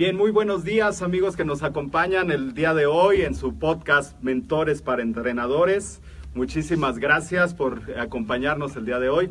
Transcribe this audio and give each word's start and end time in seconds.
Bien, 0.00 0.16
muy 0.16 0.30
buenos 0.30 0.64
días 0.64 1.02
amigos 1.02 1.36
que 1.36 1.44
nos 1.44 1.62
acompañan 1.62 2.30
el 2.30 2.54
día 2.54 2.72
de 2.72 2.86
hoy 2.86 3.20
en 3.20 3.34
su 3.34 3.58
podcast 3.58 4.18
Mentores 4.22 4.80
para 4.80 5.02
Entrenadores. 5.02 6.00
Muchísimas 6.32 6.98
gracias 6.98 7.52
por 7.52 7.82
acompañarnos 7.98 8.74
el 8.76 8.86
día 8.86 8.98
de 8.98 9.10
hoy. 9.10 9.28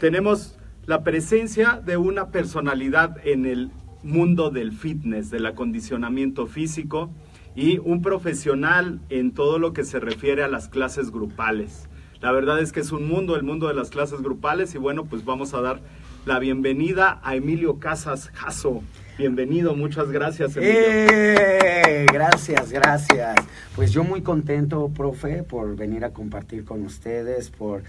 Tenemos 0.00 0.58
la 0.86 1.04
presencia 1.04 1.80
de 1.86 1.98
una 1.98 2.32
personalidad 2.32 3.24
en 3.24 3.46
el 3.46 3.70
mundo 4.02 4.50
del 4.50 4.72
fitness, 4.72 5.30
del 5.30 5.46
acondicionamiento 5.46 6.48
físico 6.48 7.12
y 7.54 7.78
un 7.78 8.02
profesional 8.02 8.98
en 9.10 9.30
todo 9.32 9.60
lo 9.60 9.72
que 9.72 9.84
se 9.84 10.00
refiere 10.00 10.42
a 10.42 10.48
las 10.48 10.66
clases 10.66 11.12
grupales. 11.12 11.88
La 12.20 12.32
verdad 12.32 12.58
es 12.58 12.72
que 12.72 12.80
es 12.80 12.90
un 12.90 13.06
mundo, 13.06 13.36
el 13.36 13.44
mundo 13.44 13.68
de 13.68 13.74
las 13.74 13.90
clases 13.90 14.20
grupales 14.20 14.74
y 14.74 14.78
bueno, 14.78 15.04
pues 15.04 15.24
vamos 15.24 15.54
a 15.54 15.60
dar 15.60 15.80
la 16.26 16.40
bienvenida 16.40 17.20
a 17.22 17.36
Emilio 17.36 17.78
Casas 17.78 18.30
Jasso. 18.34 18.82
Bienvenido, 19.18 19.74
muchas 19.74 20.12
gracias. 20.12 20.56
¡Eh! 20.60 22.06
Gracias, 22.12 22.70
gracias. 22.70 23.34
Pues 23.74 23.90
yo 23.90 24.04
muy 24.04 24.22
contento, 24.22 24.88
profe, 24.96 25.42
por 25.42 25.74
venir 25.74 26.04
a 26.04 26.10
compartir 26.10 26.64
con 26.64 26.84
ustedes, 26.84 27.50
por 27.50 27.82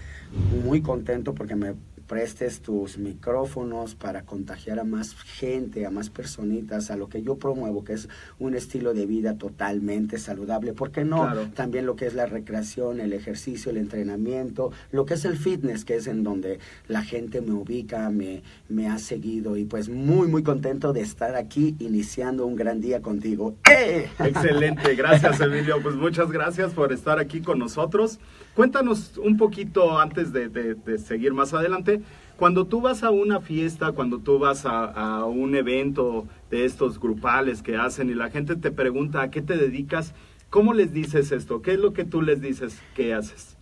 muy 0.64 0.82
contento 0.82 1.32
porque 1.32 1.54
me 1.54 1.74
prestes 2.10 2.60
tus 2.60 2.98
micrófonos 2.98 3.94
para 3.94 4.22
contagiar 4.22 4.80
a 4.80 4.84
más 4.84 5.14
gente, 5.14 5.86
a 5.86 5.90
más 5.90 6.10
personitas, 6.10 6.90
a 6.90 6.96
lo 6.96 7.08
que 7.08 7.22
yo 7.22 7.36
promuevo, 7.36 7.84
que 7.84 7.92
es 7.92 8.08
un 8.40 8.56
estilo 8.56 8.94
de 8.94 9.06
vida 9.06 9.38
totalmente 9.38 10.18
saludable. 10.18 10.72
¿Por 10.72 10.90
qué 10.90 11.04
no? 11.04 11.22
Claro. 11.22 11.48
También 11.54 11.86
lo 11.86 11.94
que 11.94 12.06
es 12.06 12.14
la 12.14 12.26
recreación, 12.26 12.98
el 12.98 13.12
ejercicio, 13.12 13.70
el 13.70 13.76
entrenamiento, 13.76 14.72
lo 14.90 15.06
que 15.06 15.14
es 15.14 15.24
el 15.24 15.36
fitness, 15.36 15.84
que 15.84 15.94
es 15.94 16.08
en 16.08 16.24
donde 16.24 16.58
la 16.88 17.04
gente 17.04 17.40
me 17.42 17.52
ubica, 17.52 18.10
me, 18.10 18.42
me 18.68 18.88
ha 18.88 18.98
seguido 18.98 19.56
y 19.56 19.64
pues 19.64 19.88
muy, 19.88 20.26
muy 20.26 20.42
contento 20.42 20.92
de 20.92 21.02
estar 21.02 21.36
aquí 21.36 21.76
iniciando 21.78 22.44
un 22.44 22.56
gran 22.56 22.80
día 22.80 23.02
contigo. 23.02 23.54
¡Eh! 23.70 24.08
Excelente, 24.18 24.96
gracias 24.96 25.40
Emilio. 25.40 25.80
Pues 25.80 25.94
muchas 25.94 26.32
gracias 26.32 26.72
por 26.72 26.92
estar 26.92 27.20
aquí 27.20 27.40
con 27.40 27.60
nosotros. 27.60 28.18
Cuéntanos 28.60 29.16
un 29.16 29.38
poquito 29.38 29.98
antes 29.98 30.34
de, 30.34 30.76
seguir 30.98 31.32
más 31.32 31.54
adelante. 31.54 32.02
Cuando 32.36 32.66
tú 32.66 32.82
vas 32.82 33.02
a 33.02 33.10
una 33.10 33.40
fiesta, 33.40 33.92
cuando 33.92 34.18
tú 34.18 34.38
vas 34.38 34.66
a, 34.66 34.84
a 34.84 35.24
un 35.24 35.54
evento 35.54 36.28
de 36.50 36.66
estos 36.66 37.00
grupales 37.00 37.62
que 37.62 37.76
hacen 37.76 38.10
y 38.10 38.14
la 38.14 38.28
gente 38.28 38.56
te 38.56 38.70
pregunta 38.70 39.22
a 39.22 39.30
qué 39.30 39.40
te 39.40 39.56
dedicas, 39.56 40.12
¿cómo 40.50 40.74
les 40.74 40.92
dices 40.92 41.32
esto? 41.32 41.62
¿Qué 41.62 41.72
es 41.72 41.78
lo 41.78 41.94
que 41.94 42.04
tú 42.04 42.20
les 42.20 42.42
dices 42.42 42.78
que 42.94 43.14
haces? 43.14 43.56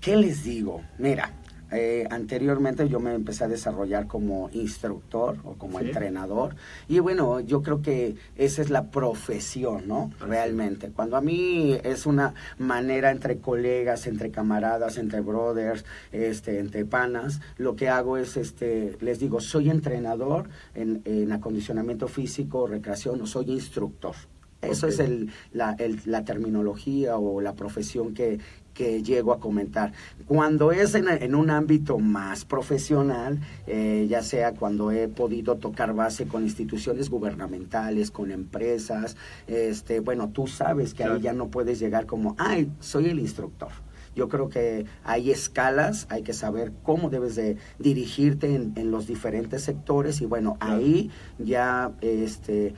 ¿Qué 0.00 0.16
les 0.16 0.44
digo? 0.44 0.80
Mira, 0.96 1.34
eh, 1.70 2.06
anteriormente 2.10 2.88
yo 2.88 3.00
me 3.00 3.14
empecé 3.14 3.44
a 3.44 3.48
desarrollar 3.48 4.06
como 4.06 4.48
instructor 4.52 5.36
o 5.44 5.54
como 5.54 5.78
Sí. 5.80 5.86
entrenador 5.86 6.56
y 6.88 6.98
bueno, 7.00 7.40
yo 7.40 7.62
creo 7.62 7.82
que 7.82 8.16
esa 8.36 8.62
es 8.62 8.70
la 8.70 8.90
profesión, 8.90 9.86
¿no? 9.86 10.10
Realmente. 10.20 10.88
Cuando 10.90 11.16
a 11.16 11.20
mí 11.20 11.76
es 11.84 12.06
una 12.06 12.34
manera 12.58 13.10
entre 13.10 13.38
colegas, 13.38 14.06
entre 14.06 14.30
camaradas, 14.30 14.96
entre 14.98 15.20
brothers, 15.20 15.84
este, 16.12 16.58
entre 16.58 16.84
panas, 16.84 17.40
lo 17.58 17.76
que 17.76 17.88
hago 17.88 18.16
es, 18.16 18.36
este, 18.36 18.96
les 19.00 19.18
digo, 19.18 19.40
soy 19.40 19.70
entrenador 19.70 20.48
en, 20.74 21.02
en 21.04 21.32
acondicionamiento 21.32 22.08
físico, 22.08 22.66
recreación 22.66 23.20
o 23.20 23.26
soy 23.26 23.50
instructor. 23.50 24.14
Eso 24.60 24.88
es 24.88 24.98
el, 24.98 25.30
la, 25.52 25.76
el- 25.78 26.00
la 26.04 26.24
terminología 26.24 27.16
o 27.16 27.40
la 27.40 27.54
profesión 27.54 28.12
que, 28.12 28.40
que 28.78 29.02
llego 29.02 29.32
a 29.32 29.40
comentar. 29.40 29.92
Cuando 30.26 30.70
es 30.70 30.94
en, 30.94 31.08
en 31.08 31.34
un 31.34 31.50
ámbito 31.50 31.98
más 31.98 32.44
profesional, 32.44 33.40
eh, 33.66 34.06
ya 34.08 34.22
sea 34.22 34.52
cuando 34.54 34.92
he 34.92 35.08
podido 35.08 35.56
tocar 35.56 35.94
base 35.94 36.28
con 36.28 36.44
instituciones 36.44 37.10
gubernamentales, 37.10 38.12
con 38.12 38.30
empresas, 38.30 39.16
este, 39.48 39.98
bueno, 39.98 40.30
tú 40.32 40.46
sabes 40.46 40.92
que 40.94 40.98
Claro. 40.98 41.14
ahí 41.14 41.22
ya 41.22 41.32
no 41.32 41.48
puedes 41.48 41.80
llegar 41.80 42.06
como, 42.06 42.36
ay, 42.38 42.70
soy 42.78 43.06
el 43.08 43.18
instructor. 43.18 43.70
Yo 44.14 44.28
creo 44.28 44.48
que 44.48 44.84
hay 45.04 45.30
escalas, 45.32 46.06
hay 46.08 46.22
que 46.22 46.32
saber 46.32 46.72
cómo 46.84 47.10
debes 47.10 47.34
de 47.34 47.56
dirigirte 47.80 48.54
en, 48.54 48.72
en 48.76 48.90
los 48.92 49.06
diferentes 49.08 49.62
sectores 49.64 50.20
y 50.20 50.26
bueno, 50.26 50.56
Claro. 50.60 50.76
ahí 50.76 51.10
ya 51.38 51.90
este 52.00 52.74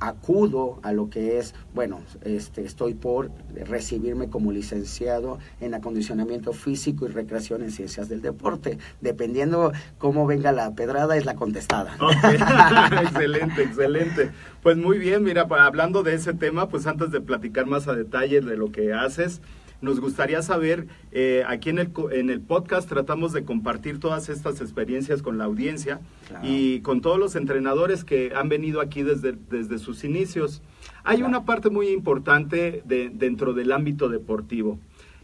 acudo 0.00 0.80
a 0.82 0.92
lo 0.92 1.10
que 1.10 1.38
es, 1.38 1.54
bueno, 1.74 2.00
este, 2.22 2.64
estoy 2.64 2.94
por 2.94 3.30
recibirme 3.54 4.28
como 4.28 4.50
licenciado 4.52 5.38
en 5.60 5.74
acondicionamiento 5.74 6.52
físico 6.52 7.06
y 7.06 7.10
recreación 7.10 7.62
en 7.62 7.70
ciencias 7.70 8.08
del 8.08 8.22
deporte. 8.22 8.78
Dependiendo 9.00 9.72
cómo 9.98 10.26
venga 10.26 10.52
la 10.52 10.74
pedrada, 10.74 11.16
es 11.16 11.26
la 11.26 11.34
contestada. 11.34 11.96
Ok, 12.00 12.12
excelente, 13.02 13.62
excelente. 13.62 14.30
Pues 14.62 14.76
muy 14.76 14.98
bien, 14.98 15.22
mira, 15.22 15.46
hablando 15.48 16.02
de 16.02 16.14
ese 16.14 16.34
tema, 16.34 16.68
pues 16.68 16.86
antes 16.86 17.10
de 17.10 17.20
platicar 17.20 17.66
más 17.66 17.88
a 17.88 17.94
detalle 17.94 18.40
de 18.40 18.56
lo 18.56 18.72
que 18.72 18.92
haces, 18.92 19.40
nos 19.82 20.00
gustaría 20.00 20.42
saber, 20.42 20.86
eh, 21.12 21.42
aquí 21.46 21.70
en 21.70 21.78
el, 21.78 21.90
en 22.12 22.30
el 22.30 22.40
podcast 22.40 22.88
tratamos 22.88 23.32
de 23.32 23.44
compartir 23.44 23.98
todas 23.98 24.28
estas 24.28 24.60
experiencias 24.60 25.22
con 25.22 25.38
la 25.38 25.44
audiencia 25.44 26.00
Claro. 26.28 26.46
y 26.46 26.80
con 26.80 27.00
todos 27.00 27.18
los 27.18 27.34
entrenadores 27.36 28.04
que 28.04 28.32
han 28.34 28.48
venido 28.48 28.80
aquí 28.80 29.02
desde, 29.02 29.34
desde 29.50 29.78
sus 29.78 30.04
inicios. 30.04 30.62
Hay 31.04 31.16
Claro. 31.18 31.28
una 31.30 31.44
parte 31.44 31.70
muy 31.70 31.88
importante 31.88 32.82
de- 32.84 33.10
dentro 33.12 33.52
del 33.54 33.72
ámbito 33.72 34.08
deportivo. 34.08 34.78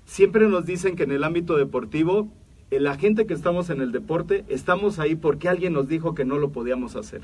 Siempre 0.05 0.49
nos 0.49 0.65
dicen 0.67 0.97
que 0.97 1.03
en 1.03 1.13
el 1.13 1.25
ámbito 1.25 1.57
deportivo, 1.57 2.29
eh, 2.71 2.81
la 2.81 2.97
gente 2.97 3.27
que 3.27 3.35
estamos 3.35 3.71
en 3.71 3.81
el 3.81 3.93
deporte, 3.93 4.45
estamos 4.49 4.99
ahí 4.99 5.15
porque 5.17 5.49
alguien 5.49 5.73
nos 5.73 5.89
dijo 5.89 6.15
que 6.15 6.25
no 6.25 6.39
lo 6.39 6.51
podíamos 6.51 6.97
hacer. 6.97 7.21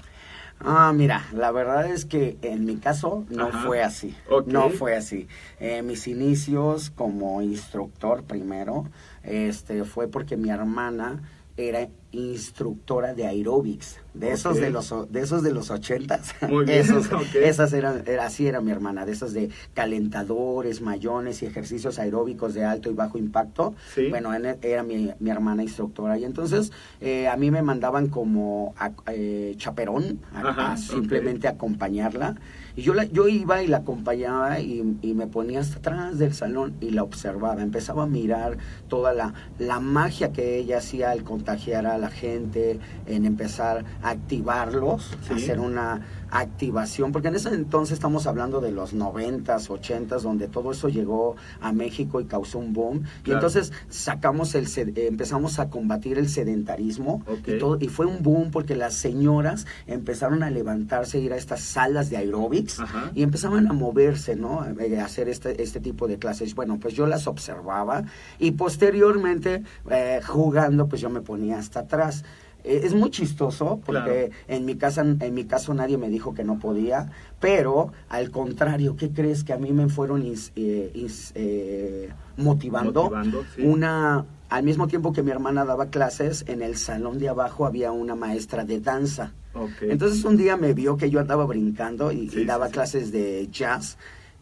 Ah, 0.60 0.92
mira, 0.94 1.24
la 1.32 1.50
verdad 1.50 1.86
es 1.90 2.04
que 2.04 2.38
en 2.42 2.64
mi 2.64 2.76
caso 2.76 3.24
no 3.30 3.48
Ajá. 3.48 3.62
fue 3.66 3.82
así. 3.82 4.14
No 4.46 4.70
fue 4.70 4.96
así. 4.96 5.26
Eh, 5.58 5.82
mis 5.82 6.06
inicios 6.06 6.90
como 6.90 7.42
instructor 7.42 8.22
primero, 8.22 8.86
este, 9.24 9.84
fue 9.84 10.06
porque 10.08 10.36
mi 10.36 10.50
hermana 10.50 11.20
era 11.68 11.88
instructora 12.12 13.14
de 13.14 13.26
aeróbics, 13.26 13.98
de 14.14 14.32
esos 14.32 14.56
de 14.56 14.70
los 14.70 14.92
de 15.12 15.20
esos 15.20 15.42
de 15.42 15.52
los 15.52 15.70
ochentas. 15.70 16.34
Muy 16.48 16.64
bien, 16.66 16.78
Esos-. 16.80 17.08
Esas 17.34 17.72
eran, 17.72 18.02
era, 18.06 18.26
así 18.26 18.46
era 18.46 18.60
mi 18.60 18.70
hermana, 18.70 19.06
de 19.06 19.12
esos 19.12 19.32
de 19.32 19.48
calentadores, 19.74 20.80
mayones 20.80 21.42
y 21.42 21.46
ejercicios 21.46 21.98
aeróbicos 21.98 22.54
de 22.54 22.64
alto 22.64 22.90
y 22.90 22.94
bajo 22.94 23.18
impacto. 23.18 23.74
Sí. 23.94 24.08
Bueno, 24.08 24.34
en- 24.34 24.58
era 24.62 24.82
mi, 24.82 25.10
mi 25.20 25.30
hermana 25.30 25.62
instructora 25.62 26.18
y 26.18 26.24
entonces 26.24 26.72
eh, 27.00 27.28
a 27.28 27.36
mí 27.36 27.50
me 27.50 27.62
mandaban 27.62 28.08
como 28.08 28.74
a- 28.78 28.92
eh, 29.12 29.54
chaperón, 29.56 30.20
a 30.34 30.76
simplemente 30.76 31.48
acompañarla. 31.48 32.36
Y 32.76 32.82
yo, 32.82 32.94
la, 32.94 33.04
yo 33.04 33.28
iba 33.28 33.62
y 33.62 33.66
la 33.68 33.78
acompañaba 33.78 34.60
y, 34.60 34.96
y 35.02 35.14
me 35.14 35.26
ponía 35.26 35.60
hasta 35.60 35.78
atrás 35.78 36.18
del 36.18 36.32
salón 36.34 36.74
y 36.80 36.90
la 36.90 37.02
observaba. 37.02 37.62
Empezaba 37.62 38.04
a 38.04 38.06
mirar 38.06 38.56
toda 38.88 39.12
la, 39.12 39.34
la 39.58 39.78
magia 39.80 40.32
que 40.32 40.56
ella 40.58 40.78
hacía 40.78 41.10
al 41.10 41.22
contagiar 41.24 41.86
a 41.86 41.98
la 41.98 42.08
gente, 42.08 42.78
en 43.06 43.24
empezar 43.26 43.84
a 44.02 44.10
activarlos, 44.10 45.16
Sí. 45.28 45.34
hacer 45.34 45.60
una 45.60 46.00
activación, 46.32 47.12
porque 47.12 47.28
en 47.28 47.34
ese 47.34 47.50
entonces 47.50 47.92
estamos 47.94 48.26
hablando 48.26 48.62
de 48.62 48.72
los 48.72 48.94
noventas, 48.94 49.68
ochentas, 49.68 50.22
donde 50.22 50.48
todo 50.48 50.72
eso 50.72 50.88
llegó 50.88 51.36
a 51.60 51.72
México 51.72 52.20
y 52.22 52.24
causó 52.24 52.58
un 52.58 52.72
boom. 52.72 53.02
Y 53.26 53.32
entonces 53.32 53.70
sacamos 53.90 54.54
el, 54.54 54.66
eh, 54.66 55.08
empezamos 55.08 55.58
a 55.58 55.68
combatir 55.68 56.18
el 56.18 56.30
sedentarismo 56.30 57.22
y 57.46 57.58
todo, 57.58 57.76
y 57.78 57.88
fue 57.88 58.06
un 58.06 58.22
boom 58.22 58.50
porque 58.50 58.74
las 58.74 58.94
señoras 58.94 59.66
empezaron 59.86 60.42
a 60.42 60.50
levantarse, 60.50 61.20
ir 61.20 61.34
a 61.34 61.36
estas 61.36 61.60
salas 61.60 62.08
de 62.08 62.16
aeróbics 62.16 62.80
Ajá. 62.80 63.10
y 63.14 63.22
empezaban 63.22 63.68
a 63.68 63.74
moverse, 63.74 64.34
¿no? 64.34 64.64
Eh, 64.80 64.98
A 64.98 65.04
hacer 65.04 65.28
este, 65.28 65.62
este 65.62 65.80
tipo 65.80 66.08
de 66.08 66.18
clases. 66.18 66.54
Bueno, 66.54 66.78
pues 66.80 66.94
yo 66.94 67.06
las 67.06 67.26
observaba 67.26 68.04
y 68.38 68.52
posteriormente, 68.52 69.64
eh, 69.90 70.20
jugando, 70.26 70.88
pues 70.88 71.02
yo 71.02 71.10
me 71.10 71.20
ponía 71.20 71.58
hasta 71.58 71.80
atrás. 71.80 72.24
Eh, 72.64 72.82
es 72.84 72.94
muy 72.94 73.10
chistoso 73.10 73.80
porque 73.84 74.30
en 74.48 74.64
mi 74.64 74.76
casa, 74.76 75.02
en 75.02 75.34
mi 75.34 75.44
caso 75.44 75.74
nadie 75.74 75.98
me 75.98 76.08
dijo 76.08 76.34
que 76.34 76.44
no 76.44 76.58
podía, 76.58 77.10
pero 77.40 77.92
al 78.08 78.30
contrario, 78.30 78.96
¿qué 78.96 79.10
crees 79.10 79.44
que 79.44 79.52
a 79.52 79.58
mí 79.58 79.72
me 79.72 79.88
fueron 79.88 80.22
eh, 80.22 80.92
eh, 81.34 82.08
motivando? 82.36 83.04
Motivando, 83.04 83.44
sí. 83.54 83.62
Una 83.62 84.24
al 84.48 84.64
mismo 84.64 84.86
tiempo 84.86 85.12
que 85.12 85.22
mi 85.22 85.30
hermana 85.30 85.64
daba 85.64 85.86
clases, 85.86 86.44
en 86.46 86.60
el 86.60 86.76
salón 86.76 87.18
de 87.18 87.30
abajo 87.30 87.64
había 87.64 87.90
una 87.90 88.14
maestra 88.14 88.64
de 88.64 88.80
danza. 88.80 89.32
Entonces 89.80 90.24
un 90.24 90.36
día 90.36 90.56
me 90.56 90.74
vio 90.74 90.96
que 90.96 91.10
yo 91.10 91.20
andaba 91.20 91.46
brincando 91.46 92.12
y, 92.12 92.28
daba 92.44 92.66
sí, 92.66 92.72
clases 92.72 93.12
de 93.12 93.48
jazz 93.50 93.96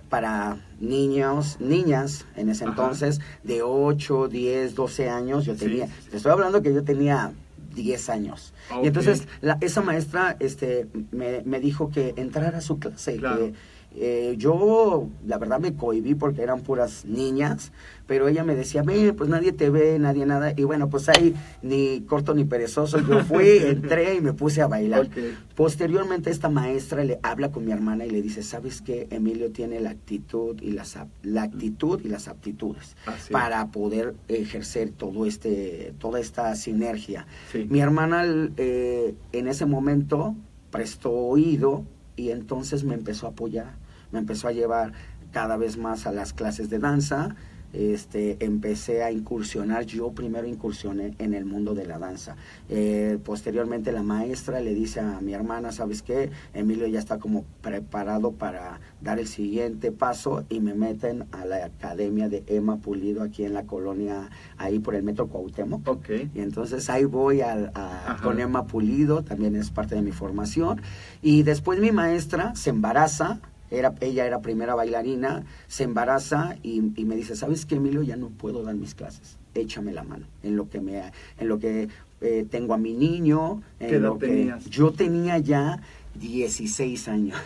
para 0.09 0.59
niños, 0.81 1.59
niñas 1.61 2.27
en 2.37 2.49
ese 2.49 2.65
Ajá. 2.65 2.73
entonces, 2.73 3.21
de 3.45 3.63
8, 3.63 4.29
10, 4.29 4.75
12 4.75 5.09
años. 5.09 5.45
Yo 5.45 5.55
tenía, 5.55 5.89
te 6.11 6.17
estoy 6.17 6.33
hablando 6.33 6.61
que 6.61 6.75
yo 6.75 6.83
tenía 6.83 7.33
10 7.75 8.09
años. 8.11 8.53
Ok. 8.71 8.85
Y 8.85 8.87
entonces 8.89 9.27
la- 9.41 9.59
esa 9.61 9.81
maestra 9.81 10.37
este, 10.41 10.89
me, 11.11 11.43
me 11.45 11.61
dijo 11.61 11.91
que 11.91 12.15
entrara 12.17 12.59
a 12.59 12.61
su 12.61 12.79
clase. 12.79 13.17
Claro. 13.17 13.39
Que, 13.47 13.53
eh, 13.97 14.35
yo, 14.39 15.09
la 15.27 15.39
verdad, 15.39 15.59
me 15.59 15.75
cohibí 15.75 16.15
porque 16.15 16.43
eran 16.43 16.61
puras 16.61 17.05
niñas, 17.05 17.73
pero 18.07 18.29
ella 18.29 18.45
me 18.45 18.55
decía, 18.55 18.83
ve, 18.83 19.13
pues 19.13 19.29
nadie 19.29 19.53
te 19.53 19.69
ve, 19.69 19.99
nadie 19.99 20.27
nada. 20.27 20.53
Y 20.57 20.63
bueno, 20.63 20.89
pues 20.89 21.09
ahí, 21.09 21.35
ni 21.63 22.03
corto 22.03 22.35
ni 22.35 22.45
perezoso, 22.45 23.01
yo 23.01 23.25
fui, 23.25 23.59
entré 23.59 24.15
y 24.15 24.21
me 24.21 24.33
puse 24.33 24.63
a 24.63 24.69
bailar. 24.69 25.09
Posteriormente 25.57 26.31
esta 26.31 26.49
maestra 26.49 27.05
le 27.05 27.19
habla 27.23 27.51
con 27.51 27.65
mi 27.65 27.73
hermana 27.73 28.07
y 28.07 28.11
le 28.11 28.23
dice, 28.23 28.43
¿sabes 28.43 28.81
qué? 28.81 29.09
Emilio 29.11 29.51
tiene 29.51 29.81
la 29.81 29.91
actitud 29.91 30.61
y 30.61 30.71
las, 30.71 30.97
la 31.23 31.43
actitud 31.43 32.01
y 32.05 32.09
las 32.09 32.29
aptitudes 32.29 32.97
para 33.31 33.67
poder 33.73 34.15
ejercer 34.29 34.91
todo 34.91 35.27
este, 35.27 35.95
toda 35.99 36.21
esta 36.21 36.55
sinergia. 36.55 37.27
Sí. 37.51 37.67
Mi 37.69 37.81
hermana 37.81 38.25
eh, 38.57 39.15
en 39.33 39.49
ese 39.49 39.67
momento 39.67 40.37
prestó 40.71 41.11
oído 41.11 41.85
y 42.21 42.31
entonces 42.31 42.85
me 42.85 42.95
empezó 42.95 43.27
a 43.27 43.31
apoyar, 43.31 43.75
me 44.13 44.19
empezó 44.19 44.49
a 44.49 44.53
llevar 44.53 44.93
cada 45.33 45.57
vez 45.57 45.77
más 45.79 46.07
a 46.07 46.13
las 46.13 46.33
clases 46.33 46.71
de 46.71 46.79
danza. 46.79 47.35
Este, 47.73 48.37
empecé 48.45 49.05
a 49.05 49.13
incursionar, 49.13 49.85
yo 49.87 50.11
primero 50.11 50.45
incursioné 50.45 51.15
en 51.21 51.35
el 51.35 51.45
mundo 51.45 51.73
de 51.73 51.87
la 51.87 52.01
danza. 52.01 52.35
Eh, 52.69 53.17
posteriormente 53.25 53.93
la 53.93 54.03
maestra 54.03 54.59
le 54.59 54.75
dice 54.75 54.99
a 54.99 55.21
mi 55.21 55.35
hermana, 55.35 55.71
¿sabes 55.71 56.03
qué? 56.03 56.33
Emilio 56.53 56.89
ya 56.89 56.99
está 56.99 57.19
como 57.21 57.45
preparado 57.63 58.33
para 58.33 58.81
dar 59.01 59.21
el 59.21 59.29
siguiente 59.29 59.93
paso 59.93 60.45
y 60.49 60.59
me 60.59 60.75
meten 60.75 61.27
a 61.31 61.45
la 61.45 61.65
academia 61.67 62.29
de 62.29 62.43
Emma 62.49 62.79
Pulido 62.79 63.23
aquí 63.23 63.45
en 63.45 63.55
la 63.55 63.63
colonia, 63.63 64.31
ahí 64.59 64.81
por 64.81 64.97
el 64.97 65.05
metro 65.05 65.29
Cuauhtémoc. 65.29 65.87
Ok. 65.87 66.09
Y 66.35 66.41
entonces 66.41 66.91
ahí 66.91 67.05
voy 67.05 67.41
a, 67.43 67.71
a- 67.77 68.17
con 68.21 68.41
Emma 68.41 68.67
Pulido, 68.67 69.23
también 69.23 69.55
es 69.55 69.71
parte 69.71 69.95
de 69.95 70.03
mi 70.03 70.11
formación. 70.11 70.83
Y 71.23 71.45
después 71.45 71.79
mi 71.79 71.93
maestra 71.93 72.53
se 72.57 72.71
embaraza, 72.71 73.39
era, 73.71 73.95
ella 74.01 74.27
era 74.27 74.41
primera 74.41 74.75
bailarina, 74.75 75.45
se 75.67 75.85
embaraza 75.85 76.57
y, 76.63 76.83
y 76.97 77.05
me 77.05 77.17
dice, 77.17 77.37
¿sabes 77.37 77.67
qué, 77.67 77.77
Emilio? 77.77 78.03
Ya 78.03 78.17
no 78.17 78.29
puedo 78.31 78.63
dar 78.63 78.75
mis 78.75 78.95
clases, 78.95 79.39
échame 79.55 79.93
la 79.93 80.03
mano 80.03 80.27
en 80.43 80.57
lo 80.57 80.69
que, 80.69 80.81
me, 80.81 81.01
en 81.39 81.49
lo 81.49 81.59
que 81.59 81.89
eh, 82.21 82.47
tengo 82.51 82.75
a 82.75 82.79
mi 82.79 82.93
niño. 82.95 83.63
En 83.79 83.89
¿Qué 83.89 83.97
edad 83.97 84.09
lo 84.09 84.19
que, 84.19 84.27
tenías? 84.27 84.65
Yo 84.67 84.93
tenía 84.93 85.39
ya 85.39 85.81
16 86.17 87.09
años. 87.09 87.39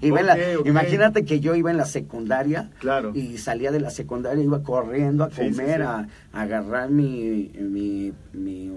Iba 0.00 0.22
la-. 0.22 0.38
Imagínate 0.64 1.24
que 1.24 1.40
yo 1.40 1.54
iba 1.54 1.70
en 1.70 1.76
la 1.76 1.84
secundaria 1.84 2.70
Claro. 2.80 3.12
y 3.14 3.38
salía 3.38 3.70
de 3.70 3.80
la 3.80 3.90
secundaria, 3.90 4.42
iba 4.42 4.62
corriendo 4.62 5.24
a 5.24 5.30
Sí, 5.30 5.36
sí, 5.44 5.50
comer, 5.50 5.76
sí. 5.76 5.82
A, 5.82 6.08
a 6.32 6.40
agarrar 6.42 6.90
mi, 6.90 7.50
mi, 7.60 8.12
mi, 8.32 8.72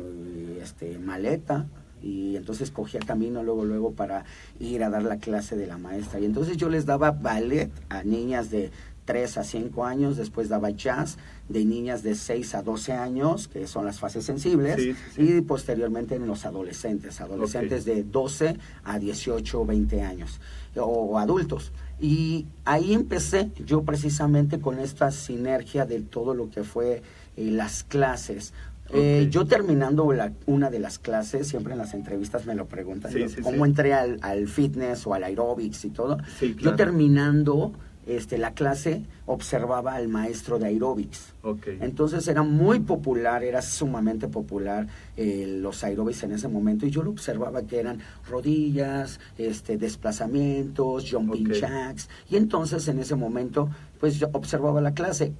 este, 0.61 0.99
maleta 0.99 1.65
y 2.01 2.35
entonces 2.35 2.71
cogía 2.71 2.99
camino 2.99 3.43
luego 3.43 3.65
luego 3.65 3.91
para 3.91 4.25
ir 4.59 4.83
a 4.83 4.89
dar 4.89 5.03
la 5.03 5.17
clase 5.17 5.55
de 5.55 5.67
la 5.67 5.77
maestra 5.77 6.19
y 6.19 6.25
entonces 6.25 6.57
yo 6.57 6.69
les 6.69 6.85
daba 6.85 7.11
ballet 7.11 7.69
a 7.89 8.03
niñas 8.03 8.49
de 8.49 8.71
3 9.05 9.37
a 9.39 9.43
5 9.43 9.83
años, 9.85 10.15
después 10.15 10.47
daba 10.47 10.69
jazz 10.69 11.17
de 11.49 11.65
niñas 11.65 12.03
de 12.03 12.13
6 12.15 12.53
a 12.55 12.61
12 12.61 12.93
años, 12.93 13.47
que 13.47 13.67
son 13.67 13.85
las 13.85 13.99
fases 13.99 14.23
sensibles, 14.23 14.75
Sí, 14.75 14.93
sí, 14.93 14.97
sí. 15.15 15.37
y 15.37 15.41
posteriormente 15.41 16.15
en 16.15 16.27
los 16.27 16.45
adolescentes, 16.45 17.19
adolescentes 17.19 17.83
de 17.83 18.03
12 18.03 18.57
a 18.83 18.99
18 18.99 19.59
o 19.61 19.65
20 19.65 20.01
años, 20.03 20.39
o, 20.75 20.83
o 20.83 21.17
adultos. 21.17 21.71
Y 21.99 22.45
ahí 22.63 22.93
empecé 22.93 23.51
yo 23.65 23.81
precisamente 23.83 24.59
con 24.61 24.77
esta 24.79 25.11
sinergia 25.11 25.85
de 25.85 26.01
todo 26.01 26.33
lo 26.35 26.49
que 26.51 26.63
fue 26.63 27.01
eh, 27.37 27.51
las 27.51 27.83
clases. 27.83 28.53
Eh, 28.93 29.27
yo 29.31 29.45
terminando 29.45 30.11
la- 30.13 30.33
una 30.45 30.69
de 30.69 30.79
las 30.79 30.99
clases, 30.99 31.47
siempre 31.47 31.73
en 31.73 31.79
las 31.79 31.93
entrevistas 31.93 32.45
me 32.45 32.55
lo 32.55 32.65
preguntan, 32.67 33.11
Sí, 33.11 33.19
yo, 33.19 33.29
sí, 33.29 33.41
cómo 33.41 33.63
sí. 33.65 33.69
entré 33.71 33.93
al, 33.93 34.17
al 34.21 34.47
fitness 34.47 35.05
o 35.07 35.13
al 35.13 35.23
aerobics 35.23 35.85
y 35.85 35.89
todo. 35.89 36.17
Yo 36.59 36.75
terminando 36.75 37.73
este, 38.07 38.39
la 38.39 38.53
clase 38.55 39.03
observaba 39.27 39.93
al 39.93 40.07
maestro 40.07 40.57
de 40.57 40.65
aerobics. 40.65 41.33
Entonces 41.81 42.27
era 42.27 42.41
muy 42.43 42.79
popular, 42.79 43.43
era 43.43 43.61
sumamente 43.61 44.27
popular 44.27 44.87
eh, 45.15 45.57
los 45.61 45.83
aerobics 45.83 46.23
en 46.23 46.31
ese 46.33 46.47
momento 46.47 46.85
y 46.87 46.89
yo 46.89 47.03
lo 47.03 47.11
observaba 47.11 47.61
que 47.61 47.79
eran 47.79 47.99
rodillas, 48.27 49.19
este, 49.37 49.77
desplazamientos, 49.77 51.09
jumping 51.11 51.51
jacks 51.53 52.09
y 52.29 52.37
entonces 52.37 52.87
en 52.87 52.99
ese 52.99 53.15
momento 53.15 53.69
pues 53.99 54.15
yo 54.19 54.29
observaba 54.33 54.81
la 54.81 54.93
clase. 54.93 55.33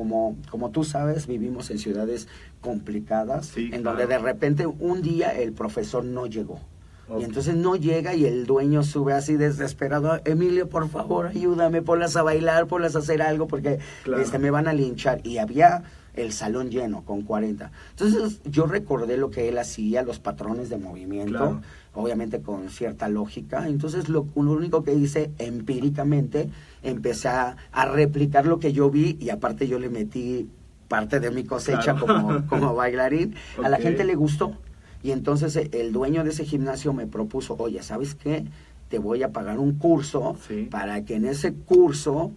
Como, 0.00 0.36
como 0.50 0.70
tú 0.70 0.84
sabes, 0.84 1.26
vivimos 1.26 1.70
en 1.70 1.78
ciudades 1.78 2.28
complicadas, 2.60 3.46
Sí, 3.46 3.70
en 3.72 3.80
claro. 3.80 3.96
donde 3.96 4.06
de 4.06 4.18
repente 4.18 4.66
un 4.66 5.00
día 5.00 5.30
el 5.30 5.52
profesor 5.54 6.04
no 6.04 6.26
llegó. 6.26 6.60
Y 7.18 7.22
entonces 7.24 7.54
no 7.54 7.76
llega 7.76 8.14
y 8.14 8.26
el 8.26 8.44
dueño 8.46 8.82
sube 8.82 9.14
así 9.14 9.36
desesperado, 9.36 10.20
Emilio, 10.26 10.68
por 10.68 10.88
favor, 10.90 11.28
ayúdame, 11.28 11.80
ponlas 11.80 12.14
a 12.16 12.22
bailar, 12.22 12.66
ponlas 12.66 12.94
a 12.96 12.98
hacer 12.98 13.22
algo, 13.22 13.46
porque 13.46 13.78
Claro. 14.04 14.20
este, 14.20 14.38
me 14.38 14.50
van 14.50 14.66
a 14.68 14.72
linchar. 14.74 15.20
Y 15.24 15.38
había 15.38 15.84
el 16.14 16.32
salón 16.32 16.68
lleno 16.70 17.04
con 17.04 17.22
40. 17.22 17.70
Entonces 17.90 18.40
yo 18.44 18.66
recordé 18.66 19.16
lo 19.16 19.30
que 19.30 19.48
él 19.48 19.56
hacía, 19.56 20.02
los 20.02 20.18
patrones 20.18 20.68
de 20.68 20.78
movimiento, 20.78 21.30
Claro. 21.38 21.62
Obviamente 21.96 22.40
con 22.40 22.68
cierta 22.70 23.08
lógica. 23.08 23.66
Entonces 23.68 24.08
lo, 24.08 24.26
lo 24.36 24.52
único 24.52 24.84
que 24.84 24.94
hice 24.94 25.30
empíricamente, 25.38 26.48
empecé 26.82 27.28
a, 27.28 27.56
a 27.72 27.86
replicar 27.86 28.46
lo 28.46 28.58
que 28.60 28.72
yo 28.72 28.90
vi 28.90 29.16
y 29.20 29.30
aparte 29.30 29.66
yo 29.66 29.78
le 29.78 29.88
metí 29.88 30.48
parte 30.88 31.18
de 31.18 31.30
mi 31.30 31.42
cosecha 31.44 31.94
Claro. 31.96 32.06
como, 32.06 32.46
como 32.46 32.74
bailarín. 32.76 33.34
A 33.62 33.68
la 33.68 33.78
gente 33.78 34.04
le 34.04 34.14
gustó. 34.14 34.52
Y 35.02 35.10
entonces 35.10 35.56
eh, 35.56 35.68
el 35.72 35.92
dueño 35.92 36.22
de 36.22 36.30
ese 36.30 36.44
gimnasio 36.44 36.92
me 36.92 37.06
propuso, 37.06 37.56
oye, 37.58 37.82
¿sabes 37.82 38.14
qué? 38.14 38.44
Te 38.88 38.98
voy 38.98 39.22
a 39.24 39.32
pagar 39.32 39.58
un 39.58 39.72
curso 39.78 40.36
Sí. 40.46 40.68
para 40.70 41.04
que 41.04 41.16
en 41.16 41.24
ese 41.26 41.52
curso 41.54 42.30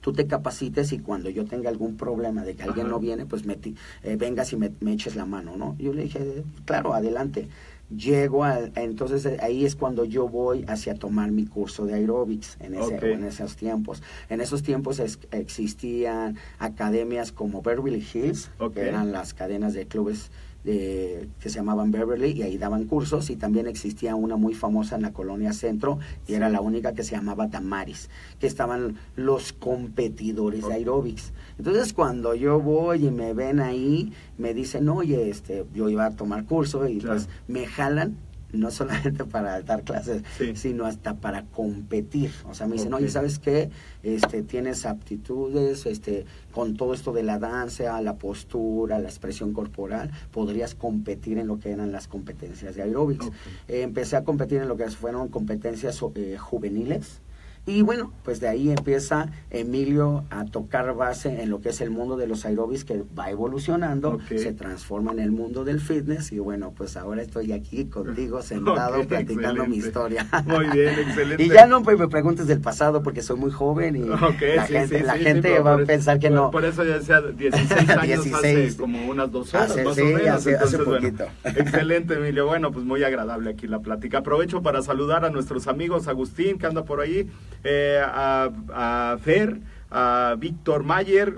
tú 0.00 0.12
te 0.12 0.26
capacites 0.26 0.92
y 0.92 0.98
cuando 0.98 1.28
yo 1.28 1.44
tenga 1.44 1.68
algún 1.70 1.96
problema 1.96 2.42
de 2.44 2.54
que 2.56 2.62
alguien 2.62 2.86
Ajá. 2.86 2.94
no 2.94 3.00
viene, 3.00 3.26
pues 3.26 3.44
me, 3.44 3.58
eh, 4.02 4.16
vengas 4.16 4.52
y 4.52 4.56
me, 4.56 4.70
me 4.80 4.92
eches 4.92 5.16
la 5.16 5.24
mano, 5.26 5.56
¿no? 5.56 5.76
Yo 5.78 5.92
le 5.92 6.02
dije, 6.04 6.42
claro, 6.64 6.94
adelante. 6.94 7.48
Llego 7.96 8.44
a, 8.44 8.58
entonces 8.74 9.24
eh, 9.24 9.38
ahí 9.40 9.64
es 9.64 9.74
cuando 9.74 10.04
yo 10.04 10.28
voy 10.28 10.64
hacia 10.68 10.94
tomar 10.94 11.30
mi 11.30 11.46
curso 11.46 11.86
de 11.86 11.94
aerobics 11.94 12.58
en, 12.60 12.74
ese, 12.74 12.96
en 13.14 13.24
esos 13.24 13.56
tiempos. 13.56 14.02
En 14.28 14.42
esos 14.42 14.62
tiempos 14.62 14.98
es- 14.98 15.18
existían 15.30 16.36
academias 16.58 17.32
como 17.32 17.62
Beverly 17.62 18.04
Hills, 18.12 18.50
que 18.74 18.88
eran 18.88 19.10
las 19.12 19.32
cadenas 19.32 19.72
de 19.72 19.86
clubes 19.86 20.30
que 20.68 21.48
se 21.48 21.56
llamaban 21.56 21.90
Beverly 21.90 22.32
y 22.32 22.42
ahí 22.42 22.58
daban 22.58 22.84
cursos 22.84 23.30
y 23.30 23.36
también 23.36 23.66
existía 23.66 24.14
una 24.14 24.36
muy 24.36 24.54
famosa 24.54 24.96
en 24.96 25.02
la 25.02 25.12
colonia 25.12 25.54
centro 25.54 25.98
y 26.26 26.34
era 26.34 26.50
la 26.50 26.60
única 26.60 26.92
que 26.92 27.04
se 27.04 27.16
llamaba 27.16 27.46
Damaris, 27.46 28.10
que 28.38 28.46
estaban 28.46 28.96
los 29.16 29.54
competidores 29.54 30.66
de 30.66 30.74
aeróbics. 30.74 31.32
Entonces 31.56 31.94
cuando 31.94 32.34
yo 32.34 32.60
voy 32.60 33.06
y 33.06 33.10
me 33.10 33.32
ven 33.32 33.60
ahí, 33.60 34.12
me 34.36 34.52
dicen, 34.52 34.88
oye, 34.90 35.30
este, 35.30 35.64
yo 35.74 35.88
iba 35.88 36.04
a 36.04 36.16
tomar 36.16 36.44
curso 36.44 36.86
y 36.86 37.00
pues 37.00 37.28
me 37.46 37.66
jalan 37.66 38.16
no 38.52 38.70
solamente 38.70 39.24
para 39.26 39.60
dar 39.62 39.82
clases, 39.82 40.22
sino 40.54 40.86
hasta 40.86 41.16
para 41.16 41.44
competir. 41.44 42.30
O 42.48 42.54
sea, 42.54 42.66
me 42.66 42.74
dicen, 42.74 42.92
oye, 42.94 43.08
¿sabes 43.08 43.38
qué? 43.38 43.70
Este, 44.02 44.42
tienes 44.42 44.86
aptitudes, 44.86 45.86
este, 45.86 46.24
con 46.52 46.76
todo 46.76 46.94
esto 46.94 47.12
de 47.12 47.22
la 47.22 47.38
danza, 47.38 48.00
la 48.00 48.16
postura, 48.16 48.98
la 48.98 49.08
expresión 49.08 49.52
corporal, 49.52 50.10
podrías 50.32 50.74
competir 50.74 51.38
en 51.38 51.46
lo 51.46 51.58
que 51.58 51.70
eran 51.70 51.92
las 51.92 52.08
competencias 52.08 52.74
de 52.74 52.82
aeróbics. 52.82 53.26
Eh, 53.68 53.82
empecé 53.82 54.16
a 54.16 54.24
competir 54.24 54.62
en 54.62 54.68
lo 54.68 54.76
que 54.76 54.88
fueron 54.90 55.28
competencias 55.28 56.00
eh, 56.14 56.36
juveniles, 56.38 57.20
y 57.68 57.82
bueno, 57.82 58.12
pues 58.24 58.40
de 58.40 58.48
ahí 58.48 58.70
empieza 58.70 59.28
Emilio 59.50 60.24
a 60.30 60.46
tocar 60.46 60.94
base 60.94 61.42
en 61.42 61.50
lo 61.50 61.60
que 61.60 61.68
es 61.68 61.80
el 61.82 61.90
mundo 61.90 62.16
de 62.16 62.26
los 62.26 62.46
aerobics 62.46 62.84
que 62.84 63.04
va 63.16 63.30
evolucionando, 63.30 64.18
se 64.28 64.54
transforma 64.54 65.12
en 65.12 65.18
el 65.18 65.30
mundo 65.30 65.64
del 65.64 65.78
fitness 65.78 66.32
y 66.32 66.38
bueno, 66.38 66.72
pues 66.74 66.96
ahora 66.96 67.20
estoy 67.20 67.52
aquí 67.52 67.84
contigo 67.84 68.40
sentado 68.42 69.04
platicando 69.06 69.66
mi 69.66 69.76
historia. 69.76 70.26
Muy 70.46 70.66
bien, 70.70 70.98
excelente. 70.98 71.42
y 71.42 71.50
ya 71.50 71.66
no 71.66 71.82
pues, 71.82 71.98
me 71.98 72.08
preguntes 72.08 72.46
del 72.46 72.60
pasado 72.60 73.02
porque 73.02 73.20
soy 73.20 73.36
muy 73.36 73.50
joven 73.50 73.96
y 73.96 74.04
la 74.04 74.64
gente, 74.64 75.02
la 75.02 75.18
gente 75.18 75.58
va 75.60 75.74
a 75.74 75.78
pensar 75.78 76.18
que 76.18 76.30
no. 76.30 76.50
Por 76.50 76.64
eso 76.64 76.84
ya 76.84 76.98
decía 76.98 77.20
16 77.36 77.90
años 77.90 78.24
16, 78.24 78.34
hace 78.34 78.76
como 78.78 79.10
unas 79.10 79.30
dos 79.30 79.52
horas 79.52 79.72
hace, 79.72 79.84
más 79.84 79.98
o 79.98 80.04
menos. 80.04 80.26
Hace, 80.28 80.56
hace 80.56 80.78
poquito. 80.78 81.26
excelente, 81.44 82.14
Emilio. 82.14 82.46
Bueno, 82.46 82.72
pues 82.72 82.86
muy 82.86 83.02
agradable 83.04 83.50
aquí 83.50 83.66
la 83.66 83.80
plática. 83.80 84.18
Aprovecho 84.18 84.62
para 84.62 84.80
saludar 84.80 85.26
a 85.26 85.30
nuestros 85.30 85.66
amigos 85.66 86.08
Agustín 86.08 86.58
que 86.58 86.66
anda 86.66 86.84
por 86.84 87.00
ahí 87.00 87.28
eh, 87.64 88.00
a, 88.04 89.16
Fer, 89.20 89.60
a 89.90 90.36
Víctor 90.38 90.84
Mayer, 90.84 91.34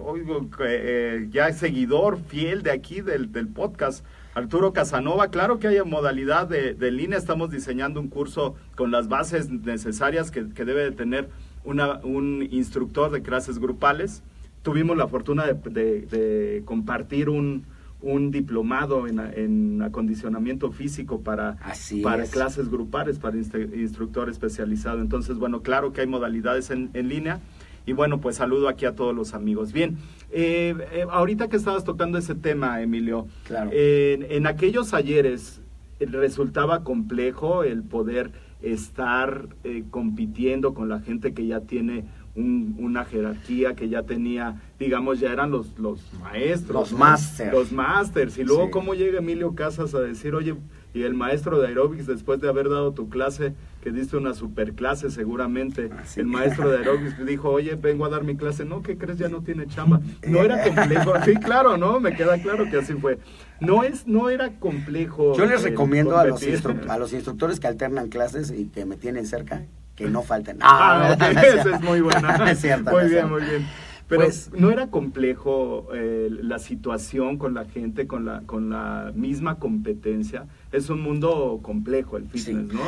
eh, 0.61 1.29
ya 1.31 1.49
es 1.49 1.59
seguidor 1.59 2.19
fiel 2.19 2.63
de 2.63 2.71
aquí 2.71 3.01
del, 3.01 3.29
podcast. 3.49 4.05
Arturo 4.35 4.73
Casanova, 4.73 5.29
claro 5.29 5.59
que 5.59 5.69
hay 5.69 5.83
modalidad 5.85 6.49
de, 6.49 6.91
línea, 6.91 7.19
estamos 7.19 7.51
diseñando 7.51 8.01
un 8.01 8.09
curso 8.09 8.55
con 8.77 8.91
las 8.91 9.09
bases 9.09 9.51
necesarias 9.51 10.31
que, 10.31 10.43
debe 10.43 10.85
de 10.85 10.93
tener 10.93 11.29
una, 11.65 11.99
un 12.05 12.47
instructor 12.51 13.11
de 13.11 13.23
clases 13.23 13.59
grupales. 13.59 14.23
Tuvimos 14.63 14.97
la 14.97 15.09
fortuna 15.09 15.47
de 15.47 16.63
compartir 16.65 17.29
un, 17.29 17.65
un 18.03 18.31
diplomado 18.31 19.07
en, 19.07 19.83
acondicionamiento 19.83 20.71
físico 20.73 21.21
para, 21.21 21.57
para 22.03 22.25
clases 22.25 22.71
grupales, 22.71 23.19
para 23.19 23.37
instructor 23.37 24.29
especializado. 24.31 25.01
Entonces, 25.01 25.37
bueno, 25.37 25.63
claro 25.63 25.93
que 25.93 26.01
hay 26.01 26.07
modalidades 26.07 26.71
en, 26.71 26.91
línea. 27.09 27.41
Y 27.87 27.93
bueno, 27.93 28.21
pues 28.21 28.37
saludo 28.37 28.69
aquí 28.69 28.85
a 28.85 28.95
todos 28.95 29.15
los 29.15 29.35
amigos. 29.35 29.73
Bien, 29.73 29.97
eh, 30.31 30.75
eh, 30.93 31.07
ahorita 31.11 31.49
que 31.49 31.57
estabas 31.57 31.85
tocando 31.85 32.19
ese 32.19 32.35
tema, 32.35 32.81
Emilio, 32.83 33.27
claro. 33.45 33.71
en 33.73 34.47
aquellos 34.47 34.95
ayeres 34.95 35.61
eh, 35.99 36.07
resultaba 36.07 36.85
complejo 36.85 37.65
el 37.65 37.83
poder 37.83 38.33
estar 38.63 39.49
compitiendo 39.89 40.75
con 40.75 40.91
la 40.91 41.01
gente 41.01 41.33
que 41.33 41.47
ya 41.47 41.61
tiene 41.61 42.05
una 42.41 43.05
jerarquía 43.05 43.75
que 43.75 43.89
ya 43.89 44.03
tenía, 44.03 44.61
digamos, 44.79 45.21
ya 45.21 45.33
eran 45.33 45.51
los, 45.51 45.79
los 45.79 46.01
maestros. 46.21 46.91
Los 46.91 46.99
masters. 46.99 47.53
Los 47.53 47.73
masters. 47.73 48.39
Y 48.39 48.45
luego, 48.45 48.71
¿cómo 48.71 48.95
llega 48.95 49.19
Emilio 49.19 49.55
Casas 49.55 49.95
a 49.95 50.01
decir, 50.01 50.35
oye, 50.35 50.55
y 50.93 51.03
el 51.03 51.15
maestro 51.15 51.61
de 51.61 51.69
aerobics, 51.69 52.07
después 52.07 52.41
de 52.41 52.49
haber 52.49 52.69
dado 52.69 52.93
tu 52.93 53.09
clase, 53.09 53.55
que 53.81 53.93
diste 53.93 54.17
una 54.17 54.35
super 54.35 54.75
clase 54.75 55.11
seguramente, 55.11 55.91
ah, 55.93 56.03
el 56.17 56.27
maestro 56.27 56.69
de 56.69 56.79
aerobics 56.79 57.25
dijo, 57.27 57.51
oye, 57.51 57.77
vengo 57.77 58.05
a 58.05 58.09
dar 58.09 58.25
mi 58.25 58.37
clase, 58.37 58.65
no, 58.65 58.83
¿qué 58.83 58.99
crees? 58.99 59.19
Ya 59.19 59.29
no 59.29 59.43
tiene 59.43 59.67
chamba. 59.67 60.01
No 60.27 60.43
era 60.43 60.63
complejo, 60.63 61.13
sí, 61.25 61.35
claro, 61.37 61.77
¿no? 61.77 62.01
Me 62.01 62.15
queda 62.17 62.41
claro 62.43 62.69
que 62.69 62.79
así 62.79 62.95
fue. 62.95 63.19
No 63.61 63.85
es, 63.85 64.07
no 64.07 64.31
era 64.31 64.59
complejo. 64.59 65.37
Yo 65.37 65.47
les 65.47 65.63
recomiendo 65.63 66.19
a 66.19 66.25
los, 66.25 66.43
a 66.89 66.99
los 66.99 67.13
instructores 67.13 67.61
que 67.61 67.69
alternan 67.69 68.09
clases 68.09 68.51
y 68.51 68.67
que 68.67 68.85
me 68.85 68.97
tienen 68.97 69.27
cerca, 69.27 69.65
que 70.01 70.11
no 70.11 70.23
falten. 70.23 70.59
Ah, 70.61 71.17
esa 71.19 71.77
es 71.77 71.83
muy 71.83 72.01
buena. 72.01 72.37
es 72.51 72.61
cierto, 72.61 72.91
muy 72.91 73.09
bien, 73.09 73.29
muy 73.29 73.43
bien. 73.43 73.67
Pero 74.09 74.23
pues, 74.23 74.51
no 74.53 74.73
era 74.73 74.89
complejo 74.89 75.89
eh, 75.95 76.29
la 76.31 76.59
situación 76.59 77.39
con 77.39 77.55
la 77.55 77.67
gente, 77.67 78.09
con 78.09 78.25
la, 78.25 78.43
con 78.45 78.71
la 78.71 79.13
misma 79.15 79.59
competencia. 79.59 80.47
Es 80.73 80.91
un 80.91 81.01
mundo 81.01 81.61
complejo 81.63 82.17
el 82.17 82.27
fitness, 82.27 82.73
¿no? 82.73 82.81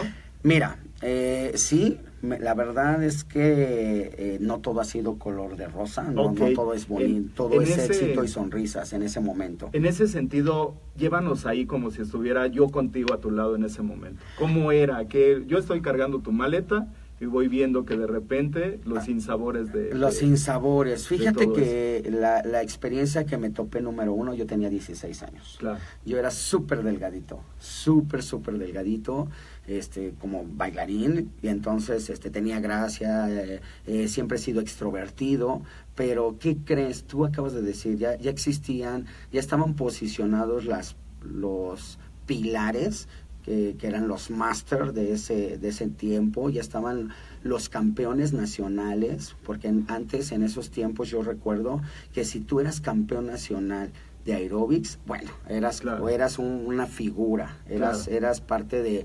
Mira, 0.43 0.79
eh, 1.03 1.53
sí, 1.55 1.99
la 2.23 2.55
verdad 2.55 3.03
es 3.03 3.23
que 3.23 4.13
eh, 4.17 4.39
no 4.41 4.59
todo 4.59 4.81
ha 4.81 4.85
sido 4.85 5.19
color 5.19 5.57
de 5.57 5.69
rosa, 5.69 6.03
no, 6.03 6.35
todo 6.55 6.75
es 6.75 6.89
bonito, 6.89 7.49
todo 7.49 7.61
es 7.61 7.79
éxito 7.79 8.25
y 8.25 8.29
sonrisas 8.29 8.93
en 8.93 9.03
ese 9.03 9.21
momento. 9.21 9.71
En 9.73 9.87
ese 9.87 10.09
sentido, 10.09 10.75
llévanos 10.97 11.47
ahí 11.47 11.67
como 11.67 11.93
si 11.93 12.03
estuviera 12.03 12.49
yo 12.49 12.69
contigo 12.69 13.15
a 13.15 13.19
tu 13.19 13.31
lado 13.31 13.55
en 13.55 13.65
ese 13.65 13.83
momento. 13.83 14.21
¿Cómo 14.39 14.73
era? 14.73 15.07
Que 15.07 15.45
yo 15.47 15.59
estoy 15.59 15.81
cargando 15.81 16.19
tu 16.21 16.33
maleta, 16.33 16.89
y 17.23 17.27
voy 17.27 17.47
viendo 17.47 17.85
que 17.85 17.97
de 17.97 18.09
repente 18.09 18.81
los 18.85 19.05
sinsabores 19.05 19.73
de... 19.73 19.95
Los 19.95 20.17
sinsabores. 20.17 21.07
Fíjate 21.07 21.53
que 21.53 22.11
la, 22.11 22.43
la, 22.43 22.63
experiencia 22.63 23.25
que 23.25 23.37
me 23.39 23.51
topé 23.51 23.81
número 23.81 24.13
uno, 24.13 24.35
yo 24.35 24.45
tenía 24.45 24.69
16 24.69 25.23
años. 25.23 25.55
Claro. 25.61 25.79
Yo 26.05 26.19
era 26.19 26.33
súper 26.33 26.83
delgadito, 26.83 27.39
súper, 27.61 28.25
súper 28.25 28.59
delgadito, 28.59 29.29
este, 29.69 30.15
como 30.21 30.45
bailarín, 30.45 31.31
y 31.41 31.47
entonces 31.47 32.11
este, 32.11 32.29
tenía 32.29 32.59
gracia, 32.59 33.31
eh, 33.31 33.61
eh, 33.87 34.09
siempre 34.09 34.39
he 34.39 34.41
sido 34.41 34.61
extrovertido, 34.61 35.63
pero 35.95 36.39
¿qué 36.41 36.57
crees? 36.65 37.05
Tú 37.05 37.25
acabas 37.25 37.53
de 37.53 37.63
decir, 37.63 37.99
ya, 37.99 38.19
ya 38.19 38.33
existían, 38.33 39.07
ya 39.31 39.39
estaban 39.39 39.75
posicionados 39.75 40.65
las, 40.65 40.97
los 41.23 42.01
pilares 42.27 43.07
que, 43.43 43.77
eran 43.83 44.09
los 44.09 44.31
máster 44.31 44.93
de 44.93 45.13
ese, 45.13 45.59
de 45.59 45.69
ese 45.69 45.89
tiempo, 45.89 46.51
ya 46.51 46.61
estaban 46.61 47.11
los 47.43 47.69
campeones 47.69 48.33
nacionales, 48.33 49.37
porque 49.45 49.69
antes, 49.89 50.33
en 50.33 50.43
esos 50.43 50.71
tiempos, 50.71 51.11
yo 51.11 51.23
recuerdo 51.23 51.81
que 52.13 52.25
si 52.25 52.41
tú 52.41 52.61
eras 52.61 52.81
campeón 52.81 53.27
nacional 53.27 53.93
de 54.25 54.35
aerobics, 54.35 54.99
bueno, 55.07 55.31
eras, 55.49 55.83
eras 56.11 56.39
una 56.39 56.87
figura, 56.87 57.59
eras, 57.69 58.07
eras 58.09 58.41
parte 58.41 58.83
de, 58.83 59.05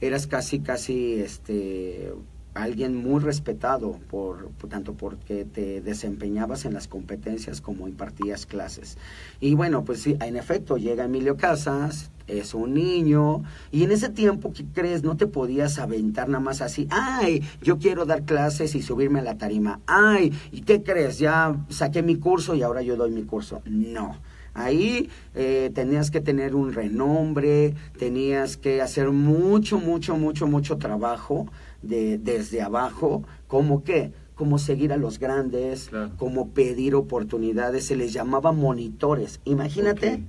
eras 0.00 0.26
casi, 0.26 0.60
casi, 0.60 1.14
este, 1.14 2.12
alguien 2.54 2.96
muy 2.96 3.20
respetado 3.20 3.98
por, 4.10 4.50
tanto 4.68 4.94
porque 4.94 5.44
te 5.44 5.80
desempeñabas 5.80 6.64
en 6.64 6.74
las 6.74 6.86
competencias 6.86 7.60
como 7.60 7.88
impartías 7.88 8.46
clases. 8.46 8.98
Y 9.40 9.54
bueno, 9.54 9.84
pues 9.84 10.02
sí, 10.02 10.16
en 10.20 10.36
efecto 10.36 10.76
llega 10.76 11.04
Emilio 11.04 11.36
Casas, 11.36 12.10
es 12.26 12.54
un 12.54 12.74
niño 12.74 13.42
y 13.70 13.82
en 13.84 13.90
ese 13.90 14.08
tiempo 14.08 14.52
¿qué 14.52 14.64
crees? 14.72 15.02
No 15.02 15.16
te 15.16 15.26
podías 15.26 15.78
aventar 15.78 16.28
nada 16.28 16.42
más 16.42 16.60
así, 16.60 16.86
"Ay, 16.90 17.42
yo 17.62 17.78
quiero 17.78 18.04
dar 18.04 18.24
clases 18.24 18.74
y 18.74 18.82
subirme 18.82 19.20
a 19.20 19.22
la 19.22 19.38
tarima." 19.38 19.80
"Ay, 19.86 20.32
¿y 20.52 20.62
qué 20.62 20.82
crees? 20.82 21.18
Ya 21.18 21.56
saqué 21.68 22.02
mi 22.02 22.16
curso 22.16 22.54
y 22.54 22.62
ahora 22.62 22.82
yo 22.82 22.96
doy 22.96 23.10
mi 23.10 23.24
curso." 23.24 23.62
No. 23.64 24.16
Ahí 24.54 25.08
eh, 25.34 25.70
tenías 25.74 26.10
que 26.10 26.20
tener 26.20 26.54
un 26.54 26.74
renombre, 26.74 27.74
tenías 27.98 28.58
que 28.58 28.82
hacer 28.82 29.10
mucho, 29.10 29.78
mucho, 29.78 30.16
mucho, 30.16 30.46
mucho 30.46 30.76
trabajo 30.76 31.46
de, 31.82 32.18
desde 32.18 32.62
abajo, 32.62 33.24
como 33.46 33.82
que, 33.82 34.12
como 34.34 34.58
seguir 34.58 34.92
a 34.92 34.96
los 34.96 35.18
grandes, 35.18 35.90
como 36.16 36.50
pedir 36.50 36.94
oportunidades, 36.94 37.86
se 37.86 37.96
les 37.96 38.12
llamaba 38.12 38.52
monitores. 38.52 39.40
Imagínate 39.44 40.24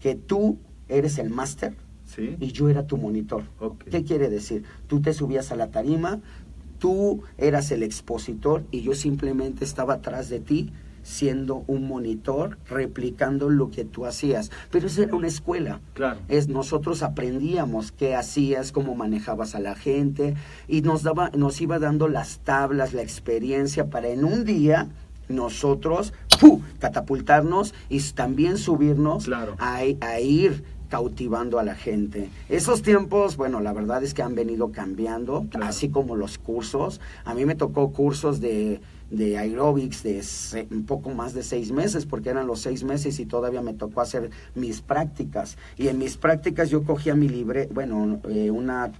que 0.00 0.14
tú 0.14 0.58
eres 0.88 1.18
el 1.18 1.30
máster 1.30 1.76
y 2.16 2.52
yo 2.52 2.68
era 2.68 2.86
tu 2.86 2.96
monitor. 2.96 3.44
¿Qué 3.90 4.04
quiere 4.04 4.28
decir? 4.28 4.64
Tú 4.86 5.00
te 5.00 5.12
subías 5.12 5.50
a 5.52 5.56
la 5.56 5.70
tarima, 5.70 6.20
tú 6.78 7.22
eras 7.38 7.70
el 7.70 7.82
expositor 7.82 8.64
y 8.70 8.82
yo 8.82 8.94
simplemente 8.94 9.64
estaba 9.64 9.94
atrás 9.94 10.28
de 10.28 10.40
ti 10.40 10.72
siendo 11.06 11.62
un 11.68 11.86
monitor, 11.86 12.58
replicando 12.68 13.48
lo 13.48 13.70
que 13.70 13.84
tú 13.84 14.06
hacías. 14.06 14.50
Pero 14.72 14.88
eso 14.88 15.02
era 15.04 15.14
una 15.14 15.28
escuela. 15.28 15.80
Claro. 15.94 16.18
Es, 16.28 16.48
nosotros 16.48 17.02
aprendíamos 17.04 17.92
qué 17.92 18.16
hacías, 18.16 18.72
cómo 18.72 18.96
manejabas 18.96 19.54
a 19.54 19.60
la 19.60 19.76
gente, 19.76 20.34
y 20.66 20.82
nos 20.82 21.04
daba, 21.04 21.30
nos 21.30 21.60
iba 21.60 21.78
dando 21.78 22.08
las 22.08 22.40
tablas, 22.40 22.92
la 22.92 23.02
experiencia 23.02 23.88
para 23.88 24.08
en 24.08 24.24
un 24.24 24.44
día 24.44 24.88
nosotros 25.28 26.12
catapultarnos 26.78 27.72
y 27.88 28.00
también 28.12 28.58
subirnos 28.58 29.28
a, 29.58 29.80
a 30.00 30.20
ir 30.20 30.64
cautivando 30.88 31.58
a 31.58 31.64
la 31.64 31.74
gente. 31.74 32.30
Esos 32.48 32.82
tiempos, 32.82 33.36
bueno, 33.36 33.60
la 33.60 33.72
verdad 33.72 34.02
es 34.02 34.14
que 34.14 34.22
han 34.22 34.34
venido 34.34 34.72
cambiando, 34.72 35.46
así 35.60 35.88
como 35.88 36.16
los 36.16 36.38
cursos. 36.38 37.00
A 37.24 37.34
mí 37.34 37.44
me 37.44 37.54
tocó 37.54 37.92
cursos 37.92 38.40
de 38.40 38.80
de 39.10 39.38
aerobics 39.38 40.02
de 40.02 40.22
se- 40.22 40.66
un 40.70 40.84
poco 40.84 41.10
más 41.10 41.32
de 41.32 41.42
seis 41.42 41.70
meses, 41.72 42.06
porque 42.06 42.30
eran 42.30 42.46
los 42.46 42.60
seis 42.60 42.82
meses 42.84 43.18
y 43.20 43.26
todavía 43.26 43.62
me 43.62 43.72
tocó 43.74 44.00
hacer 44.00 44.30
mis 44.54 44.80
prácticas. 44.80 45.56
Y 45.76 45.88
en 45.88 45.98
mis 45.98 46.16
prácticas 46.16 46.70
yo 46.70 46.82
cogía 46.82 47.14
mi 47.14 47.28
libre, 47.28 47.68
bueno, 47.72 48.20
eh, 48.28 48.50
una, 48.50 48.90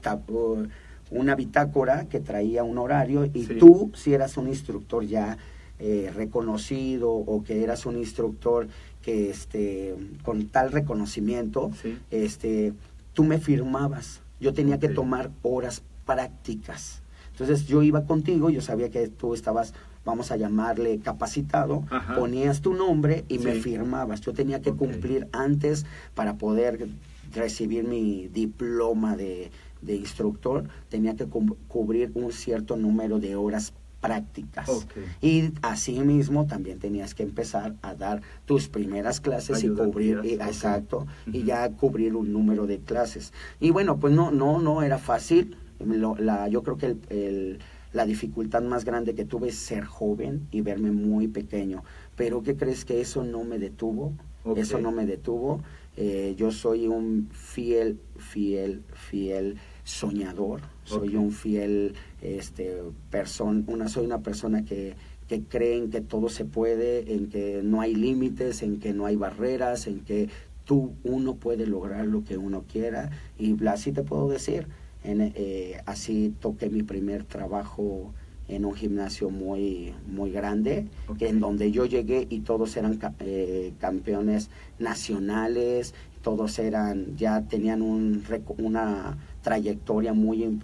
una 1.11 1.35
bitácora 1.35 2.09
que 2.09 2.21
traía 2.21 2.63
un 2.65 2.79
horario 2.79 3.25
y 3.33 3.45
Sí. 3.45 3.55
tú, 3.59 3.91
si 3.95 4.15
eras 4.15 4.37
un 4.37 4.49
instructor 4.49 5.05
ya 5.05 5.39
eh, 5.79 6.11
reconocido 6.15 7.11
o 7.13 7.45
que 7.45 7.63
eras 7.63 7.85
un 7.85 7.97
instructor 7.99 8.67
que 9.03 9.29
este 9.29 9.95
con 10.25 10.47
tal 10.49 10.73
reconocimiento, 10.73 11.71
Sí. 11.83 11.99
este 12.11 12.73
tú 13.13 13.25
me 13.25 13.39
firmabas. 13.39 14.23
Yo 14.41 14.55
tenía 14.55 14.79
que 14.79 14.89
tomar 14.89 15.31
horas 15.43 15.83
prácticas. 16.07 17.03
Entonces 17.33 17.67
yo 17.67 17.83
iba 17.83 18.07
contigo, 18.07 18.49
yo 18.49 18.63
sabía 18.63 18.91
que 18.91 19.09
tú 19.09 19.35
estabas, 19.35 19.75
vamos 20.07 20.31
a 20.31 20.37
llamarle 20.37 20.99
capacitado, 21.01 21.85
Ajá. 21.91 22.15
ponías 22.15 22.63
tu 22.63 22.73
nombre 22.73 23.25
y 23.29 23.39
me 23.41 23.53
firmabas. 23.57 24.23
Yo 24.23 24.33
tenía 24.33 24.63
que 24.63 24.73
cumplir 24.73 25.29
antes 25.33 25.85
para 26.15 26.39
poder 26.39 26.89
recibir 27.35 27.85
mi 27.85 28.29
diploma 28.29 29.17
de, 29.17 29.51
de 29.83 29.97
instructor, 29.97 30.65
tenía 30.89 31.17
que 31.17 31.27
cu- 31.27 31.57
cubrir 31.69 32.13
un 32.15 32.33
cierto 32.33 32.77
número 32.77 33.19
de 33.19 33.37
horas 33.37 33.75
prácticas. 34.01 34.69
Ok. 34.69 34.93
Y 35.21 35.51
asimismo 35.63 36.47
también 36.47 36.79
tenías 36.79 37.15
que 37.15 37.25
empezar 37.25 37.75
a 37.83 37.95
dar 37.95 38.23
tus 38.45 38.69
primeras 38.69 39.21
clases 39.21 39.65
y 39.65 39.69
cubrir, 39.69 40.21
y- 40.23 40.35
exacto, 40.35 41.07
y 41.33 41.43
ya 41.43 41.69
cubrir 41.73 42.15
un 42.15 42.33
número 42.33 42.67
de 42.69 42.79
clases. 42.79 43.33
Y 43.59 43.71
bueno, 43.71 43.99
pues 43.99 44.15
no, 44.15 44.31
no, 44.31 44.61
no 44.61 44.83
era 44.83 44.99
fácil. 44.99 45.57
Lo- 45.85 46.15
la, 46.17 46.47
yo 46.49 46.63
creo 46.63 46.77
que 46.79 46.87
el- 46.87 47.01
el- 47.11 47.59
la 47.93 48.07
dificultad 48.07 48.63
más 48.63 48.85
grande 48.85 49.15
que 49.15 49.25
tuve 49.25 49.49
es 49.49 49.57
ser 49.57 49.85
joven 49.85 50.49
y 50.51 50.61
verme 50.61 50.91
muy 50.91 51.29
pequeño. 51.29 51.83
Pero 52.17 52.43
¿qué 52.43 52.57
crees 52.57 52.85
que 52.85 53.01
eso 53.01 53.25
no 53.25 53.45
me 53.45 53.59
detuvo? 53.59 54.13
Eso 54.55 54.79
no 54.79 54.93
me 54.93 55.07
detuvo. 55.07 55.63
Eh, 55.97 56.35
yo 56.37 56.51
soy 56.51 56.87
un 56.87 57.29
fiel, 57.33 57.99
fiel, 58.17 58.83
fiel 58.93 59.57
soñador. 59.83 60.61
Soy 60.85 61.17
un 61.17 61.33
fiel, 61.33 61.95
este, 62.23 62.77
persona, 63.11 63.65
una, 63.67 63.89
soy 63.89 64.07
una 64.07 64.23
persona 64.23 64.65
que, 64.65 64.95
que 65.27 65.43
cree 65.43 65.77
en 65.77 65.91
que 65.91 66.01
todo 66.01 66.29
se 66.29 66.45
puede, 66.45 67.13
en 67.13 67.29
que 67.29 67.63
no 67.65 67.81
hay 67.81 67.95
límites, 67.95 68.63
en 68.63 68.79
que 68.79 68.93
no 68.93 69.07
hay 69.07 69.17
barreras, 69.17 69.87
en 69.89 70.01
que 70.01 70.29
tú, 70.65 70.93
uno 71.03 71.37
puede 71.37 71.67
lograr 71.67 72.07
lo 72.07 72.25
que 72.25 72.37
uno 72.37 72.65
quiera. 72.71 73.11
Y 73.39 73.57
así 73.67 73.93
te 73.93 74.03
puedo 74.03 74.29
decir, 74.29 74.69
en, 75.07 75.33
eh, 75.35 75.81
así 75.87 76.35
toqué 76.41 76.69
mi 76.69 76.83
primer 76.83 77.25
trabajo 77.25 78.13
en 78.49 78.65
un 78.65 78.75
gimnasio 78.75 79.29
muy 79.31 79.93
muy 80.07 80.31
grande 80.31 80.87
en 81.19 81.41
donde 81.41 81.73
yo 81.73 81.85
llegué 81.85 82.27
y 82.31 82.41
todos 82.41 82.77
eran 82.77 82.99
eh, 83.21 83.73
campeones 83.81 84.51
nacionales 84.79 85.95
todos 86.23 86.59
eran 86.59 87.17
ya 87.17 87.43
tenían 87.43 87.83
un 87.83 88.23
una 88.59 89.17
trayectoria 89.43 90.13
muy 90.13 90.59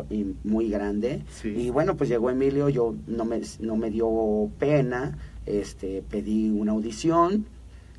muy 0.44 0.68
grande 0.68 1.22
Sí. 1.40 1.48
y 1.48 1.70
bueno 1.70 1.96
pues 1.96 2.08
llegó 2.08 2.30
Emilio 2.30 2.68
yo 2.68 2.94
no 3.06 3.24
me 3.24 3.40
no 3.60 3.76
me 3.76 3.90
dio 3.90 4.48
pena 4.58 5.18
este 5.46 6.02
pedí 6.08 6.50
una 6.50 6.72
audición 6.72 7.46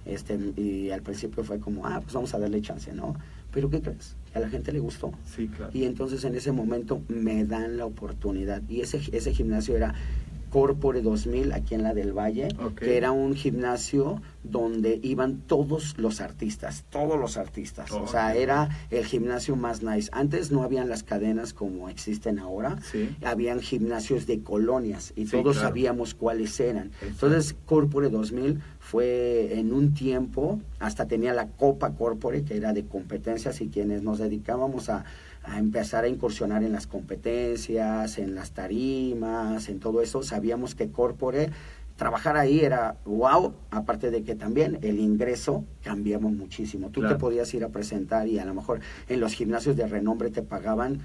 este 0.05 0.37
y 0.57 0.89
al 0.91 1.01
principio 1.01 1.43
fue 1.43 1.59
como 1.59 1.85
ah 1.85 1.99
pues 2.01 2.13
vamos 2.13 2.33
a 2.33 2.39
darle 2.39 2.61
chance 2.61 2.91
no 2.93 3.15
pero 3.51 3.69
qué 3.69 3.81
crees 3.81 4.15
a 4.33 4.39
la 4.39 4.49
gente 4.49 4.71
le 4.71 4.79
gustó 4.79 5.11
Sí, 5.25 5.47
claro. 5.47 5.71
y 5.73 5.83
entonces 5.85 6.23
en 6.25 6.35
ese 6.35 6.51
momento 6.51 7.01
me 7.07 7.45
dan 7.45 7.77
la 7.77 7.85
oportunidad. 7.85 8.63
Y 8.67 8.81
ese, 8.81 8.99
ese 9.11 9.31
gimnasio 9.31 9.75
era 9.77 9.93
Corpore 10.53 11.01
2000 11.01 11.51
aquí 11.51 11.73
en 11.73 11.81
la 11.81 11.95
del 11.95 12.13
Valle, 12.15 12.47
que 12.77 12.95
era 12.95 13.11
un 13.11 13.33
gimnasio 13.33 14.21
donde 14.43 14.99
iban 15.01 15.39
todos 15.47 15.97
los 15.97 16.21
artistas, 16.21 16.83
todos 16.91 17.19
los 17.19 17.37
artistas. 17.37 17.91
Oh, 17.91 18.03
o 18.03 18.07
sea, 18.07 18.35
era 18.35 18.69
el 18.91 19.03
gimnasio 19.03 19.55
más 19.55 19.81
nice. 19.81 20.11
Antes 20.11 20.51
no 20.51 20.61
habían 20.61 20.89
las 20.89 21.01
cadenas 21.01 21.55
como 21.55 21.89
existen 21.89 22.37
ahora. 22.37 22.77
Sí. 22.83 23.09
Habían 23.25 23.61
gimnasios 23.61 24.27
de 24.27 24.43
colonias 24.43 25.11
y 25.15 25.25
Sí, 25.25 25.31
todos 25.31 25.55
claro. 25.55 25.69
sabíamos 25.69 26.13
cuáles 26.13 26.59
eran. 26.59 26.87
Exacto. 27.01 27.07
Entonces, 27.07 27.55
Corpore 27.65 28.11
2000 28.11 28.59
fue 28.79 29.57
en 29.57 29.73
un 29.73 29.95
tiempo, 29.95 30.59
hasta 30.77 31.07
tenía 31.07 31.33
la 31.33 31.47
Copa 31.47 31.95
Corpore, 31.95 32.43
que 32.43 32.57
era 32.57 32.73
de 32.73 32.85
competencias, 32.85 33.59
y 33.61 33.69
quienes 33.69 34.03
nos 34.03 34.19
dedicábamos 34.19 34.89
a, 34.89 35.03
a 35.43 35.59
empezar 35.59 36.03
a 36.05 36.07
incursionar 36.07 36.63
en 36.63 36.71
las 36.71 36.87
competencias, 36.87 38.17
en 38.17 38.35
las 38.35 38.51
tarimas, 38.51 39.69
en 39.69 39.79
todo 39.79 40.01
eso, 40.01 40.23
sabíamos 40.23 40.75
que 40.75 40.89
Corpore, 40.89 41.49
trabajar 41.95 42.37
ahí 42.37 42.61
era 42.61 42.97
wow, 43.05 43.53
aparte 43.69 44.09
de 44.09 44.23
que 44.23 44.35
también 44.35 44.79
el 44.81 44.99
ingreso 44.99 45.63
cambiaba 45.83 46.27
muchísimo. 46.29 46.89
Tú 46.89 47.01
Claro. 47.01 47.15
te 47.15 47.19
podías 47.19 47.53
ir 47.53 47.63
a 47.63 47.69
presentar 47.69 48.27
y 48.27 48.39
a 48.39 48.45
lo 48.45 48.53
mejor 48.55 48.79
en 49.09 49.19
los 49.19 49.33
gimnasios 49.33 49.75
de 49.75 49.85
renombre 49.87 50.31
te 50.31 50.41
pagaban 50.41 51.01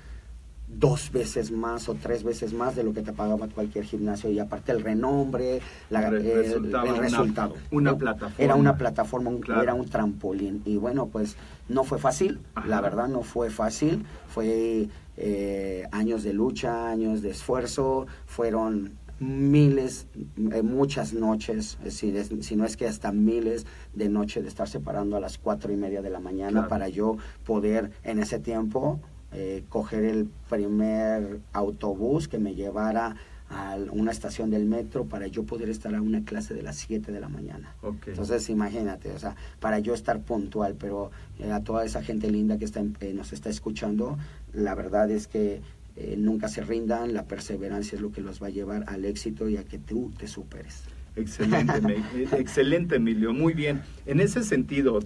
dos 0.68 1.10
veces 1.12 1.50
más 1.50 1.88
o 1.88 1.94
tres 1.94 2.22
veces 2.24 2.52
más 2.52 2.76
de 2.76 2.82
lo 2.84 2.92
que 2.92 3.02
te 3.02 3.12
pagaba 3.12 3.48
cualquier 3.48 3.84
gimnasio 3.84 4.30
y 4.30 4.38
aparte 4.38 4.70
el 4.72 4.82
renombre, 4.82 5.60
la- 5.90 6.08
el, 6.08 6.16
el 6.26 6.96
resultado. 6.98 7.54
una 7.70 7.92
¿no? 7.92 7.98
plataforma. 7.98 8.34
Era 8.38 8.54
una 8.54 8.76
plataforma, 8.76 9.30
un- 9.30 9.40
Claro. 9.40 9.62
era 9.62 9.74
un 9.74 9.86
trampolín 9.88 10.62
y 10.64 10.76
bueno, 10.76 11.06
pues 11.06 11.36
no 11.68 11.84
fue 11.84 11.98
fácil, 11.98 12.40
Ajá. 12.54 12.68
la 12.68 12.80
verdad 12.80 13.08
no 13.08 13.22
fue 13.22 13.50
fácil, 13.50 14.04
fue 14.28 14.88
eh, 15.16 15.84
años 15.90 16.22
de 16.22 16.32
lucha, 16.32 16.90
años 16.90 17.22
de 17.22 17.30
esfuerzo, 17.30 18.06
fueron 18.26 18.92
miles, 19.20 20.06
eh, 20.52 20.62
muchas 20.62 21.12
noches, 21.12 21.76
es 21.80 21.84
decir, 21.84 22.16
es- 22.16 22.30
si 22.46 22.54
no 22.54 22.64
es 22.64 22.76
que 22.76 22.86
hasta 22.86 23.10
miles 23.10 23.66
de 23.94 24.08
noches 24.08 24.44
de 24.44 24.48
estar 24.48 24.68
separando 24.68 25.16
a 25.16 25.20
las 25.20 25.38
cuatro 25.38 25.72
y 25.72 25.76
media 25.76 26.02
de 26.02 26.10
la 26.10 26.20
mañana 26.20 26.50
Claro. 26.52 26.68
para 26.68 26.88
yo 26.88 27.16
poder 27.44 27.90
en 28.04 28.20
ese 28.20 28.38
tiempo 28.38 29.00
eh, 29.32 29.64
coger 29.68 30.04
el 30.04 30.28
primer 30.48 31.40
autobús 31.52 32.28
que 32.28 32.38
me 32.38 32.54
llevara 32.54 33.16
a 33.50 33.78
una 33.92 34.10
estación 34.10 34.50
del 34.50 34.66
metro 34.66 35.06
para 35.06 35.26
yo 35.26 35.44
poder 35.44 35.70
estar 35.70 35.94
a 35.94 36.02
una 36.02 36.22
clase 36.22 36.52
de 36.52 36.62
las 36.62 36.76
7 36.76 37.12
de 37.12 37.20
la 37.20 37.30
mañana. 37.30 37.74
Entonces 38.10 38.50
imagínate, 38.50 39.10
o 39.12 39.18
sea, 39.18 39.36
para 39.58 39.78
yo 39.78 39.94
estar 39.94 40.20
puntual, 40.20 40.76
pero 40.78 41.10
eh, 41.38 41.50
a 41.50 41.60
toda 41.64 41.84
esa 41.86 42.02
gente 42.02 42.30
linda 42.30 42.58
que 42.58 42.66
está, 42.66 42.80
en- 42.80 42.96
eh, 43.00 43.14
nos 43.14 43.32
está 43.32 43.48
escuchando, 43.48 44.18
la 44.52 44.74
verdad 44.74 45.10
es 45.10 45.28
que 45.28 45.62
eh, 45.96 46.14
nunca 46.18 46.48
se 46.48 46.62
rindan, 46.62 47.14
la 47.14 47.24
perseverancia 47.24 47.96
es 47.96 48.02
lo 48.02 48.12
que 48.12 48.20
los 48.20 48.40
va 48.42 48.48
a 48.48 48.50
llevar 48.50 48.84
al 48.86 49.04
éxito 49.06 49.48
y 49.48 49.56
a 49.56 49.64
que 49.64 49.78
tú 49.78 50.12
te 50.18 50.26
superes. 50.28 50.82
Excelente, 51.16 51.72
eh, 52.14 52.28
excelente 52.32 52.96
Emilio, 52.96 53.32
muy 53.32 53.54
bien. 53.54 53.80
En 54.04 54.20
ese 54.20 54.44
sentido, 54.44 55.00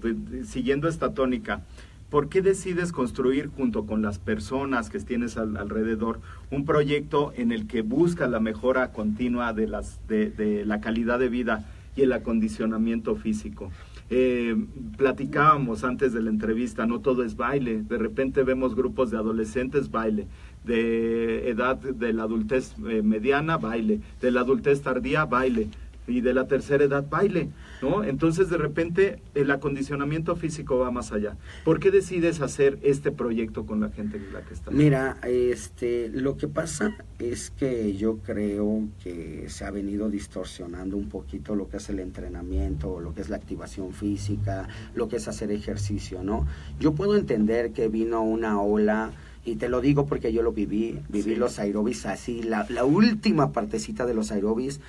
siguiendo 0.45 0.89
esta 0.89 1.15
tónica, 1.15 1.63
¿por 2.13 2.29
qué 2.29 2.43
decides 2.43 2.93
construir 2.93 3.49
junto 3.49 3.87
con 3.87 4.03
las 4.03 4.19
personas 4.19 4.91
que 4.91 4.99
tienes 5.01 5.39
al- 5.39 5.57
alrededor 5.57 6.21
un 6.51 6.67
proyecto 6.67 7.33
en 7.35 7.53
el 7.53 7.67
que 7.67 7.81
busca 7.81 8.29
la 8.29 8.39
mejora 8.39 8.93
continua 8.93 9.55
de 9.55 9.67
la 9.67 10.81
calidad 10.83 11.19
de 11.19 11.29
vida 11.31 11.65
y 11.97 12.03
el 12.03 12.13
acondicionamiento 12.13 13.17
físico? 13.17 13.71
Eh, 14.11 14.55
platicábamos 14.99 15.85
antes 15.85 16.13
de 16.13 16.21
la 16.21 16.29
entrevista, 16.29 16.85
no 16.85 17.01
todo 17.01 17.25
es 17.25 17.35
baile, 17.35 17.83
de 17.83 17.97
repente 17.97 18.43
vemos 18.43 18.75
grupos 18.75 19.11
de 19.11 19.17
adolescentes, 19.17 19.91
baile, 19.91 20.27
de 20.67 21.49
edad 21.49 21.77
de 21.79 22.13
la 22.13 22.25
adultez 22.25 22.75
eh, 22.91 23.01
mediana, 23.03 23.57
baile, 23.57 24.01
de 24.21 24.31
la 24.31 24.43
adultez 24.43 24.83
tardía, 24.83 25.25
baile, 25.25 25.69
y 26.07 26.21
de 26.21 26.35
la 26.35 26.47
tercera 26.49 26.83
edad, 26.85 27.05
baile, 27.09 27.51
¿no? 27.81 28.03
Entonces 28.03 28.51
de 28.51 28.57
repente 28.59 29.21
el 29.35 29.51
acondicionamiento 29.51 30.35
físico 30.37 30.79
va 30.79 30.91
más 30.91 31.13
allá. 31.13 31.37
¿Por 31.65 31.79
qué 31.79 31.91
decides 31.93 32.41
hacer 32.41 32.79
este 32.83 33.13
proyecto 33.13 33.67
con 33.67 33.81
la 33.81 33.89
gente 33.91 34.17
en 34.17 34.33
la 34.33 34.43
que 34.43 34.55
estás? 34.55 34.75
Mira, 34.75 35.19
este, 35.23 36.09
lo 36.09 36.37
que 36.37 36.49
pasa 36.49 36.97
es 37.21 37.51
que 37.51 37.95
yo 37.97 38.19
creo 38.19 38.83
que 39.03 39.45
se 39.49 39.65
ha 39.65 39.71
venido 39.71 40.11
distorsionando 40.11 40.97
un 40.97 41.09
poquito 41.09 41.55
lo 41.55 41.69
que 41.69 41.77
es 41.77 41.89
el 41.89 42.01
entrenamiento, 42.01 42.99
lo 43.01 43.15
que 43.15 43.21
es 43.21 43.29
la 43.31 43.37
activación 43.37 43.93
física, 43.93 44.69
lo 44.95 45.09
que 45.09 45.17
es 45.17 45.29
hacer 45.29 45.53
ejercicio, 45.53 46.23
¿no? 46.25 46.47
Yo 46.81 46.93
puedo 46.95 47.17
entender 47.17 47.73
que 47.73 47.89
vino 47.89 48.23
una 48.23 48.61
ola 48.61 49.13
y 49.45 49.57
te 49.57 49.69
lo 49.69 49.81
digo 49.81 50.07
porque 50.07 50.33
yo 50.33 50.43
lo 50.43 50.53
viví, 50.53 51.01
viví 51.09 51.35
Sí. 51.35 51.37
los 51.37 51.59
aerobics 51.59 52.07
así, 52.07 52.43
la, 52.43 52.67
la 52.69 52.85
última 52.85 53.53
partecita 53.53 54.07
de 54.07 54.15
los 54.15 54.31
aerobics 54.33 54.81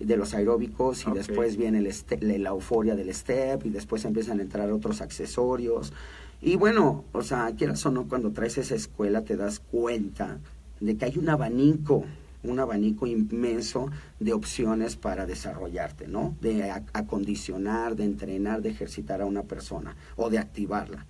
de 0.00 0.16
los 0.16 0.34
aeróbicos 0.34 1.06
y 1.06 1.10
después 1.12 1.56
viene 1.56 1.78
el 1.78 1.86
este- 1.86 2.18
la, 2.20 2.48
euforia 2.48 2.96
del 2.96 3.12
step 3.14 3.66
y 3.66 3.70
después 3.70 4.04
empiezan 4.04 4.40
a 4.40 4.42
entrar 4.42 4.70
otros 4.72 5.00
accesorios. 5.00 5.92
Y 6.40 6.56
bueno, 6.56 7.04
o 7.12 7.22
sea, 7.22 7.52
quieras 7.56 7.84
o 7.84 7.90
no, 7.90 8.08
cuando 8.08 8.32
traes 8.32 8.58
esa 8.58 8.74
escuela 8.74 9.22
te 9.22 9.36
das 9.36 9.60
cuenta 9.60 10.38
de 10.80 10.96
que 10.96 11.04
hay 11.04 11.18
un 11.18 11.28
abanico, 11.28 12.04
un 12.42 12.58
abanico 12.58 13.06
inmenso 13.06 13.90
de 14.18 14.32
opciones 14.32 14.96
para 14.96 15.26
desarrollarte, 15.26 16.08
¿no? 16.08 16.34
De 16.40 16.70
acondicionar, 16.92 17.94
de 17.94 18.04
entrenar, 18.04 18.62
de 18.62 18.70
ejercitar 18.70 19.20
a 19.20 19.26
una 19.26 19.42
persona 19.42 19.94
o 20.16 20.30
de 20.30 20.38
activarla. 20.38 21.06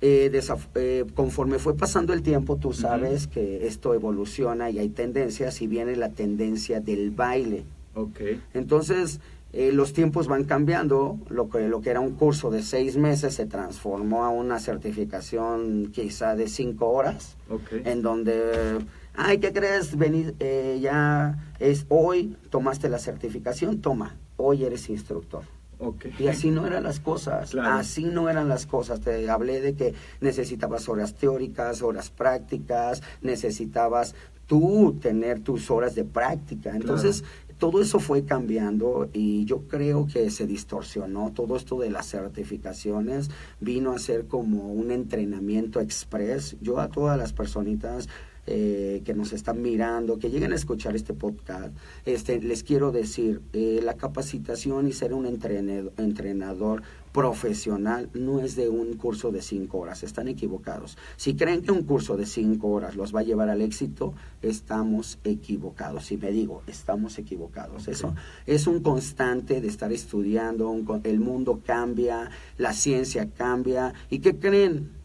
Eh, 0.00 0.30
eh, 0.76 1.04
conforme 1.14 1.58
fue 1.58 1.76
pasando 1.76 2.12
el 2.12 2.22
tiempo, 2.22 2.56
tú 2.56 2.72
sabes 2.72 3.26
que 3.26 3.66
esto 3.66 3.94
evoluciona 3.94 4.70
y 4.70 4.78
hay 4.78 4.90
tendencias 4.90 5.60
y 5.60 5.66
viene 5.66 5.96
la 5.96 6.10
tendencia 6.10 6.80
del 6.80 7.10
baile. 7.10 7.64
Ok. 7.98 8.20
Entonces, 8.54 9.20
eh, 9.52 9.72
los 9.72 9.92
tiempos 9.92 10.28
van 10.28 10.44
cambiando, 10.44 11.18
lo 11.28 11.48
que, 11.48 11.68
lo 11.68 11.80
que 11.80 11.90
era 11.90 12.00
un 12.00 12.14
curso 12.14 12.50
de 12.50 12.62
seis 12.62 12.96
meses 12.96 13.34
se 13.34 13.46
transformó 13.46 14.24
a 14.24 14.28
una 14.30 14.58
certificación 14.60 15.90
quizá 15.92 16.36
de 16.36 16.48
cinco 16.48 16.88
horas, 16.90 17.36
Ok. 17.50 17.72
en 17.84 18.02
donde, 18.02 18.78
ay, 19.16 19.38
¿qué 19.38 19.52
crees? 19.52 19.96
Venir, 19.96 20.34
eh, 20.38 20.78
ya 20.80 21.52
es 21.58 21.86
hoy, 21.88 22.36
tomaste 22.50 22.88
la 22.88 22.98
certificación, 22.98 23.80
toma, 23.80 24.16
hoy 24.36 24.64
eres 24.64 24.88
instructor. 24.90 25.42
Ok. 25.80 26.06
Y 26.18 26.26
así 26.28 26.50
no 26.50 26.66
eran 26.66 26.82
las 26.82 26.98
cosas, 27.00 27.52
Claro. 27.52 27.76
así 27.76 28.04
no 28.04 28.28
eran 28.28 28.48
las 28.48 28.66
cosas. 28.66 29.00
Te 29.00 29.30
hablé 29.30 29.60
de 29.60 29.74
que 29.74 29.94
necesitabas 30.20 30.88
horas 30.88 31.14
teóricas, 31.14 31.82
horas 31.82 32.10
prácticas, 32.10 33.00
necesitabas 33.22 34.14
tú 34.46 34.98
tener 35.00 35.40
tus 35.40 35.70
horas 35.70 35.94
de 35.94 36.04
práctica. 36.04 36.74
Entonces, 36.74 37.22
todo 37.58 37.82
eso 37.82 37.98
fue 37.98 38.24
cambiando 38.24 39.08
y 39.12 39.44
yo 39.44 39.62
creo 39.68 40.06
que 40.06 40.30
se 40.30 40.46
distorsionó. 40.46 41.32
Todo 41.34 41.56
esto 41.56 41.78
de 41.78 41.90
las 41.90 42.06
certificaciones 42.06 43.30
vino 43.60 43.92
a 43.92 43.98
ser 43.98 44.26
como 44.26 44.72
un 44.72 44.90
entrenamiento 44.90 45.80
express. 45.80 46.56
Yo 46.60 46.78
a 46.78 46.88
todas 46.88 47.18
las 47.18 47.32
personitas 47.32 48.08
eh, 48.46 49.02
que 49.04 49.12
nos 49.12 49.34
están 49.34 49.60
mirando, 49.60 50.18
que 50.18 50.30
lleguen 50.30 50.52
a 50.52 50.56
escuchar 50.56 50.96
este 50.96 51.12
podcast, 51.12 51.76
este, 52.06 52.40
les 52.40 52.62
quiero 52.62 52.92
decir, 52.92 53.42
eh, 53.52 53.80
la 53.82 53.94
capacitación 53.94 54.88
y 54.88 54.92
ser 54.92 55.12
un 55.12 55.26
entrenador, 55.26 55.92
entrenador 55.98 56.82
profesional 57.12 58.10
no 58.14 58.40
es 58.40 58.56
de 58.56 58.68
un 58.68 58.94
curso 58.94 59.30
de 59.30 59.42
cinco 59.42 59.78
horas, 59.78 60.02
están 60.02 60.28
equivocados. 60.28 60.98
Si 61.16 61.34
creen 61.34 61.62
que 61.62 61.72
un 61.72 61.84
curso 61.84 62.16
de 62.16 62.26
cinco 62.26 62.68
horas 62.68 62.96
los 62.96 63.14
va 63.14 63.20
a 63.20 63.24
llevar 63.24 63.48
al 63.48 63.62
éxito, 63.62 64.14
estamos 64.42 65.18
equivocados. 65.24 66.10
Y 66.12 66.16
me 66.16 66.30
digo, 66.30 66.62
estamos 66.66 67.18
equivocados. 67.18 67.88
Eso 67.88 68.14
es 68.46 68.66
un 68.66 68.80
constante 68.80 69.60
de 69.60 69.68
estar 69.68 69.92
estudiando, 69.92 70.68
un 70.68 70.88
el 71.04 71.20
mundo 71.20 71.60
cambia, 71.64 72.30
la 72.56 72.72
ciencia 72.72 73.30
cambia. 73.30 73.92
¿Y 74.10 74.18
qué 74.18 74.38
creen? 74.38 74.97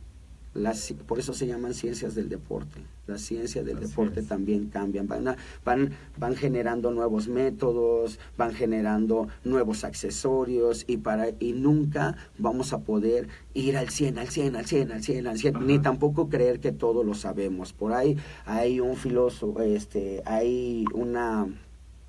Las, 0.54 0.94
por 1.08 1.18
eso 1.18 1.34
se 1.34 1.48
llaman 1.48 1.74
ciencias 1.74 2.14
del 2.14 2.30
deporte. 2.30 2.80
Las 3.08 3.22
ciencias 3.22 3.66
del 3.66 3.78
Así 3.78 3.88
deporte 3.88 4.20
es. 4.20 4.28
también 4.28 4.68
cambian, 4.70 5.08
van, 5.08 5.28
a- 5.30 5.38
van, 5.66 5.92
van 6.18 6.36
generando 6.36 6.92
nuevos 6.92 7.28
métodos, 7.28 8.20
van 8.38 8.54
generando 8.54 9.28
nuevos 9.44 9.84
accesorios 9.84 10.86
y, 10.88 10.98
para, 10.98 11.30
y 11.40 11.54
nunca 11.54 12.16
vamos 12.38 12.72
a 12.72 12.80
poder 12.82 13.28
ir 13.56 13.78
al 13.78 13.90
100, 13.90 14.20
al 14.20 14.30
100, 14.30 14.56
al 14.56 14.66
100, 14.66 14.92
al 14.92 15.04
100, 15.04 15.28
al 15.28 15.38
100, 15.40 15.56
Ajá. 15.56 15.66
ni 15.66 15.80
tampoco 15.80 16.30
creer 16.30 16.60
que 16.60 16.72
todo 16.72 17.04
lo 17.04 17.14
sabemos. 17.16 17.74
Por 17.74 17.92
ahí 17.94 18.16
hay 18.46 18.80
un 18.80 18.96
filósofo, 18.96 19.60
este, 19.62 20.22
hay 20.26 20.86
una, 20.94 21.48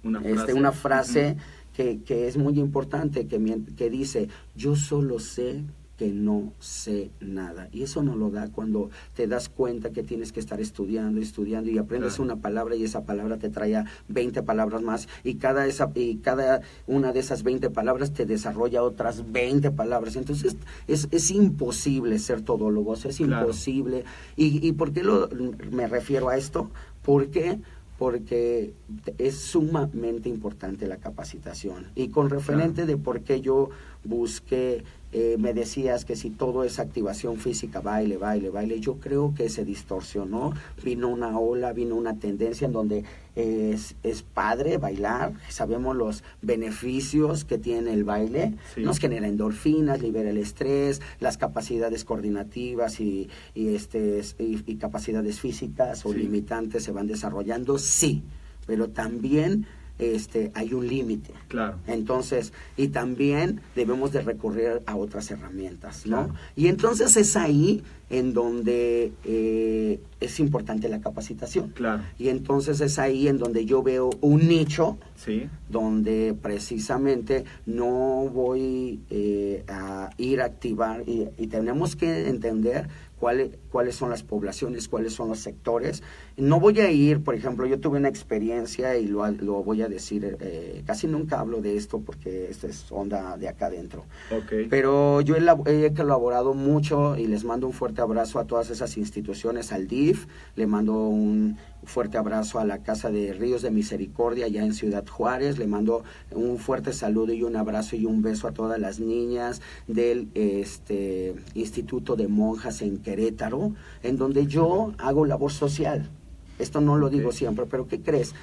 Una 0.05 0.19
este, 0.21 0.35
frase. 0.35 0.55
una 0.55 0.73
frase 0.73 1.31
Ujú. 1.31 1.41
que, 1.77 2.03
que 2.03 2.29
es 2.29 2.37
muy 2.37 2.61
importante, 2.61 3.27
que, 3.27 3.59
que 3.77 3.89
dice, 3.91 4.29
yo 4.55 4.77
solo 4.77 5.19
sé 5.19 5.63
que 5.97 6.09
no 6.09 6.53
sé 6.59 7.11
nada. 7.21 7.69
Y 7.73 7.83
eso 7.83 8.03
no 8.03 8.17
lo 8.17 8.31
da 8.31 8.49
cuando 8.51 8.91
te 9.15 9.27
das 9.29 9.49
cuenta 9.49 9.91
que 9.91 10.03
tienes 10.03 10.33
que 10.33 10.41
estar 10.41 10.61
estudiando, 10.61 11.21
estudiando 11.21 11.71
y 11.71 11.79
aprendes 11.79 12.15
Claro. 12.17 12.33
una 12.33 12.43
palabra 12.43 12.75
y 12.75 12.83
esa 12.85 13.05
palabra 13.05 13.39
te 13.39 13.49
trae 13.49 13.77
a 13.77 13.85
20 14.09 14.43
palabras 14.43 14.83
más 14.83 15.09
y 15.23 15.35
cada, 15.37 15.67
esa, 15.67 15.91
y 15.95 16.17
cada 16.17 16.63
una 16.87 17.13
de 17.13 17.21
esas 17.21 17.43
20 17.45 17.71
palabras 17.71 18.13
te 18.13 18.27
desarrolla 18.27 18.83
otras 18.83 19.31
20 19.31 19.71
palabras. 19.71 20.17
Entonces 20.17 20.57
es, 20.89 21.07
es 21.13 21.31
imposible 21.31 22.19
ser 22.19 22.43
todólogo, 22.43 22.93
o 22.93 22.97
sea, 22.97 23.11
es 23.11 23.19
Claro. 23.19 23.43
imposible. 23.43 24.05
¿Y, 24.37 24.67
¿Y 24.67 24.73
por 24.73 24.93
qué 24.93 25.03
lo, 25.05 25.29
me 25.71 25.87
refiero 25.87 26.29
a 26.29 26.37
esto? 26.37 26.71
Porque 27.03 27.59
porque 27.99 28.73
es 29.19 29.37
sumamente 29.37 30.29
importante 30.29 30.87
la 30.87 30.97
capacitación. 30.97 31.87
Y 31.95 32.09
con 32.09 32.29
referente 32.29 32.87
de 32.87 32.97
por 32.97 33.21
qué 33.21 33.41
yo 33.41 33.71
busqué, 34.03 34.83
eh, 35.13 35.37
me 35.39 35.55
decías 35.55 36.05
que 36.05 36.17
si 36.17 36.31
todo 36.31 36.65
es 36.65 36.81
activación 36.81 37.37
física, 37.37 37.81
baile, 37.81 38.17
baile, 38.17 38.51
baile, 38.51 38.81
yo 38.81 38.97
creo 38.97 39.33
que 39.35 39.49
se 39.49 39.65
distorsionó, 39.65 40.53
vino 40.83 41.09
una 41.09 41.39
ola, 41.39 41.73
vino 41.73 41.95
una 41.95 42.19
tendencia 42.19 42.67
en 42.67 42.73
donde 42.73 43.05
es, 43.37 43.97
es 44.03 44.23
padre 44.23 44.79
bailar, 44.79 45.33
sabemos 45.49 45.97
los 45.97 46.23
beneficios 46.43 47.45
que 47.45 47.59
tiene 47.59 47.93
el 47.93 48.05
baile, 48.05 48.55
Sí. 48.75 48.83
nos 48.83 48.99
genera 48.99 49.27
endorfinas, 49.29 50.01
libera 50.03 50.31
el 50.31 50.39
estrés, 50.39 51.01
las 51.21 51.37
capacidades 51.37 52.05
coordinativas 52.05 53.01
y, 53.01 53.29
y, 53.55 53.75
este, 53.75 54.23
y, 54.39 54.63
y 54.67 54.77
capacidades 54.77 55.41
físicas 55.41 56.05
o 56.07 56.13
Sí. 56.13 56.19
limitantes 56.19 56.85
se 56.85 56.93
van 56.93 57.07
desarrollando, 57.07 57.79
sí, 57.79 58.23
pero 58.67 58.91
también 58.91 59.67
este, 59.99 60.51
hay 60.55 60.75
un 60.75 60.87
límite. 60.89 61.33
Claro. 61.49 61.77
Entonces, 61.87 62.53
y 62.77 62.89
también 62.89 63.61
debemos 63.77 64.13
de 64.13 64.23
recurrir 64.23 64.83
a 64.87 64.97
otras 64.97 65.31
herramientas, 65.31 66.07
¿no? 66.07 66.25
Claro. 66.25 66.35
Y 66.57 66.67
entonces 66.69 67.17
es 67.17 67.37
ahí 67.37 67.83
en 68.11 68.33
donde 68.35 69.13
eh, 69.25 70.01
es 70.21 70.39
importante 70.41 70.89
la 70.89 71.01
capacitación. 71.01 71.71
Claro. 71.71 72.03
Y 72.19 72.29
entonces 72.29 72.81
es 72.81 72.99
ahí 72.99 73.29
en 73.29 73.39
donde 73.39 73.65
yo 73.65 73.83
veo 73.83 74.11
un 74.21 74.49
nicho 74.49 74.99
Sí. 75.17 75.49
donde 75.71 76.35
precisamente 76.43 77.45
no 77.67 78.29
voy 78.33 79.01
eh, 79.11 79.65
a 79.69 80.11
ir 80.19 80.41
a 80.41 80.47
activar 80.47 81.09
y, 81.09 81.29
y 81.39 81.47
tenemos 81.47 81.97
que 81.97 82.29
entender 82.29 82.89
cuáles 83.19 83.51
cuáles 83.71 83.95
son 83.97 84.11
las 84.11 84.23
poblaciones, 84.23 84.89
cuáles 84.89 85.15
son 85.15 85.29
los 85.29 85.39
sectores. 85.39 86.03
No 86.37 86.59
voy 86.59 86.81
a 86.81 86.91
ir, 86.91 87.23
por 87.23 87.37
ejemplo, 87.37 87.65
yo 87.67 87.79
tuve 87.79 87.99
una 87.99 88.09
experiencia 88.09 88.97
y 88.97 89.07
lo, 89.07 89.25
lo 89.29 89.63
voy 89.63 89.83
a 89.83 89.89
decir, 89.89 90.37
eh, 90.41 90.83
casi 90.85 91.07
nunca 91.07 91.39
hablo 91.39 91.61
de 91.61 91.77
esto 91.77 92.01
porque 92.01 92.49
esta 92.51 92.67
es 92.67 92.91
onda 92.91 93.37
de 93.37 93.49
acá 93.49 93.67
adentro. 93.67 94.05
Ok. 94.33 94.69
Pero 94.69 95.21
yo 95.21 95.37
he, 95.37 95.87
he 95.87 95.95
colaborado 95.95 96.55
mucho 96.55 97.17
y 97.17 97.29
les 97.29 97.45
mando 97.45 97.69
un 97.69 97.73
fuerte 97.73 98.01
abrazo 98.01 98.41
a 98.41 98.47
todas 98.47 98.71
esas 98.71 98.97
instituciones, 98.97 99.73
al 99.73 99.87
DIF, 99.87 100.27
le 100.57 100.67
mando 100.67 101.07
un 101.07 101.57
fuerte 101.85 102.19
abrazo 102.19 102.59
a 102.59 102.65
la 102.65 102.79
Casa 102.79 103.11
de 103.11 103.33
Ríos 103.33 103.63
de 103.63 103.71
Misericordia 103.71 104.47
allá 104.47 104.65
en 104.65 104.75
Ciudad 104.75 105.07
Juárez, 105.07 105.59
le 105.59 105.69
mando 105.69 106.03
un 106.33 106.59
fuerte 106.59 106.93
saludo 106.93 107.33
y 107.33 107.45
un 107.45 107.55
abrazo 107.55 107.95
y 107.95 108.07
un 108.07 108.23
beso 108.23 108.49
a 108.49 108.53
todas 108.53 108.81
las 108.81 108.99
niñas 108.99 109.61
del 109.87 110.29
este, 110.35 111.35
Instituto 111.55 112.17
de 112.17 112.27
Monjas 112.27 112.83
en 112.83 112.99
Querétaro, 112.99 113.73
en 114.03 114.17
donde 114.17 114.47
yo 114.47 114.93
hago 114.99 115.27
labor 115.27 115.53
social. 115.53 116.11
Esto 116.59 116.81
no 116.81 116.97
lo 116.97 117.11
digo 117.11 117.33
siempre, 117.33 117.67
pero 117.67 117.87
¿qué 117.87 118.01
crees? 118.01 118.35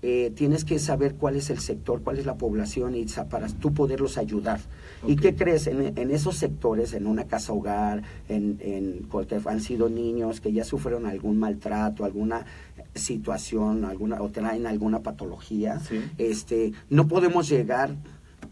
Eh, 0.00 0.32
tienes 0.36 0.64
que 0.64 0.78
saber 0.78 1.14
cuál 1.16 1.34
es 1.34 1.50
el 1.50 1.58
sector, 1.58 2.02
cuál 2.02 2.18
es 2.18 2.24
la 2.26 2.36
población 2.36 2.94
y 2.94 3.04
para 3.28 3.48
tú 3.48 3.74
poderlos 3.74 4.16
ayudar. 4.16 4.60
¿Y 5.06 5.16
qué 5.16 5.34
crees? 5.34 5.66
En, 5.66 5.98
en 5.98 6.10
esos 6.12 6.36
sectores, 6.36 6.92
en 6.92 7.06
una 7.08 7.24
casa 7.24 7.52
hogar, 7.52 8.04
en, 8.28 8.58
en 8.60 9.02
cualquier, 9.10 9.40
han 9.46 9.60
sido 9.60 9.88
niños 9.88 10.40
que 10.40 10.52
ya 10.52 10.62
sufrieron 10.64 11.04
algún 11.06 11.38
maltrato, 11.40 12.04
alguna 12.04 12.46
situación, 12.94 13.84
alguna 13.84 14.20
o 14.22 14.28
traen 14.30 14.66
alguna 14.66 15.00
patología, 15.02 15.80
Sí. 15.80 16.00
este, 16.18 16.72
no 16.90 17.08
podemos 17.08 17.48
llegar 17.48 17.94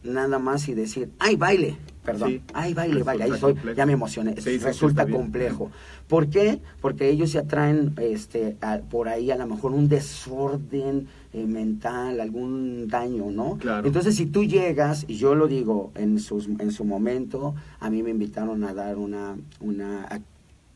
nada 0.02 0.38
más 0.38 0.68
y 0.68 0.74
decir, 0.74 1.10
¡ay, 1.18 1.36
baile! 1.36 1.76
Perdón, 2.06 2.30
Sí. 2.30 2.40
¡ay, 2.54 2.72
baile, 2.72 3.02
baile! 3.02 3.24
Ahí 3.24 3.30
complejo. 3.40 3.76
ya 3.76 3.84
me 3.84 3.92
emocioné. 3.92 4.40
Sí, 4.40 4.58
Resulta 4.58 5.06
complejo. 5.06 5.70
¿Por 6.08 6.28
qué? 6.28 6.60
Porque 6.80 7.10
ellos 7.10 7.32
ya 7.32 7.42
traen 7.42 7.94
este, 8.00 8.56
a- 8.60 8.78
por 8.78 9.08
ahí 9.08 9.30
a 9.32 9.36
lo 9.36 9.46
mejor 9.48 9.72
un 9.72 9.88
desorden 9.88 11.08
eh, 11.32 11.44
mental, 11.46 12.20
algún 12.20 12.86
daño, 12.88 13.30
¿no? 13.30 13.58
Claro. 13.58 13.86
Entonces, 13.86 14.14
si 14.14 14.26
tú 14.26 14.44
llegas, 14.44 15.04
y 15.08 15.16
yo 15.16 15.34
lo 15.34 15.48
digo 15.48 15.90
en, 15.96 16.18
sus, 16.20 16.46
en 16.46 16.70
su 16.70 16.84
momento, 16.84 17.54
a 17.80 17.90
mí 17.90 18.02
me 18.02 18.10
invitaron 18.10 18.62
a 18.64 18.72
dar 18.72 18.96
una, 18.96 19.36
una 19.60 20.08
ac- 20.08 20.22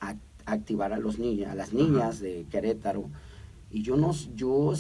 ac- 0.01 0.19
activar 0.47 0.93
a 0.93 0.99
los 0.99 1.19
niños, 1.19 1.49
a 1.51 1.55
las 1.55 1.73
niñas 1.73 2.21
de 2.21 2.45
Querétaro, 2.51 3.05
y 3.71 3.83
yo 3.83 3.97
no, 3.97 4.12
yo, 4.35 4.75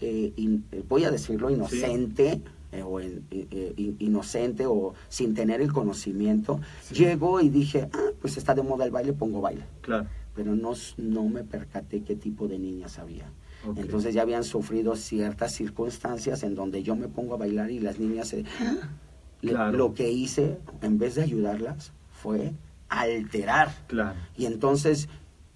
eh, 0.00 0.32
in- 0.36 0.64
eh, 0.70 0.84
voy 0.88 1.04
a 1.04 1.10
decirlo, 1.10 1.50
inocente, 1.50 2.40
eh, 2.72 2.82
o 2.82 3.00
eh, 3.00 3.20
eh, 3.30 3.72
in- 3.76 3.96
inocente 3.98 4.66
o 4.66 4.94
sin 5.08 5.34
tener 5.34 5.60
el 5.60 5.72
conocimiento, 5.72 6.60
Sí. 6.82 6.94
llego 6.96 7.40
y 7.40 7.48
dije, 7.48 7.88
ah, 7.92 8.10
pues 8.20 8.36
está 8.36 8.54
de 8.54 8.62
moda 8.62 8.84
el 8.84 8.90
baile, 8.90 9.12
pongo 9.12 9.40
baile. 9.40 9.64
Claro. 9.80 10.06
Pero 10.34 10.54
no, 10.54 10.72
no 10.98 11.24
me 11.28 11.42
percaté 11.44 12.02
qué 12.02 12.14
tipo 12.14 12.46
de 12.48 12.58
niñas 12.58 12.98
había. 12.98 13.30
Entonces 13.76 14.14
ya 14.14 14.22
habían 14.22 14.44
sufrido 14.44 14.94
ciertas 14.94 15.52
circunstancias 15.52 16.44
en 16.44 16.54
donde 16.54 16.82
yo 16.84 16.94
me 16.94 17.08
pongo 17.08 17.34
a 17.34 17.38
bailar 17.38 17.70
y 17.70 17.80
las 17.80 17.98
niñas 17.98 18.28
se... 18.28 18.44
Le- 19.40 19.52
Claro. 19.52 19.76
Lo 19.78 19.94
que 19.94 20.10
hice, 20.10 20.58
en 20.82 20.98
vez 20.98 21.14
de 21.14 21.22
ayudarlas, 21.22 21.92
fue 22.10 22.52
alterar. 22.88 23.72
Claro. 23.86 24.14
Y 24.36 24.46
entonces, 24.46 25.08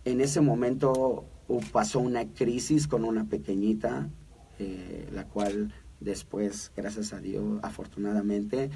en 0.05 0.21
ese 0.21 0.41
momento 0.41 1.25
uh, 1.49 1.61
pasó 1.73 1.99
una 2.01 2.25
crisis 2.27 2.87
con 2.87 3.05
una 3.05 3.25
pequeñita, 3.25 4.09
eh, 4.59 5.09
la 5.13 5.25
cual 5.27 5.73
después, 6.03 6.71
gracias 6.77 7.13
a 7.13 7.21
Dios, 7.21 7.59
afortunadamente, 7.63 8.71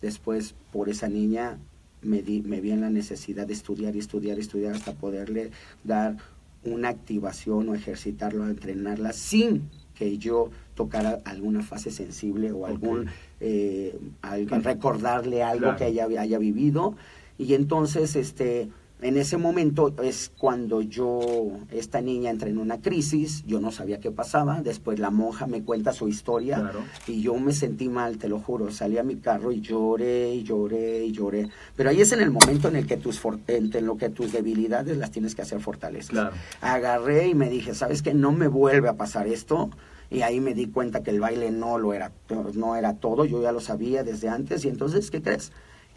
después 0.00 0.54
por 0.72 0.88
esa 0.88 1.08
niña 1.08 1.58
me, 2.02 2.22
di, 2.22 2.42
me 2.42 2.60
vi 2.60 2.70
en 2.70 2.80
la 2.80 2.90
necesidad 2.90 3.46
de 3.46 3.52
estudiar 3.54 3.96
y 3.96 3.98
estudiar 3.98 4.38
y 4.38 4.40
estudiar 4.40 4.74
hasta 4.74 4.92
poderle 4.94 5.50
dar 5.84 6.16
una 6.64 6.88
activación 6.88 7.68
o 7.68 7.74
ejercitarlo, 7.74 8.46
entrenarla 8.48 9.12
sin 9.12 9.68
que 9.94 10.18
yo 10.18 10.50
tocara 10.74 11.18
alguna 11.24 11.62
fase 11.62 11.90
sensible 11.90 12.52
o 12.52 12.66
algún, 12.66 13.06
eh, 13.40 13.98
al- 14.22 14.48
recordarle 14.48 15.42
algo 15.42 15.62
Claro. 15.62 15.76
que 15.76 15.84
haya, 15.84 16.04
haya 16.20 16.38
vivido. 16.38 16.94
Y 17.36 17.54
entonces, 17.54 18.14
este, 18.16 18.68
en 19.00 19.16
ese 19.16 19.36
momento 19.36 19.94
es 20.02 20.32
cuando 20.38 20.80
yo, 20.82 21.20
esta 21.70 22.00
niña 22.00 22.30
entra 22.30 22.48
en 22.48 22.58
una 22.58 22.80
crisis, 22.80 23.44
yo 23.46 23.60
no 23.60 23.70
sabía 23.70 24.00
qué 24.00 24.10
pasaba, 24.10 24.60
después 24.62 24.98
la 24.98 25.10
monja 25.10 25.46
me 25.46 25.62
cuenta 25.62 25.92
su 25.92 26.08
historia 26.08 26.56
Claro. 26.58 26.80
y 27.06 27.22
yo 27.22 27.34
me 27.36 27.52
sentí 27.52 27.88
mal, 27.88 28.18
te 28.18 28.28
lo 28.28 28.40
juro, 28.40 28.70
salí 28.70 28.98
a 28.98 29.02
mi 29.04 29.16
carro 29.16 29.52
y 29.52 29.60
lloré 29.60 30.34
y 30.34 30.42
lloré 30.42 31.04
y 31.04 31.12
lloré. 31.12 31.48
Pero 31.76 31.90
ahí 31.90 32.00
es 32.00 32.10
en 32.12 32.20
el 32.20 32.30
momento 32.30 32.68
en 32.68 32.76
el 32.76 32.86
que 32.86 32.96
tus, 32.96 33.20
en 33.46 33.70
en 33.74 33.86
lo 33.86 33.96
que 33.96 34.08
tus 34.08 34.32
debilidades 34.32 34.96
las 34.96 35.10
tienes 35.10 35.34
que 35.34 35.42
hacer 35.42 35.60
fortalezas. 35.60 36.10
Claro. 36.10 36.30
Agarré 36.60 37.28
y 37.28 37.34
me 37.34 37.48
dije, 37.48 37.74
¿sabes 37.74 38.02
qué? 38.02 38.14
No 38.14 38.32
me 38.32 38.48
vuelve 38.48 38.88
a 38.88 38.96
pasar 38.96 39.26
esto. 39.28 39.70
Y 40.10 40.22
ahí 40.22 40.40
me 40.40 40.54
di 40.54 40.68
cuenta 40.68 41.02
que 41.02 41.10
el 41.10 41.20
baile 41.20 41.50
no 41.50 41.76
lo 41.78 41.92
era, 41.92 42.12
no 42.54 42.76
era 42.76 42.94
todo, 42.94 43.26
yo 43.26 43.42
ya 43.42 43.52
lo 43.52 43.60
sabía 43.60 44.02
desde 44.04 44.28
antes. 44.30 44.64
Y 44.64 44.68
entonces, 44.68 45.10
¿qué 45.10 45.20
crees? 45.20 45.52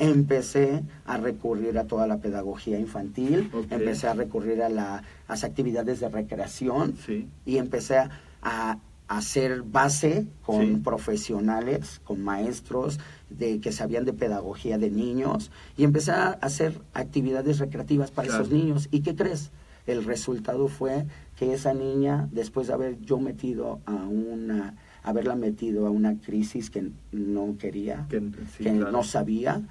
Empecé 0.06 0.82
a 1.06 1.18
recurrir 1.18 1.78
a 1.78 1.86
toda 1.86 2.08
la 2.08 2.18
pedagogía 2.18 2.80
infantil, 2.80 3.52
empecé 3.70 4.08
a 4.08 4.16
recurrir 4.16 4.64
a 4.64 4.70
la- 4.70 5.04
las 5.30 5.44
actividades 5.44 6.00
de 6.00 6.10
recreación 6.10 6.96
Sí. 7.06 7.28
y 7.46 7.58
empecé 7.58 7.98
a, 7.98 8.10
a 8.42 8.80
hacer 9.08 9.62
base 9.62 10.26
con 10.44 10.66
Sí. 10.66 10.76
profesionales, 10.84 12.02
con 12.04 12.24
maestros 12.24 12.98
de 13.30 13.60
que 13.60 13.72
sabían 13.72 14.04
de 14.06 14.14
pedagogía 14.14 14.80
de 14.80 14.90
niños 14.90 15.52
y 15.78 15.84
empecé 15.84 16.12
a 16.14 16.30
hacer 16.30 16.82
actividades 16.96 17.60
recreativas 17.60 18.10
para 18.10 18.28
Claro. 18.30 18.44
esos 18.46 18.52
niños. 18.54 18.88
¿Y 18.90 19.02
qué 19.02 19.16
crees? 19.16 19.52
El 19.86 20.04
resultado 20.04 20.68
fue 20.68 21.06
que 21.38 21.54
esa 21.54 21.76
niña, 21.76 22.28
después 22.32 22.66
de 22.68 22.74
haber 22.74 23.00
yo 23.02 23.20
metido 23.20 23.82
a 23.86 23.94
una, 23.94 24.74
haberla 25.04 25.36
metido 25.36 25.86
a 25.86 25.92
una 25.92 26.20
crisis 26.20 26.72
que 26.72 26.90
no 27.12 27.56
quería, 27.60 28.08
Que- 28.10 28.20
sí, 28.58 28.64
que 28.64 28.72
claro. 28.72 28.92
no 28.92 29.04
sabía, 29.04 29.62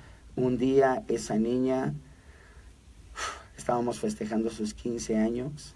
un 0.43 0.59
día 0.59 1.03
esa 1.09 1.37
niña, 1.39 1.95
estábamos 3.57 3.99
festejando 4.01 4.51
sus 4.51 4.75
15 4.75 5.17
años, 5.17 5.75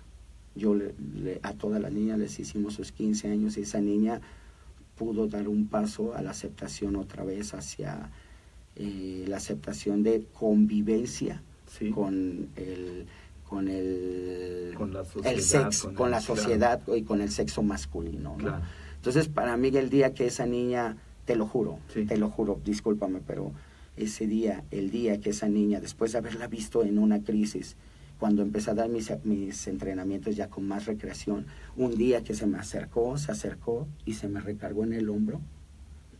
yo 0.55 0.75
le- 0.75 0.95
le- 1.15 1.41
a 1.43 1.53
todas 1.55 1.81
las 1.81 1.93
niñas 1.93 2.19
les 2.19 2.39
hicimos 2.39 2.75
sus 2.75 2.93
15 2.93 3.29
años 3.29 3.57
y 3.57 3.63
esa 3.63 3.81
niña 3.81 4.21
pudo 4.97 5.27
dar 5.27 5.49
un 5.49 5.67
paso 5.67 6.15
a 6.15 6.23
la 6.23 6.31
aceptación 6.31 6.97
otra 6.97 7.25
vez 7.25 7.55
hacia 7.55 8.11
eh, 8.77 9.25
la 9.29 9.37
aceptación 9.37 10.03
de 10.03 10.27
convivencia 10.33 11.43
Sí. 11.79 11.91
con 11.91 12.49
el 12.57 13.07
con 13.49 13.69
el, 13.69 14.75
Con 14.77 14.93
la 14.93 15.01
el 15.03 15.07
sociedad, 15.07 15.71
sexo, 15.71 15.87
con 15.89 15.95
con, 15.95 16.07
el- 16.07 16.11
la 16.13 16.19
claro. 16.21 16.37
sociedad 16.37 16.81
y 16.89 17.03
con 17.03 17.21
el 17.21 17.31
sexo 17.31 17.63
masculino. 17.63 18.31
¿no? 18.31 18.37
Claro. 18.37 18.63
Entonces, 18.97 19.29
para 19.29 19.57
mí 19.57 19.69
el 19.69 19.91
día 19.91 20.13
que 20.13 20.27
esa 20.27 20.45
niña, 20.47 20.97
te 21.25 21.37
lo 21.37 21.47
juro, 21.47 21.79
Sí. 21.93 22.05
te 22.05 22.17
lo 22.17 22.31
juro, 22.31 22.59
discúlpame, 22.65 23.21
pero 23.25 23.53
ese 23.97 24.27
día, 24.27 24.65
el 24.71 24.91
día 24.91 25.21
que 25.21 25.31
esa 25.31 25.49
niña, 25.49 25.81
después 25.81 26.13
de 26.13 26.19
haberla 26.19 26.47
visto 26.49 26.83
en 26.85 26.99
una 26.99 27.23
crisis, 27.23 27.77
cuando 28.19 28.43
empecé 28.43 28.71
a 28.71 28.75
dar 28.75 28.89
mis, 28.89 29.13
mis 29.25 29.67
entrenamientos 29.67 30.37
ya 30.37 30.49
con 30.49 30.67
más 30.67 30.87
recreación, 30.87 31.47
un 31.77 31.97
día 31.97 32.23
que 32.25 32.35
se 32.35 32.47
me 32.47 32.59
acercó, 32.59 33.19
se 33.19 33.33
acercó 33.33 33.87
y 34.05 34.15
se 34.15 34.29
me 34.29 34.41
recargó 34.41 34.85
en 34.85 34.93
el 34.95 35.09
hombro, 35.11 35.41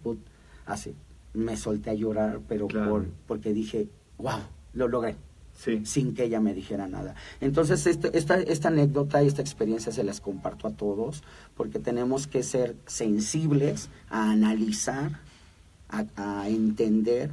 put, 0.03 0.19
así, 0.67 0.95
me 1.33 1.57
solté 1.57 1.91
a 1.91 1.95
llorar, 1.95 2.41
pero 2.49 2.67
Claro. 2.67 2.91
por, 2.91 3.07
porque 3.27 3.53
dije, 3.53 3.89
wow, 4.19 4.41
lo 4.73 4.89
logré 4.89 5.17
Sí. 5.57 5.83
sin 5.87 6.15
que 6.15 6.25
ella 6.25 6.41
me 6.41 6.53
dijera 6.53 6.89
nada. 6.89 7.15
Entonces, 7.41 7.87
este- 7.87 8.17
esta, 8.19 8.41
esta 8.41 8.69
anécdota 8.69 9.23
y 9.23 9.29
esta 9.29 9.41
experiencia 9.41 9.93
se 9.93 10.03
las 10.03 10.21
comparto 10.21 10.67
a 10.67 10.73
todos, 10.73 11.23
porque 11.57 11.79
tenemos 11.79 12.27
que 12.27 12.43
ser 12.43 12.75
sensibles 12.87 13.89
a 14.11 14.33
analizar, 14.33 15.21
a, 15.89 16.07
a 16.17 16.49
entender 16.49 17.31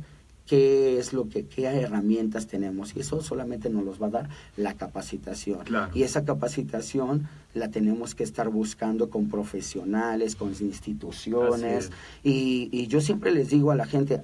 qué 0.52 1.00
es 1.00 1.14
lo 1.14 1.30
que, 1.30 1.46
qué 1.46 1.64
herramientas 1.68 2.46
tenemos. 2.46 2.94
Y 2.98 3.00
eso 3.00 3.22
solamente 3.22 3.70
nos 3.70 3.86
los 3.86 4.02
va 4.02 4.08
a 4.08 4.10
dar 4.10 4.30
la 4.58 4.74
capacitación. 4.74 5.60
Claro. 5.64 5.94
Y 5.96 6.04
esa 6.04 6.26
capacitación 6.26 7.30
la 7.54 7.70
tenemos 7.72 8.16
que 8.16 8.26
estar 8.26 8.50
buscando 8.50 9.10
con 9.10 9.30
profesionales, 9.30 10.36
con 10.36 10.50
instituciones. 10.50 11.90
Y, 12.22 12.68
y 12.74 12.88
yo 12.88 13.00
siempre 13.00 13.32
les 13.32 13.50
digo 13.50 13.72
a 13.72 13.76
la 13.76 13.86
gente, 13.86 14.20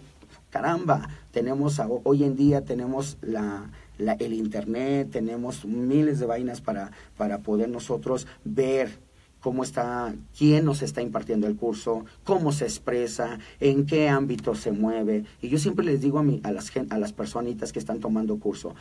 caramba, 0.49 1.07
tenemos 1.31 1.79
hoy 2.03 2.25
en 2.25 2.35
día 2.35 2.65
tenemos 2.65 3.17
la, 3.21 3.69
la- 3.97 4.13
el 4.19 4.33
internet, 4.33 5.09
tenemos 5.09 5.63
miles 5.63 6.19
de 6.19 6.25
vainas 6.25 6.59
para, 6.59 6.91
para 7.15 7.37
poder 7.39 7.69
nosotros 7.69 8.27
ver 8.43 8.99
cómo 9.39 9.63
está, 9.63 10.13
quién 10.37 10.65
nos 10.65 10.81
está 10.81 11.01
impartiendo 11.01 11.47
el 11.47 11.55
curso, 11.55 12.05
cómo 12.23 12.51
se 12.51 12.65
expresa, 12.65 13.39
en 13.59 13.85
qué 13.85 14.09
ámbito 14.09 14.55
se 14.55 14.71
mueve. 14.71 15.25
Y 15.41 15.49
yo 15.49 15.57
siempre 15.57 15.85
les 15.85 16.01
digo 16.01 16.19
a, 16.19 16.23
mi, 16.23 16.41
a, 16.43 16.51
las, 16.51 16.71
a 16.89 16.97
las 16.97 17.13
personitas 17.13 17.71
que 17.71 17.79
están 17.79 17.99
tomando 17.99 18.39
curso, 18.39 18.75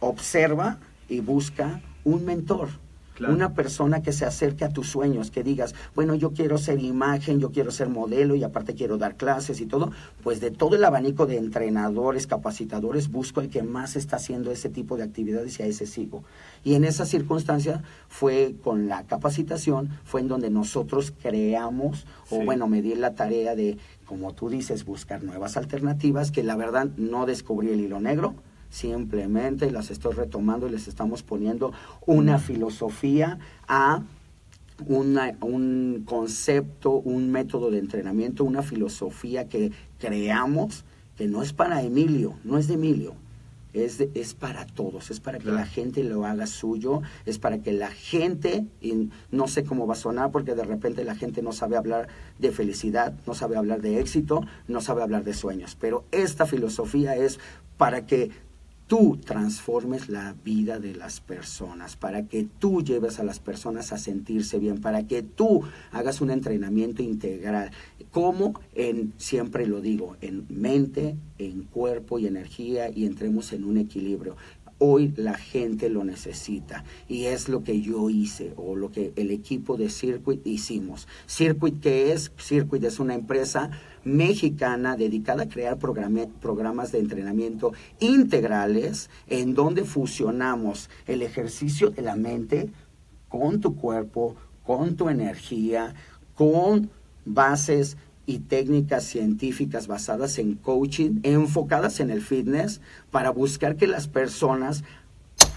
observa 0.00 0.78
y 1.08 1.20
busca 1.20 1.82
un 2.04 2.24
mentor. 2.24 2.68
Claro. 3.20 3.34
Una 3.34 3.52
persona 3.52 4.00
que 4.00 4.12
se 4.12 4.24
acerque 4.24 4.64
a 4.64 4.70
tus 4.70 4.88
sueños, 4.88 5.30
que 5.30 5.42
digas, 5.42 5.74
bueno, 5.94 6.14
yo 6.14 6.32
quiero 6.32 6.56
ser 6.56 6.80
imagen, 6.80 7.38
yo 7.38 7.52
quiero 7.52 7.70
ser 7.70 7.90
modelo 7.90 8.34
y 8.34 8.42
aparte 8.42 8.74
quiero 8.74 8.96
dar 8.96 9.16
clases 9.16 9.60
y 9.60 9.66
todo, 9.66 9.92
pues 10.22 10.40
de 10.40 10.50
todo 10.50 10.74
el 10.74 10.84
abanico 10.84 11.26
de 11.26 11.36
entrenadores, 11.36 12.26
capacitadores, 12.26 13.10
busco 13.10 13.42
el 13.42 13.50
que 13.50 13.62
más 13.62 13.94
está 13.94 14.16
haciendo 14.16 14.50
ese 14.50 14.70
tipo 14.70 14.96
de 14.96 15.02
actividades 15.02 15.60
y 15.60 15.62
a 15.62 15.66
ese 15.66 15.86
sigo. 15.86 16.24
Y 16.64 16.76
en 16.76 16.84
esa 16.84 17.04
circunstancia 17.04 17.82
fue 18.08 18.54
con 18.64 18.88
la 18.88 19.04
capacitación, 19.04 19.90
fue 20.04 20.22
en 20.22 20.28
donde 20.28 20.48
nosotros 20.48 21.12
creamos, 21.22 22.06
o 22.30 22.42
bueno, 22.42 22.68
me 22.68 22.80
di 22.80 22.94
la 22.94 23.14
tarea 23.14 23.54
de, 23.54 23.76
como 24.06 24.32
tú 24.32 24.48
dices, 24.48 24.86
buscar 24.86 25.22
nuevas 25.22 25.58
alternativas, 25.58 26.30
que 26.30 26.42
la 26.42 26.56
verdad 26.56 26.88
no 26.96 27.26
descubrí 27.26 27.68
el 27.68 27.80
hilo 27.82 28.00
negro, 28.00 28.34
simplemente 28.70 29.70
las 29.70 29.90
estoy 29.90 30.14
retomando 30.14 30.66
y 30.66 30.70
les 30.70 30.88
estamos 30.88 31.22
poniendo 31.22 31.72
una 32.06 32.38
filosofía 32.38 33.38
a 33.68 34.02
una- 34.86 35.36
un 35.42 36.04
concepto, 36.06 36.92
un 36.92 37.30
método 37.30 37.70
de 37.70 37.78
entrenamiento, 37.78 38.44
una 38.44 38.62
filosofía 38.62 39.48
que 39.48 39.72
creamos, 39.98 40.84
que 41.16 41.26
no 41.28 41.42
es 41.42 41.52
para 41.52 41.82
Emilio, 41.82 42.34
no 42.44 42.56
es 42.56 42.66
de 42.68 42.74
Emilio, 42.74 43.12
es, 43.74 43.98
de- 43.98 44.10
es 44.14 44.32
para 44.32 44.64
todos, 44.66 45.10
es 45.10 45.20
para 45.20 45.36
que 45.38 45.44
Claro. 45.44 45.58
la 45.58 45.66
gente 45.66 46.02
lo 46.02 46.24
haga 46.24 46.46
suyo, 46.46 47.02
es 47.26 47.38
para 47.38 47.58
que 47.58 47.72
la 47.72 47.90
gente, 47.90 48.64
y 48.80 49.10
no 49.30 49.48
sé 49.48 49.64
cómo 49.64 49.86
va 49.86 49.92
a 49.92 49.96
sonar, 49.98 50.30
porque 50.30 50.54
de 50.54 50.64
repente 50.64 51.04
la 51.04 51.14
gente 51.14 51.42
no 51.42 51.52
sabe 51.52 51.76
hablar 51.76 52.08
de 52.38 52.50
felicidad, 52.50 53.12
no 53.26 53.34
sabe 53.34 53.56
hablar 53.56 53.82
de 53.82 54.00
éxito, 54.00 54.40
no 54.66 54.80
sabe 54.80 55.02
hablar 55.02 55.24
de 55.24 55.34
sueños, 55.34 55.76
pero 55.78 56.04
esta 56.10 56.46
filosofía 56.46 57.16
es 57.16 57.38
para 57.76 58.06
que 58.06 58.30
tú 58.90 59.20
transformes 59.24 60.08
la 60.08 60.34
vida 60.44 60.80
de 60.80 60.96
las 60.96 61.20
personas, 61.20 61.94
para 61.94 62.26
que 62.26 62.48
tú 62.58 62.82
lleves 62.82 63.20
a 63.20 63.22
las 63.22 63.38
personas 63.38 63.92
a 63.92 63.98
sentirse 63.98 64.58
bien, 64.58 64.80
para 64.80 65.06
que 65.06 65.22
tú 65.22 65.62
hagas 65.92 66.20
un 66.20 66.32
entrenamiento 66.32 67.00
integral. 67.00 67.70
como 68.10 68.60
En, 68.74 69.12
siempre 69.16 69.68
lo 69.68 69.80
digo, 69.80 70.16
en 70.20 70.44
mente, 70.48 71.14
en 71.38 71.62
cuerpo 71.62 72.18
y 72.18 72.26
energía 72.26 72.90
y 72.90 73.06
entremos 73.06 73.52
en 73.52 73.62
un 73.62 73.78
equilibrio. 73.78 74.34
Hoy 74.82 75.12
la 75.16 75.34
gente 75.34 75.90
lo 75.90 76.04
necesita 76.04 76.84
y 77.06 77.26
es 77.26 77.50
lo 77.50 77.62
que 77.62 77.82
yo 77.82 78.08
hice 78.08 78.54
o 78.56 78.76
lo 78.76 78.90
que 78.90 79.12
el 79.16 79.30
equipo 79.30 79.76
de 79.76 79.90
Circuit 79.90 80.40
hicimos. 80.46 81.06
Circuit, 81.26 81.78
¿qué 81.80 82.14
es? 82.14 82.32
Circuit 82.38 82.82
es 82.84 82.98
una 82.98 83.14
empresa 83.14 83.70
mexicana 84.04 84.96
dedicada 84.96 85.42
a 85.42 85.48
crear 85.50 85.78
programa- 85.78 86.28
programas 86.40 86.92
de 86.92 87.00
entrenamiento 87.00 87.72
integrales 87.98 89.10
en 89.28 89.52
donde 89.54 89.84
fusionamos 89.84 90.88
el 91.06 91.20
ejercicio 91.20 91.90
de 91.90 92.00
la 92.00 92.16
mente 92.16 92.70
con 93.28 93.60
tu 93.60 93.76
cuerpo, 93.76 94.36
con 94.64 94.96
tu 94.96 95.10
energía, 95.10 95.94
con 96.34 96.88
bases 97.26 97.98
y 98.30 98.38
técnicas 98.38 99.04
científicas 99.04 99.86
basadas 99.88 100.38
en 100.38 100.54
coaching, 100.54 101.20
enfocadas 101.24 101.98
en 102.00 102.10
el 102.10 102.22
fitness, 102.22 102.80
para 103.10 103.30
buscar 103.30 103.76
que 103.76 103.86
las 103.88 104.06
personas 104.06 104.84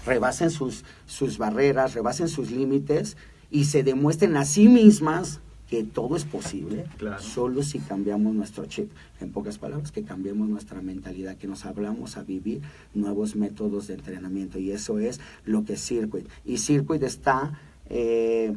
rebasen 0.04 0.50
sus, 0.50 0.84
sus 1.06 1.38
barreras, 1.38 1.94
rebasen 1.94 2.28
sus 2.28 2.50
límites 2.50 3.16
y 3.50 3.64
se 3.66 3.82
demuestren 3.84 4.36
a 4.36 4.44
sí 4.44 4.68
mismas 4.68 5.40
que 5.70 5.84
todo 5.84 6.16
es 6.16 6.24
posible, 6.24 6.84
Claro. 6.98 7.22
solo 7.22 7.62
si 7.62 7.78
cambiamos 7.78 8.34
nuestro 8.34 8.66
chip. 8.66 8.90
En 9.20 9.30
pocas 9.30 9.58
palabras, 9.58 9.92
que 9.92 10.02
cambiemos 10.02 10.48
nuestra 10.48 10.82
mentalidad, 10.82 11.36
que 11.36 11.46
nos 11.46 11.64
hablamos 11.64 12.16
a 12.16 12.22
vivir 12.22 12.60
nuevos 12.92 13.34
métodos 13.36 13.86
de 13.86 13.94
entrenamiento. 13.94 14.58
Y 14.58 14.72
eso 14.72 14.98
es 14.98 15.20
lo 15.44 15.64
que 15.64 15.74
es 15.74 15.80
Circuit. 15.80 16.26
Y 16.44 16.58
Circuit 16.58 17.02
está 17.02 17.58
eh, 17.88 18.54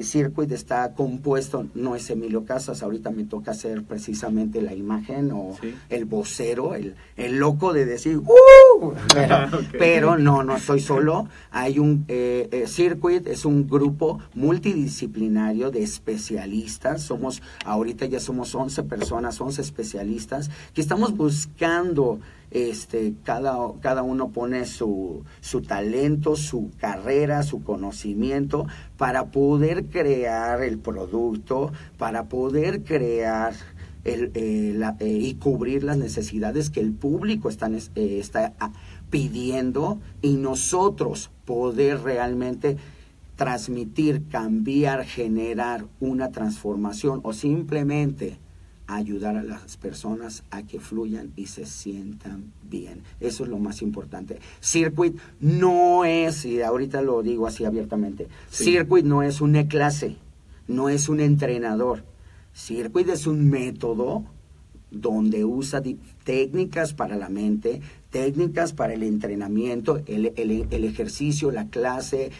Circuit 0.00 0.50
está 0.52 0.94
compuesto, 0.94 1.66
no 1.74 1.94
es 1.94 2.08
Emilio 2.08 2.44
Casas, 2.44 2.82
ahorita 2.82 3.10
me 3.10 3.24
toca 3.24 3.50
hacer 3.50 3.82
precisamente 3.82 4.62
la 4.62 4.74
imagen 4.74 5.30
o 5.32 5.56
Sí. 5.60 5.74
el 5.90 6.06
vocero, 6.06 6.74
el, 6.74 6.94
el 7.16 7.38
loco 7.38 7.72
de 7.74 7.84
decir, 7.84 8.16
¡Uh! 8.18 8.92
Pero, 9.78 10.16
no, 10.18 10.42
no 10.42 10.58
soy 10.58 10.80
solo. 10.80 11.28
Hay 11.50 11.78
un 11.78 12.04
eh, 12.08 12.48
eh, 12.52 12.66
Circuit, 12.66 13.26
es 13.26 13.44
un 13.44 13.68
grupo 13.68 14.18
multidisciplinario 14.34 15.70
de 15.70 15.82
especialistas. 15.82 17.02
Somos, 17.02 17.42
ahorita 17.64 18.06
ya 18.06 18.18
somos 18.20 18.54
11 18.54 18.82
personas, 18.84 19.40
11 19.40 19.60
especialistas, 19.60 20.50
que 20.74 20.80
estamos 20.80 21.16
buscando, 21.16 22.18
este, 22.54 23.14
cada, 23.24 23.56
cada 23.80 24.02
uno 24.02 24.30
pone 24.30 24.66
su, 24.66 25.24
su 25.40 25.62
talento, 25.62 26.36
su 26.36 26.70
carrera, 26.78 27.42
su 27.42 27.62
conocimiento 27.62 28.66
para 28.96 29.30
poder 29.30 29.86
crear 29.86 30.62
el 30.62 30.78
producto, 30.78 31.72
para 31.98 32.24
poder 32.24 32.82
crear 32.82 33.54
el, 34.04 34.32
eh, 34.34 34.78
eh, 35.00 35.08
y 35.08 35.34
cubrir 35.34 35.84
las 35.84 35.96
necesidades 35.96 36.70
que 36.70 36.80
el 36.80 36.92
público 36.92 37.48
está, 37.48 37.70
eh, 37.94 38.22
ah, 38.58 38.72
pidiendo 39.10 40.00
y 40.20 40.34
nosotros 40.34 41.30
poder 41.44 42.00
realmente 42.02 42.76
transmitir, 43.36 44.28
cambiar, 44.28 45.04
generar 45.04 45.86
una 46.00 46.30
transformación 46.30 47.20
o 47.22 47.32
simplemente 47.32 48.38
ayudar 48.86 49.36
a 49.36 49.42
las 49.42 49.76
personas 49.76 50.42
a 50.50 50.62
que 50.64 50.80
fluyan 50.80 51.32
y 51.36 51.46
se 51.46 51.64
sientan 51.66 52.52
bien. 52.68 53.02
Eso 53.20 53.44
es 53.44 53.50
lo 53.50 53.58
más 53.58 53.80
importante. 53.82 54.38
Circuit 54.60 55.16
no 55.40 56.04
es, 56.04 56.44
y 56.44 56.60
ahorita 56.62 57.00
lo 57.02 57.22
digo 57.22 57.46
así 57.46 57.64
abiertamente, 57.64 58.28
Sí. 58.50 58.64
Circuit 58.64 59.04
no 59.04 59.22
es 59.22 59.40
una 59.40 59.66
clase, 59.68 60.16
no 60.68 60.88
es 60.88 61.08
un 61.08 61.20
entrenador. 61.20 62.04
Circuit 62.54 63.08
es 63.08 63.26
un 63.26 63.48
método 63.48 64.24
donde 64.90 65.44
usa 65.46 65.82
técnicas 66.24 66.92
para 66.92 67.16
la 67.16 67.30
mente, 67.30 67.80
técnicas 68.10 68.74
para 68.74 68.92
el 68.92 69.02
entrenamiento, 69.04 70.02
el, 70.06 70.34
el- 70.36 70.66
el 70.70 70.84
ejercicio, 70.84 71.50
la 71.50 71.68
clase, 71.68 72.30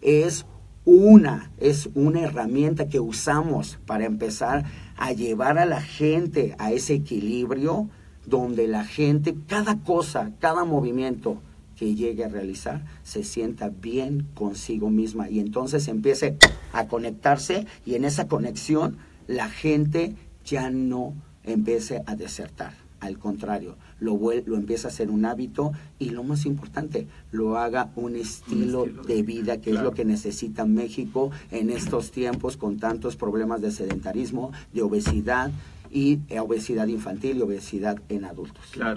es 0.00 0.46
una, 0.84 1.50
es 1.58 1.88
una 1.94 2.22
herramienta 2.22 2.88
que 2.88 3.00
usamos 3.00 3.78
para 3.86 4.04
empezar 4.04 4.64
a 4.96 5.12
llevar 5.12 5.58
a 5.58 5.64
la 5.64 5.80
gente 5.80 6.54
a 6.58 6.72
ese 6.72 6.94
equilibrio 6.94 7.88
donde 8.26 8.68
la 8.68 8.84
gente, 8.84 9.34
cada 9.46 9.80
cosa, 9.80 10.32
cada 10.40 10.64
movimiento 10.64 11.40
que 11.76 11.94
llegue 11.94 12.24
a 12.24 12.28
realizar, 12.28 12.84
se 13.02 13.24
sienta 13.24 13.68
bien 13.68 14.28
consigo 14.34 14.90
misma 14.90 15.28
y 15.28 15.40
entonces 15.40 15.88
empiece 15.88 16.36
a 16.72 16.86
conectarse 16.86 17.66
y 17.84 17.94
en 17.94 18.04
esa 18.04 18.28
conexión 18.28 18.98
la 19.26 19.48
gente 19.48 20.14
ya 20.44 20.70
no 20.70 21.14
empiece 21.44 22.02
a 22.06 22.16
desertar. 22.16 22.74
Al 23.00 23.18
contrario, 23.18 23.76
lo, 24.02 24.18
lo 24.46 24.56
empieza 24.56 24.88
a 24.88 24.90
hacer 24.90 25.10
un 25.10 25.24
hábito 25.24 25.72
y 25.98 26.10
lo 26.10 26.22
más 26.24 26.44
importante, 26.46 27.06
lo 27.30 27.56
haga 27.56 27.90
un 27.96 28.16
estilo, 28.16 28.84
estilo 28.84 29.02
de 29.04 29.22
vida, 29.22 29.56
que 29.60 29.70
claro. 29.70 29.78
es 29.78 29.84
lo 29.84 29.94
que 29.94 30.04
necesita 30.04 30.64
México 30.64 31.30
en 31.50 31.70
estos 31.70 32.10
tiempos 32.10 32.56
con 32.56 32.78
tantos 32.78 33.16
problemas 33.16 33.60
de 33.62 33.70
sedentarismo, 33.70 34.52
de 34.72 34.82
obesidad 34.82 35.50
y 35.90 36.20
eh, 36.30 36.40
obesidad 36.40 36.86
infantil 36.88 37.36
y 37.38 37.42
obesidad 37.42 37.98
en 38.08 38.24
adultos. 38.24 38.64
Claro. 38.72 38.96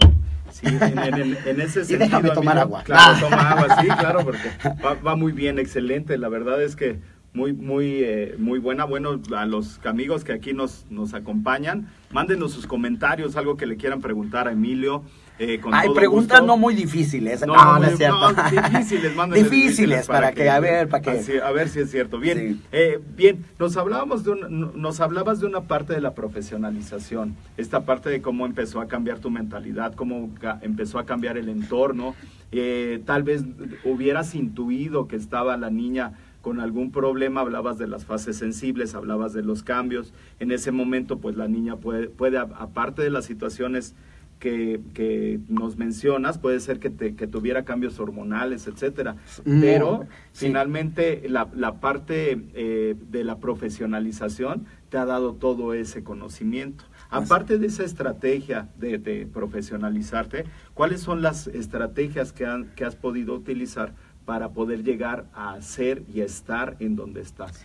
Sí, 0.51 0.65
en, 0.67 0.97
en- 0.99 1.37
en- 1.45 1.61
ese 1.61 1.81
Y 1.81 1.85
sentido. 1.85 1.99
déjame 1.99 2.29
tomar 2.31 2.57
amigo, 2.57 2.77
agua. 2.77 2.83
Claro, 2.83 3.15
Ah. 3.15 3.19
toma 3.19 3.49
agua, 3.51 3.81
sí, 3.81 3.87
claro, 3.87 4.19
porque 4.23 4.49
va, 4.83 4.93
va 4.95 5.15
muy 5.15 5.31
bien, 5.33 5.59
excelente. 5.59 6.17
La 6.17 6.29
verdad 6.29 6.61
es 6.63 6.75
que 6.75 6.99
muy, 7.35 7.53
muy, 7.53 8.01
eh, 8.01 8.35
muy 8.39 8.57
buena. 8.59 8.85
Bueno, 8.85 9.19
a 9.35 9.45
los 9.45 9.79
amigos 9.85 10.23
que 10.23 10.31
aquí 10.33 10.53
nos, 10.53 10.85
nos 10.89 11.13
acompañan, 11.13 11.87
mándenos 12.11 12.53
sus 12.53 12.65
comentarios, 12.65 13.35
algo 13.35 13.57
que 13.57 13.65
le 13.65 13.75
quieran 13.77 14.01
preguntar 14.01 14.47
a 14.47 14.53
Emilio. 14.53 15.03
eh, 15.37 15.59
con 15.59 15.73
Hay 15.73 15.87
todo 15.87 15.95
preguntas 15.95 16.39
gusto. 16.39 16.47
no 16.47 16.57
muy 16.57 16.73
difíciles. 16.75 17.45
No, 17.45 17.53
No, 17.55 17.65
no, 17.73 17.79
muy- 17.81 17.87
es 17.89 17.97
cierto. 17.97 18.31
no, 18.31 18.43
difíciles, 18.71 19.13
Difíciles, 19.33 20.07
para, 20.07 20.31
que, 20.31 20.49
a 20.49 20.61
ver, 20.61 20.87
para 20.87 21.01
que... 21.01 21.09
así, 21.09 21.33
a 21.37 21.51
ver 21.51 21.67
si 21.67 21.79
es 21.81 21.91
cierto. 21.91 22.19
Bien, 22.19 22.37
Sí. 22.37 22.61
eh, 22.71 23.01
bien, 23.17 23.43
nos 23.59 23.75
hablábamos 23.75 24.23
de 24.23 24.31
una- 24.31 24.47
nos 24.47 25.01
hablabas 25.01 25.41
de 25.41 25.47
una 25.47 25.63
parte 25.63 25.91
de 25.91 25.99
la 25.99 26.13
profesionalización, 26.13 27.35
esta 27.57 27.83
parte 27.85 28.09
de 28.09 28.21
cómo 28.21 28.45
empezó 28.45 28.79
a 28.79 28.87
cambiar 28.87 29.19
tu 29.19 29.29
mentalidad, 29.29 29.93
cómo 29.93 30.29
empezó 30.61 30.99
a 30.99 31.05
cambiar 31.05 31.37
el 31.37 31.49
entorno. 31.49 32.15
Eh, 32.53 33.01
tal 33.05 33.23
vez 33.23 33.43
hubieras 33.83 34.35
intuido 34.35 35.07
que 35.09 35.17
estaba 35.17 35.57
la 35.57 35.69
niña 35.69 36.13
con 36.45 36.59
algún 36.59 36.91
problema, 36.91 37.41
hablabas 37.41 37.79
de 37.79 37.87
las 37.87 38.05
fases 38.05 38.37
sensibles, 38.37 38.93
hablabas 38.93 39.33
de 39.33 39.41
los 39.41 39.63
cambios. 39.63 40.13
En 40.39 40.51
ese 40.51 40.71
momento, 40.71 41.17
pues 41.17 41.35
la 41.35 41.47
niña 41.47 41.77
puede, 41.77 42.07
puede 42.07 42.37
aparte 42.37 43.01
de 43.01 43.09
las 43.09 43.25
situaciones 43.25 43.95
que, 44.37 44.79
que 44.93 45.39
nos 45.49 45.77
mencionas, 45.77 46.37
puede 46.37 46.59
ser 46.59 46.79
que, 46.79 46.91
te- 46.91 47.15
que 47.15 47.25
tuviera 47.25 47.65
cambios 47.65 47.99
hormonales, 47.99 48.67
etcétera. 48.67 49.15
No, 49.43 49.59
Pero 49.59 50.05
sí. 50.33 50.45
finalmente 50.45 51.23
la, 51.29 51.47
la 51.55 51.79
parte 51.79 52.39
eh, 52.53 52.95
de 53.09 53.23
la 53.23 53.39
profesionalización 53.39 54.67
te 54.89 54.99
ha 54.99 55.05
dado 55.05 55.33
todo 55.33 55.73
ese 55.73 56.03
conocimiento. 56.03 56.83
Aparte 57.09 57.57
de 57.57 57.65
esa 57.65 57.83
estrategia 57.83 58.69
de, 58.77 58.99
de 58.99 59.25
profesionalizarte, 59.25 60.43
¿cuáles 60.75 61.01
son 61.01 61.23
las 61.23 61.47
estrategias 61.47 62.33
que, 62.33 62.45
han- 62.45 62.65
que 62.75 62.85
has 62.85 62.95
podido 62.95 63.33
utilizar 63.33 63.93
para 64.25 64.49
poder 64.49 64.83
llegar 64.83 65.25
a 65.33 65.61
ser 65.61 66.03
y 66.13 66.21
a 66.21 66.25
estar 66.25 66.75
en 66.79 66.95
donde 66.95 67.21
estás? 67.21 67.63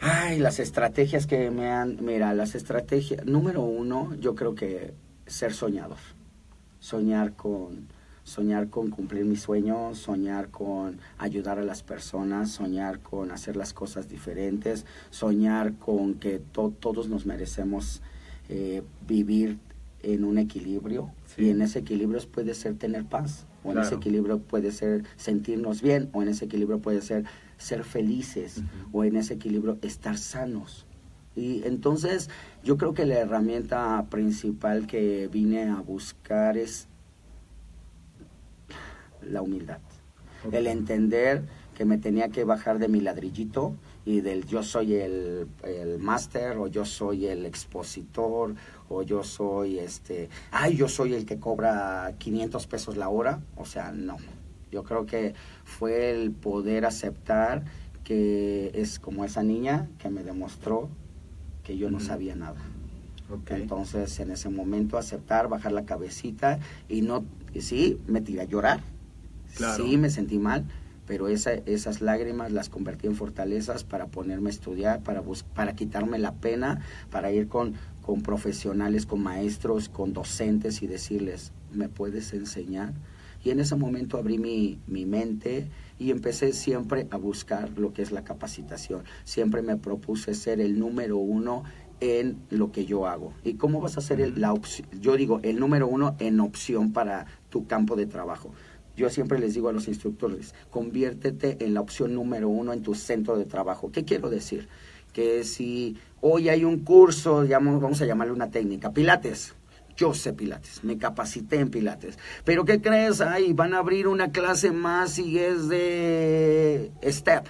Ay, 0.00 0.38
las 0.38 0.60
estrategias 0.60 1.26
que 1.26 1.50
me 1.50 1.70
han... 1.70 2.04
Mira, 2.04 2.32
las 2.34 2.54
estrategias... 2.54 3.26
Número 3.26 3.62
uno, 3.62 4.14
yo 4.20 4.34
creo 4.36 4.54
que 4.54 4.94
ser 5.26 5.52
soñador. 5.52 5.98
Soñar 6.78 7.32
con... 7.34 7.88
Soñar 8.22 8.68
con 8.68 8.90
cumplir 8.90 9.24
mis 9.24 9.40
sueños, 9.40 9.96
soñar 9.98 10.50
con 10.50 10.98
ayudar 11.16 11.58
a 11.58 11.64
las 11.64 11.82
personas, 11.82 12.50
soñar 12.50 13.00
con 13.00 13.30
hacer 13.30 13.56
las 13.56 13.72
cosas 13.72 14.06
diferentes, 14.06 14.84
soñar 15.08 15.72
con 15.76 16.12
que 16.14 16.38
to- 16.38 16.74
todos 16.78 17.08
nos 17.08 17.24
merecemos 17.24 18.02
eh, 18.50 18.82
vivir 19.06 19.56
en 20.02 20.24
un 20.24 20.36
equilibrio 20.36 21.10
Sí. 21.34 21.46
y 21.46 21.50
en 21.50 21.62
ese 21.62 21.78
equilibrio 21.78 22.20
puede 22.30 22.52
ser 22.52 22.74
tener 22.74 23.06
paz 23.06 23.46
o 23.64 23.72
en 23.72 23.78
ese 23.78 23.96
equilibrio 23.96 24.38
puede 24.38 24.72
ser 24.72 25.04
sentirnos 25.16 25.82
bien 25.82 26.08
o 26.12 26.22
en 26.22 26.28
ese 26.28 26.44
equilibrio 26.44 26.78
puede 26.78 27.00
ser 27.02 27.24
ser 27.58 27.84
felices 27.84 28.62
o 28.92 29.04
en 29.04 29.16
ese 29.16 29.34
equilibrio 29.34 29.78
estar 29.82 30.16
sanos. 30.16 30.86
Y 31.34 31.62
entonces 31.64 32.30
yo 32.64 32.76
creo 32.78 32.94
que 32.94 33.06
la 33.06 33.18
herramienta 33.18 34.06
principal 34.10 34.86
que 34.86 35.28
vine 35.28 35.68
a 35.68 35.80
buscar 35.80 36.56
es 36.56 36.88
la 39.22 39.42
humildad. 39.42 39.78
El 40.52 40.66
entender 40.66 41.44
que 41.76 41.84
me 41.84 41.98
tenía 41.98 42.28
que 42.28 42.44
bajar 42.44 42.78
de 42.78 42.88
mi 42.88 43.00
ladrillito 43.00 43.74
y 44.08 44.22
del 44.22 44.46
yo 44.46 44.62
soy 44.62 44.94
el, 44.94 45.48
el 45.64 45.98
máster 45.98 46.56
o 46.56 46.66
yo 46.66 46.86
soy 46.86 47.26
el 47.26 47.44
expositor 47.44 48.54
o 48.88 49.02
yo 49.02 49.22
soy 49.22 49.78
este, 49.78 50.30
ay, 50.50 50.76
yo 50.76 50.88
soy 50.88 51.12
el 51.12 51.26
que 51.26 51.38
cobra 51.38 52.14
500 52.16 52.66
pesos 52.68 52.96
la 52.96 53.10
hora. 53.10 53.42
O 53.54 53.66
sea, 53.66 53.92
no. 53.92 54.16
Yo 54.72 54.82
creo 54.82 55.04
que 55.04 55.34
fue 55.64 56.10
el 56.10 56.30
poder 56.30 56.86
aceptar 56.86 57.66
que 58.02 58.70
es 58.72 58.98
como 58.98 59.26
esa 59.26 59.42
niña 59.42 59.90
que 59.98 60.08
me 60.08 60.22
demostró 60.22 60.88
que 61.62 61.76
yo 61.76 61.90
no 61.90 62.00
sabía 62.00 62.34
nada. 62.34 62.62
Entonces, 63.50 64.18
en 64.20 64.30
ese 64.30 64.48
momento, 64.48 64.96
aceptar, 64.96 65.48
bajar 65.48 65.72
la 65.72 65.84
cabecita 65.84 66.60
y 66.88 67.02
no, 67.02 67.26
y 67.52 67.60
sí, 67.60 68.00
me 68.06 68.22
tiré 68.22 68.40
a 68.40 68.44
llorar. 68.44 68.80
Claro. 69.54 69.84
Sí, 69.84 69.98
me 69.98 70.08
sentí 70.08 70.38
mal, 70.38 70.64
pero 71.08 71.26
esa, 71.28 71.54
esas 71.54 72.02
lágrimas 72.02 72.52
las 72.52 72.68
convertí 72.68 73.06
en 73.06 73.16
fortalezas 73.16 73.82
para 73.82 74.06
ponerme 74.06 74.50
a 74.50 74.52
estudiar, 74.52 75.02
para, 75.02 75.20
bus- 75.22 75.42
para 75.42 75.74
quitarme 75.74 76.18
la 76.18 76.34
pena, 76.34 76.82
para 77.10 77.32
ir 77.32 77.48
con, 77.48 77.74
con 78.02 78.20
profesionales, 78.22 79.06
con 79.06 79.22
maestros, 79.22 79.88
con 79.88 80.12
docentes 80.12 80.82
y 80.82 80.86
decirles, 80.86 81.52
¿me 81.72 81.88
puedes 81.88 82.34
enseñar? 82.34 82.92
Y 83.42 83.50
en 83.50 83.60
ese 83.60 83.74
momento 83.74 84.18
abrí 84.18 84.36
mi, 84.38 84.78
mi 84.86 85.06
mente 85.06 85.66
y 85.98 86.10
empecé 86.10 86.52
siempre 86.52 87.06
a 87.10 87.16
buscar 87.16 87.70
lo 87.78 87.92
que 87.94 88.02
es 88.02 88.12
la 88.12 88.22
capacitación. 88.22 89.04
Siempre 89.24 89.62
me 89.62 89.76
propuse 89.76 90.34
ser 90.34 90.60
el 90.60 90.78
número 90.78 91.16
uno 91.16 91.62
en 92.00 92.36
lo 92.50 92.70
que 92.70 92.84
yo 92.84 93.06
hago. 93.06 93.32
¿Y 93.44 93.54
cómo 93.54 93.80
vas 93.80 93.96
a 93.96 94.00
ser 94.00 94.20
el, 94.20 94.40
la 94.40 94.52
opción? 94.52 94.86
Yo 95.00 95.16
digo, 95.16 95.40
el 95.42 95.58
número 95.58 95.88
uno 95.88 96.16
en 96.18 96.40
opción 96.40 96.92
para 96.92 97.26
tu 97.48 97.66
campo 97.66 97.96
de 97.96 98.06
trabajo. 98.06 98.52
Yo 98.98 99.08
siempre 99.10 99.38
les 99.38 99.54
digo 99.54 99.68
a 99.68 99.72
los 99.72 99.86
instructores, 99.86 100.56
conviértete 100.70 101.64
en 101.64 101.72
la 101.72 101.80
opción 101.80 102.14
número 102.14 102.48
uno 102.48 102.72
en 102.72 102.82
tu 102.82 102.96
centro 102.96 103.38
de 103.38 103.44
trabajo. 103.44 103.92
¿Qué 103.92 104.04
quiero 104.04 104.28
decir? 104.28 104.66
Que 105.12 105.44
si 105.44 105.96
hoy 106.20 106.48
hay 106.48 106.64
un 106.64 106.80
curso, 106.80 107.46
vamos 107.48 108.02
a 108.02 108.06
llamarle 108.06 108.32
una 108.32 108.50
técnica, 108.50 108.92
pilates, 108.92 109.54
yo 109.96 110.14
sé 110.14 110.32
Pilates, 110.32 110.82
me 110.84 110.96
capacité 110.96 111.60
en 111.60 111.70
Pilates. 111.70 112.18
Pero 112.44 112.64
¿qué 112.64 112.80
crees? 112.80 113.20
Ay, 113.20 113.52
van 113.52 113.74
a 113.74 113.78
abrir 113.78 114.06
una 114.06 114.30
clase 114.30 114.72
más 114.72 115.18
y 115.18 115.38
es 115.38 115.68
de 115.68 116.90
Step. 117.04 117.46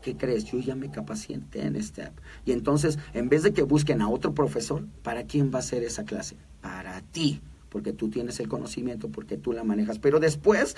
¿qué 0.00 0.16
crees? 0.16 0.44
Yo 0.44 0.58
ya 0.58 0.74
me 0.74 0.90
capacité 0.90 1.62
en 1.62 1.80
STEP. 1.80 2.12
Y 2.46 2.52
entonces, 2.52 2.98
en 3.12 3.28
vez 3.28 3.42
de 3.42 3.52
que 3.52 3.62
busquen 3.62 4.00
a 4.00 4.08
otro 4.08 4.34
profesor, 4.34 4.86
¿para 5.02 5.24
quién 5.24 5.50
va 5.54 5.58
a 5.58 5.62
ser 5.62 5.82
esa 5.82 6.04
clase? 6.04 6.36
Para 6.62 7.02
ti, 7.02 7.42
porque 7.70 7.92
tú 7.92 8.10
tienes 8.10 8.40
el 8.40 8.48
conocimiento, 8.48 9.08
porque 9.08 9.36
tú 9.36 9.52
la 9.52 9.64
manejas. 9.64 9.98
Pero 9.98 10.20
después, 10.20 10.76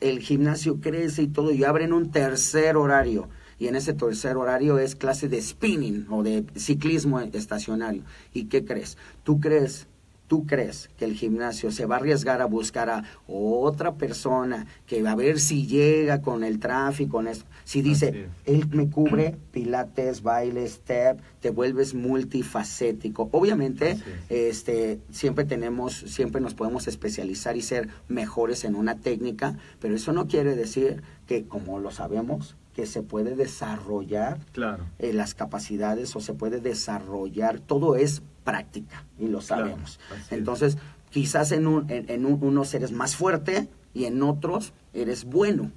el 0.00 0.20
gimnasio 0.20 0.80
crece 0.80 1.22
y 1.22 1.28
todo, 1.28 1.52
y 1.52 1.64
abren 1.64 1.92
un 1.92 2.10
tercer 2.10 2.76
horario. 2.76 3.28
Y 3.58 3.68
en 3.68 3.76
ese 3.76 3.94
tercer 3.94 4.36
horario 4.36 4.78
es 4.78 4.96
clase 4.96 5.28
de 5.28 5.40
spinning 5.40 6.06
o 6.10 6.22
de 6.22 6.44
ciclismo 6.56 7.20
estacionario. 7.20 8.02
¿Y 8.32 8.44
qué 8.46 8.64
crees? 8.64 8.98
¿Tú 9.22 9.40
crees 9.40 9.86
¿Tú 10.26 10.46
crees 10.46 10.88
que 10.96 11.04
el 11.04 11.14
gimnasio 11.14 11.70
se 11.70 11.84
va 11.84 11.96
a 11.96 11.98
arriesgar 11.98 12.40
a 12.40 12.46
buscar 12.46 12.88
a 12.88 13.04
otra 13.26 13.94
persona 13.94 14.66
que 14.86 15.02
va 15.02 15.12
a 15.12 15.16
ver 15.16 15.38
si 15.38 15.66
llega 15.66 16.22
con 16.22 16.44
el 16.44 16.58
tráfico, 16.58 17.18
con 17.18 17.28
esto? 17.28 17.44
Si 17.64 17.82
dice, 17.82 18.28
él 18.44 18.68
me 18.70 18.88
cubre 18.90 19.36
pilates, 19.50 20.22
baile, 20.22 20.68
step, 20.68 21.20
te 21.40 21.50
vuelves 21.50 21.94
multifacético. 21.94 23.28
Obviamente, 23.32 23.98
este, 24.28 25.00
siempre 25.10 25.44
tenemos, 25.44 25.94
siempre 25.94 26.40
nos 26.40 26.54
podemos 26.54 26.86
especializar 26.86 27.56
y 27.56 27.62
ser 27.62 27.88
mejores 28.08 28.64
en 28.64 28.74
una 28.74 28.98
técnica, 28.98 29.56
pero 29.80 29.94
eso 29.94 30.12
no 30.12 30.28
quiere 30.28 30.54
decir 30.54 31.02
que, 31.26 31.44
como 31.44 31.78
lo 31.78 31.90
sabemos, 31.90 32.56
que 32.74 32.86
se 32.86 33.02
puede 33.02 33.36
desarrollar 33.36 34.38
claro. 34.52 34.84
Eh, 34.98 35.12
las 35.12 35.34
capacidades 35.34 36.14
o 36.16 36.20
se 36.20 36.34
puede 36.34 36.60
desarrollar, 36.60 37.60
todo 37.60 37.96
es 37.96 38.22
práctica 38.44 39.04
y 39.18 39.28
lo 39.28 39.40
sabemos. 39.40 39.98
Entonces, 40.30 40.76
quizás 41.10 41.52
en, 41.52 41.66
un, 41.66 41.86
en, 41.88 42.26
unos 42.26 42.74
eres 42.74 42.92
más 42.92 43.16
fuerte 43.16 43.68
y 43.94 44.04
en 44.04 44.22
otros 44.22 44.74
eres 44.92 45.24
bueno, 45.24 45.70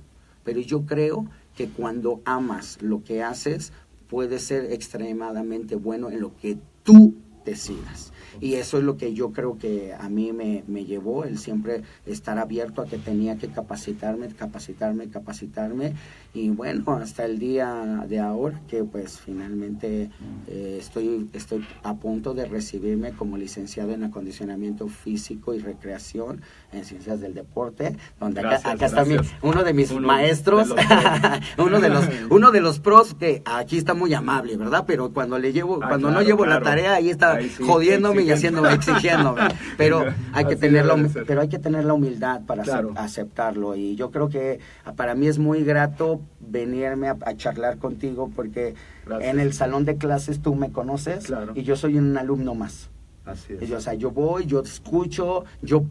pero 0.44 0.60
yo 0.60 0.86
creo 0.86 1.28
que 1.58 1.68
cuando 1.68 2.22
amas 2.24 2.78
lo 2.82 3.04
que 3.04 3.24
haces, 3.24 3.74
puedes 4.08 4.44
ser 4.44 4.72
extremadamente 4.72 5.76
bueno 5.76 6.10
en 6.10 6.22
lo 6.22 6.38
que 6.38 6.58
tú 6.84 7.16
decidas. 7.48 8.12
Y 8.40 8.56
eso 8.56 8.78
es 8.78 8.84
lo 8.84 8.98
que 8.98 9.14
yo 9.14 9.32
creo 9.32 9.58
que 9.58 9.96
a 9.98 10.10
mí 10.10 10.32
me, 10.32 10.64
me, 10.68 10.86
llevó, 10.86 11.24
el 11.24 11.40
siempre 11.40 11.82
estar 12.06 12.38
abierto 12.38 12.82
a 12.82 12.86
que 12.86 12.98
tenía 12.98 13.38
que 13.38 13.48
capacitarme, 13.48 14.28
capacitarme, 14.28 15.10
capacitarme. 15.10 15.94
Y 16.34 16.50
bueno, 16.50 16.84
hasta 17.02 17.26
el 17.26 17.40
día 17.40 18.06
de 18.08 18.20
ahora 18.20 18.62
que 18.68 18.84
pues 18.84 19.20
finalmente 19.20 20.12
eh, 20.48 20.78
estoy, 20.80 21.30
estoy 21.34 21.66
a 21.84 21.96
punto 21.96 22.34
de 22.34 22.46
recibirme 22.46 23.12
como 23.14 23.38
licenciado 23.38 23.92
en 23.94 24.04
acondicionamiento 24.04 24.88
físico 24.88 25.54
y 25.54 25.60
recreación 25.60 26.42
en 26.72 26.86
ciencias 26.86 27.22
del 27.22 27.34
deporte, 27.34 27.96
donde 28.20 28.42
acá, 28.42 28.56
está 28.74 29.06
uno 29.42 29.64
de 29.64 29.74
mis 29.74 29.92
maestros, 29.94 30.76
uno 31.58 31.80
de 31.80 31.90
los 31.90 32.06
uno 32.30 32.52
de 32.52 32.62
los 32.62 32.80
pros 32.80 33.16
que 33.16 33.42
aquí 33.46 33.78
está 33.78 33.94
muy 33.94 34.14
amable, 34.14 34.58
¿verdad? 34.58 34.84
Pero 34.86 35.12
cuando 35.12 35.40
le 35.40 35.54
llevo, 35.54 35.80
ah, 35.82 35.88
cuando 35.88 36.12
no 36.12 36.22
llevo 36.22 36.46
la 36.46 36.62
tarea, 36.62 36.96
ahí 36.96 37.10
está 37.10 37.37
jodiéndome 37.66 38.24
y 38.24 38.32
haciéndome, 38.32 38.74
exigiéndome. 38.74 39.42
Pero 39.78 40.06
hay 40.34 40.46
que 40.46 40.56
tener 40.56 40.86
la, 40.86 40.96
pero 41.28 41.42
hay 41.42 41.50
que 41.50 41.60
tener 41.60 41.86
la 41.86 41.94
humildad 41.94 42.42
para 42.46 42.64
aceptarlo. 42.96 43.76
Y 43.76 43.96
yo 43.96 44.12
creo 44.12 44.30
que 44.30 44.60
para 44.96 45.16
mí 45.16 45.28
es 45.28 45.38
muy 45.40 45.64
grato 45.64 46.22
venirme 46.40 47.10
a, 47.10 47.18
charlar 47.38 47.78
contigo 47.78 48.32
porque 48.36 48.76
en 49.22 49.40
el 49.40 49.54
salón 49.54 49.86
de 49.86 49.98
clases 49.98 50.42
tú 50.42 50.56
me 50.56 50.72
conoces 50.72 51.32
y 51.54 51.64
yo 51.64 51.76
soy 51.76 51.98
un 51.98 52.18
alumno 52.18 52.56
más. 52.56 52.90
Así 53.26 53.54
es. 53.60 53.72
o 53.72 53.82
sea, 53.82 53.94
yo 53.94 54.12
voy, 54.12 54.46
yo 54.46 54.62
escucho, 54.62 55.44
yo 55.62 55.84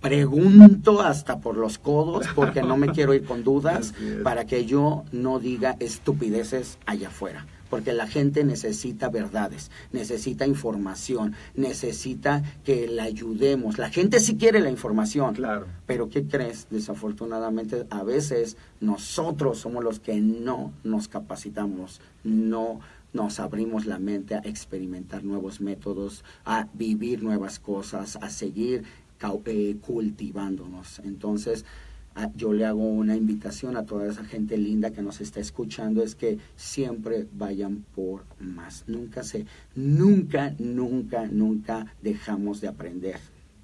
pregunto 0.00 1.00
hasta 1.00 1.40
por 1.40 1.56
los 1.56 1.78
codos 1.78 2.26
porque 2.34 2.62
no 2.62 2.76
me 2.76 2.88
quiero 2.92 3.14
ir 3.14 3.24
con 3.24 3.42
dudas 3.44 3.94
para 4.22 4.44
que 4.44 4.64
yo 4.64 5.04
no 5.12 5.38
diga 5.38 5.76
estupideces 5.80 6.78
allá 6.86 7.08
afuera 7.08 7.46
porque 7.72 7.94
la 7.94 8.06
gente 8.06 8.44
necesita 8.44 9.08
verdades, 9.08 9.70
necesita 9.92 10.46
información, 10.46 11.34
necesita 11.54 12.42
que 12.64 12.86
la 12.86 13.04
ayudemos. 13.04 13.78
La 13.78 13.88
gente 13.88 14.20
sí 14.20 14.36
quiere 14.36 14.60
la 14.60 14.68
información, 14.68 15.34
claro. 15.34 15.64
pero 15.86 16.10
¿qué 16.10 16.22
crees? 16.26 16.66
Desafortunadamente 16.68 17.86
a 17.88 18.02
veces 18.02 18.58
nosotros 18.82 19.56
somos 19.56 19.82
los 19.82 20.00
que 20.00 20.20
no 20.20 20.74
nos 20.84 21.08
capacitamos, 21.08 22.02
no 22.24 22.80
nos 23.14 23.40
abrimos 23.40 23.86
la 23.86 23.98
mente 23.98 24.34
a 24.34 24.40
experimentar 24.44 25.24
nuevos 25.24 25.62
métodos, 25.62 26.26
a 26.44 26.68
vivir 26.74 27.22
nuevas 27.22 27.58
cosas, 27.58 28.18
a 28.20 28.28
seguir 28.28 28.84
eh, 29.46 29.76
cultivándonos. 29.80 30.98
Entonces, 30.98 31.64
yo 32.34 32.52
le 32.52 32.66
hago 32.66 32.84
una 32.88 33.16
invitación 33.16 33.76
a 33.76 33.84
toda 33.84 34.08
esa 34.08 34.24
gente 34.24 34.56
linda 34.56 34.90
que 34.90 35.02
nos 35.02 35.20
está 35.20 35.40
escuchando, 35.40 36.02
es 36.02 36.14
que 36.14 36.38
siempre 36.56 37.26
vayan 37.32 37.84
por 37.94 38.24
más. 38.38 38.84
Nunca 38.86 39.22
se, 39.22 39.46
nunca, 39.74 40.54
nunca, 40.58 41.26
nunca 41.26 41.86
dejamos 42.02 42.60
de 42.60 42.68
aprender. 42.68 43.16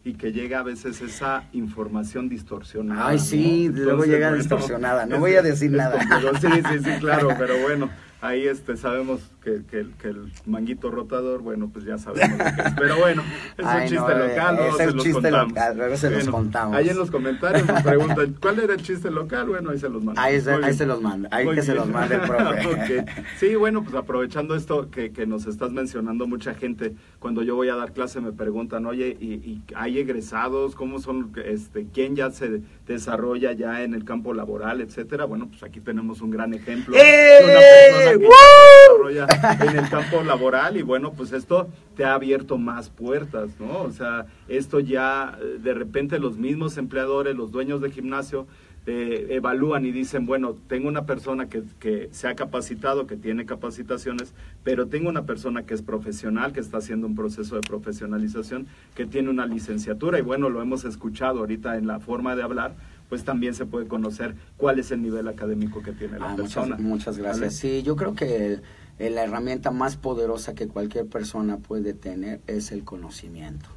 Y 0.05 0.15
que 0.15 0.33
llega 0.33 0.61
a 0.61 0.63
veces 0.63 1.01
esa 1.03 1.49
información 1.53 2.29
distorsionada. 2.29 3.09
Ay, 3.09 3.19
sí, 3.19 3.69
luego 3.69 4.05
llega 4.05 4.33
distorsionada. 4.33 5.05
No 5.07 5.19
voy 5.19 5.35
a 5.35 5.43
decir 5.43 5.71
nada. 5.71 6.01
sí, 6.41 6.49
sí, 6.49 6.79
sí, 6.85 6.91
claro, 7.01 7.29
pero 7.39 7.61
bueno 7.63 7.91
ahí 8.21 8.47
este 8.47 8.77
sabemos 8.77 9.21
que, 9.49 9.65
que, 9.65 9.87
que, 10.01 10.09
el 10.09 10.33
manguito 10.47 10.91
rotador, 10.91 11.41
bueno, 11.41 11.71
pues 11.73 11.85
ya 11.85 11.99
sabemos 11.99 12.39
lo 12.39 12.45
que 12.45 12.69
es. 12.69 12.75
Pero 12.77 12.97
bueno, 12.99 13.23
es 13.57 13.65
un 13.65 13.81
chiste 13.83 14.13
eh, 14.13 14.29
local, 14.29 14.57
luego 14.57 14.77
se 14.77 14.91
los 14.91 15.09
contamos. 15.09 15.49
Local, 15.49 15.77
luego 15.77 15.97
se 15.97 16.11
los 16.11 16.29
contamos. 16.29 16.77
Ahí 16.77 16.89
en 16.89 16.99
los 16.99 17.11
comentarios 17.11 17.67
nos 17.67 17.83
preguntan, 17.83 18.37
¿cuál 18.41 18.59
era 18.59 18.75
el 18.75 18.83
chiste 18.83 19.11
local? 19.11 19.49
Bueno, 19.49 19.71
ahí 19.71 19.79
se 19.79 19.89
los 19.89 20.03
mando. 20.03 20.21
Ahí, 20.21 20.41
se, 20.41 20.53
ahí 20.53 20.75
se 20.75 20.87
los 20.87 21.01
manda, 21.01 21.29
ahí 21.33 21.49
que 21.49 21.63
se 21.63 21.75
los 21.75 21.89
mande 21.89 22.17
el 22.17 22.21
profe. 22.23 23.05
Sí, 23.39 23.55
bueno, 23.55 23.83
pues 23.83 23.95
aprovechando 23.95 24.55
esto 24.55 24.91
que, 24.91 25.13
que 25.13 25.27
nos 25.27 25.47
estás 25.47 25.71
mencionando, 25.71 26.27
mucha 26.27 26.55
gente, 26.55 26.95
cuando 27.19 27.43
yo 27.43 27.55
voy 27.57 27.69
a 27.69 27.77
dar 27.77 27.93
clase 27.93 28.21
me 28.21 28.33
preguntan, 28.33 28.87
oye, 28.87 29.17
¿y, 29.21 29.35
y 29.35 29.63
hay 29.75 29.99
egresados? 29.99 30.75
¿Cómo 30.75 30.99
son? 30.99 31.33
este 31.45 31.87
¿Quién 31.93 32.17
ya 32.17 32.31
se 32.31 32.63
desarrolla 32.87 33.53
ya 33.53 33.83
en 33.83 33.95
el 33.95 34.05
campo 34.05 34.35
laboral, 34.35 34.81
etcétera? 34.81 35.25
Bueno, 35.25 35.49
pues 35.49 35.63
aquí 35.63 35.81
tenemos 35.81 36.21
un 36.21 36.31
gran 36.31 36.53
ejemplo 36.55 36.97
¡Eh! 36.97 37.39
de 37.41 37.45
una 37.45 37.61
persona 37.61 39.38
en 39.61 39.79
el 39.79 39.89
campo 39.89 40.23
laboral 40.23 40.77
y 40.77 40.83
bueno, 40.83 41.13
pues 41.13 41.33
esto 41.33 41.69
te 41.97 42.05
ha 42.05 42.15
abierto 42.15 42.59
más 42.59 42.91
puertas, 42.91 43.51
¿no? 43.59 43.83
O 43.83 43.91
sea, 43.91 44.27
esto 44.49 44.81
ya 44.81 45.39
eh, 45.41 45.59
de 45.63 45.75
repente 45.75 46.19
los 46.19 46.37
mismos 46.37 46.77
empleadores, 46.79 47.37
los 47.37 47.53
dueños 47.53 47.81
de 47.81 47.91
gimnasio, 47.91 48.47
evalúan 48.91 49.85
y 49.85 49.93
dicen, 49.93 50.25
bueno, 50.25 50.57
tengo 50.67 50.89
una 50.89 51.05
persona 51.05 51.49
que, 51.49 51.63
que, 51.79 52.09
se 52.11 52.27
ha 52.27 52.35
capacitado, 52.35 53.07
que 53.07 53.17
tiene 53.17 53.45
capacitaciones, 53.45 54.33
pero 54.65 54.87
tengo 54.87 55.11
una 55.11 55.25
persona 55.25 55.65
que 55.65 55.75
es 55.75 55.83
profesional, 55.83 56.53
que 56.53 56.61
está 56.61 56.79
haciendo 56.79 57.07
un 57.07 57.15
proceso 57.15 57.57
de 57.57 57.61
profesionalización, 57.61 58.67
que 58.95 59.05
tiene 59.05 59.29
una 59.29 59.47
licenciatura 59.47 60.19
y 60.19 60.23
bueno, 60.23 60.49
lo 60.49 60.63
hemos 60.63 60.85
escuchado 60.85 61.41
ahorita 61.41 61.77
en 61.77 61.87
la 61.87 62.01
forma 62.01 62.35
de 62.35 62.43
hablar, 62.43 62.75
pues 63.09 63.25
también 63.25 63.55
se 63.55 63.67
puede 63.67 63.87
conocer 63.87 64.35
cuál 64.57 64.79
es 64.79 64.91
el 64.91 65.03
nivel 65.03 65.29
académico 65.29 65.83
que 65.83 65.93
tiene 65.93 66.19
la 66.19 66.33
ah, 66.33 66.37
persona. 66.37 66.77
Muchas, 66.79 67.19
gracias. 67.19 67.57
Sí, 67.57 67.83
yo 67.83 67.97
creo 67.97 68.15
que 68.15 68.61
la 68.99 69.25
herramienta 69.25 69.71
más 69.71 69.97
poderosa 69.97 70.55
que 70.55 70.69
cualquier 70.69 71.07
persona 71.07 71.59
puede 71.59 71.95
tener 71.95 72.41
es 72.47 72.73
el 72.73 72.85
conocimiento 72.85 73.69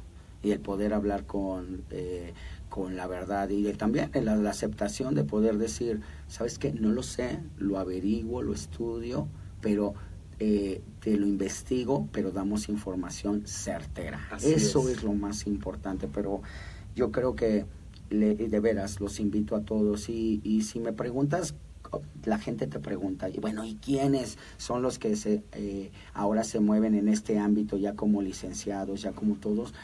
y 0.42 0.50
el 0.50 0.60
poder 0.60 0.92
hablar 0.92 1.24
con, 1.26 1.84
eh, 1.90 2.34
con 2.68 2.96
la 2.96 3.06
verdad 3.06 3.48
y 3.50 3.70
también 3.74 4.10
la, 4.14 4.34
la, 4.36 4.50
aceptación 4.50 5.14
de 5.14 5.24
poder 5.24 5.58
decir, 5.58 6.00
¿sabes 6.26 6.58
qué? 6.58 6.72
No 6.72 6.90
lo 6.90 7.02
sé, 7.02 7.38
lo 7.58 7.78
averiguo, 7.78 8.42
lo 8.42 8.52
estudio, 8.52 9.28
pero 9.60 9.94
eh, 10.40 10.82
te 11.00 11.16
lo 11.16 11.26
investigo, 11.26 12.08
pero 12.10 12.32
damos 12.32 12.68
información 12.68 13.46
certera. 13.46 14.20
Eso 14.42 14.88
es 14.88 15.04
lo 15.04 15.12
más 15.12 15.46
importante, 15.46 16.08
pero 16.12 16.42
yo 16.96 17.12
creo 17.12 17.36
que 17.36 17.64
de 18.10 18.60
veras, 18.60 19.00
los 19.00 19.20
invito 19.20 19.56
a 19.56 19.62
todos. 19.62 20.08
Y, 20.08 20.40
y 20.42 20.62
si 20.62 20.80
me 20.80 20.92
preguntas, 20.92 21.54
la 22.24 22.38
gente 22.38 22.66
te 22.66 22.78
pregunta, 22.78 23.28
y 23.28 23.38
bueno, 23.38 23.64
¿y 23.64 23.74
quiénes 23.76 24.38
son 24.56 24.82
los 24.82 24.98
que 24.98 25.16
se, 25.16 25.42
eh, 25.52 25.90
ahora 26.14 26.44
se 26.44 26.60
mueven 26.60 26.94
en 26.94 27.08
este 27.08 27.38
ámbito 27.38 27.76
ya 27.76 27.94
como 27.94 28.22
licenciados, 28.22 29.02
ya 29.02 29.12
como 29.12 29.36
todos? 29.36 29.74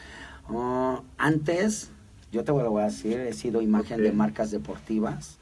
Ah, 0.47 1.01
antes, 1.17 1.91
yo 2.31 2.43
te 2.43 2.51
lo 2.51 2.71
voy 2.71 2.83
a 2.83 2.85
decir, 2.85 3.19
he 3.19 3.33
sido 3.33 3.61
imagen 3.61 4.01
de 4.01 4.11
marcas 4.11 4.51
deportivas. 4.51 5.37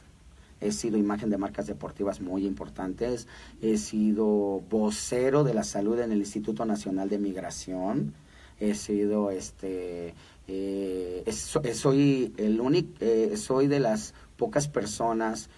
He 0.59 0.71
sido 0.71 0.97
imagen 0.97 1.29
de 1.29 1.37
marcas 1.37 1.67
deportivas 1.67 2.19
muy 2.19 2.45
importantes. 2.45 3.27
He 3.61 3.77
sido 3.77 4.63
vocero 4.69 5.43
de 5.43 5.53
la 5.53 5.63
salud 5.63 5.99
en 5.99 6.11
el 6.11 6.19
Instituto 6.19 6.65
Nacional 6.65 7.09
de 7.09 7.19
Migración. 7.19 8.13
He 8.59 8.73
sido 8.73 9.29
este 9.29 10.15
eh, 10.47 11.23
soy 11.73 12.33
el 12.37 12.61
único, 12.61 12.93
eh, 13.01 13.35
soy 13.35 13.67
de 13.67 13.79
las 13.79 14.13
pocas 14.37 14.67
personas 14.67 15.49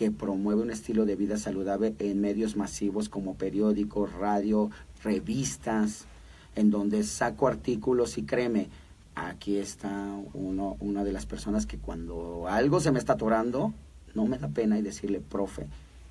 que 0.00 0.10
promueve 0.10 0.62
un 0.62 0.70
estilo 0.70 1.04
de 1.04 1.14
vida 1.14 1.36
saludable 1.36 1.94
en 1.98 2.22
medios 2.22 2.56
masivos 2.56 3.10
como 3.10 3.34
periódicos, 3.34 4.10
radio, 4.14 4.70
revistas, 5.04 6.06
en 6.56 6.70
donde 6.70 7.02
saco 7.02 7.46
artículos 7.46 8.16
y 8.16 8.22
créeme, 8.22 8.70
aquí 9.14 9.58
está 9.58 10.16
uno, 10.32 10.78
una 10.80 11.04
de 11.04 11.12
las 11.12 11.26
personas 11.26 11.66
que 11.66 11.76
cuando 11.76 12.46
algo 12.48 12.80
se 12.80 12.92
me 12.92 12.98
está 12.98 13.12
atorando, 13.12 13.74
no 14.14 14.24
me 14.24 14.38
da 14.38 14.48
pena 14.48 14.78
y 14.78 14.82
decirle, 14.82 15.20
profe, 15.20 15.66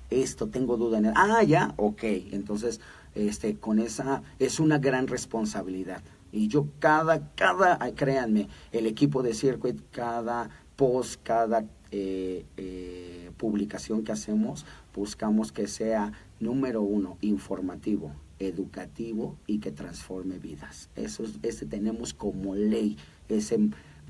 esto, 0.08 0.46
tengo 0.46 0.76
duda 0.76 0.98
en 0.98 1.06
el, 1.06 1.12
ah, 1.16 1.42
ya, 1.42 1.74
ok, 1.76 2.04
entonces, 2.30 2.80
este, 3.16 3.56
con 3.56 3.80
esa, 3.80 4.22
es 4.38 4.60
una 4.60 4.78
gran 4.78 5.08
responsabilidad. 5.08 6.00
Y 6.30 6.46
yo 6.46 6.68
cada, 6.78 7.32
cada, 7.34 7.76
créanme, 7.96 8.46
el 8.70 8.86
equipo 8.86 9.24
de 9.24 9.34
Circuit, 9.34 9.80
cada 9.90 10.48
post, 10.76 11.20
cada 11.24 11.64
eh, 11.92 12.44
eh, 12.56 13.30
publicación 13.36 14.04
que 14.04 14.12
hacemos, 14.12 14.66
buscamos 14.94 15.52
que 15.52 15.66
sea, 15.66 16.12
número 16.38 16.82
uno, 16.82 17.16
informativo, 17.20 18.12
educativo 18.38 19.36
y 19.46 19.58
que 19.58 19.72
transforme 19.72 20.38
vidas. 20.38 20.88
Eso 20.94 21.24
es, 21.24 21.38
ese 21.42 21.66
tenemos 21.66 22.14
como 22.14 22.54
ley, 22.54 22.96
ese 23.28 23.58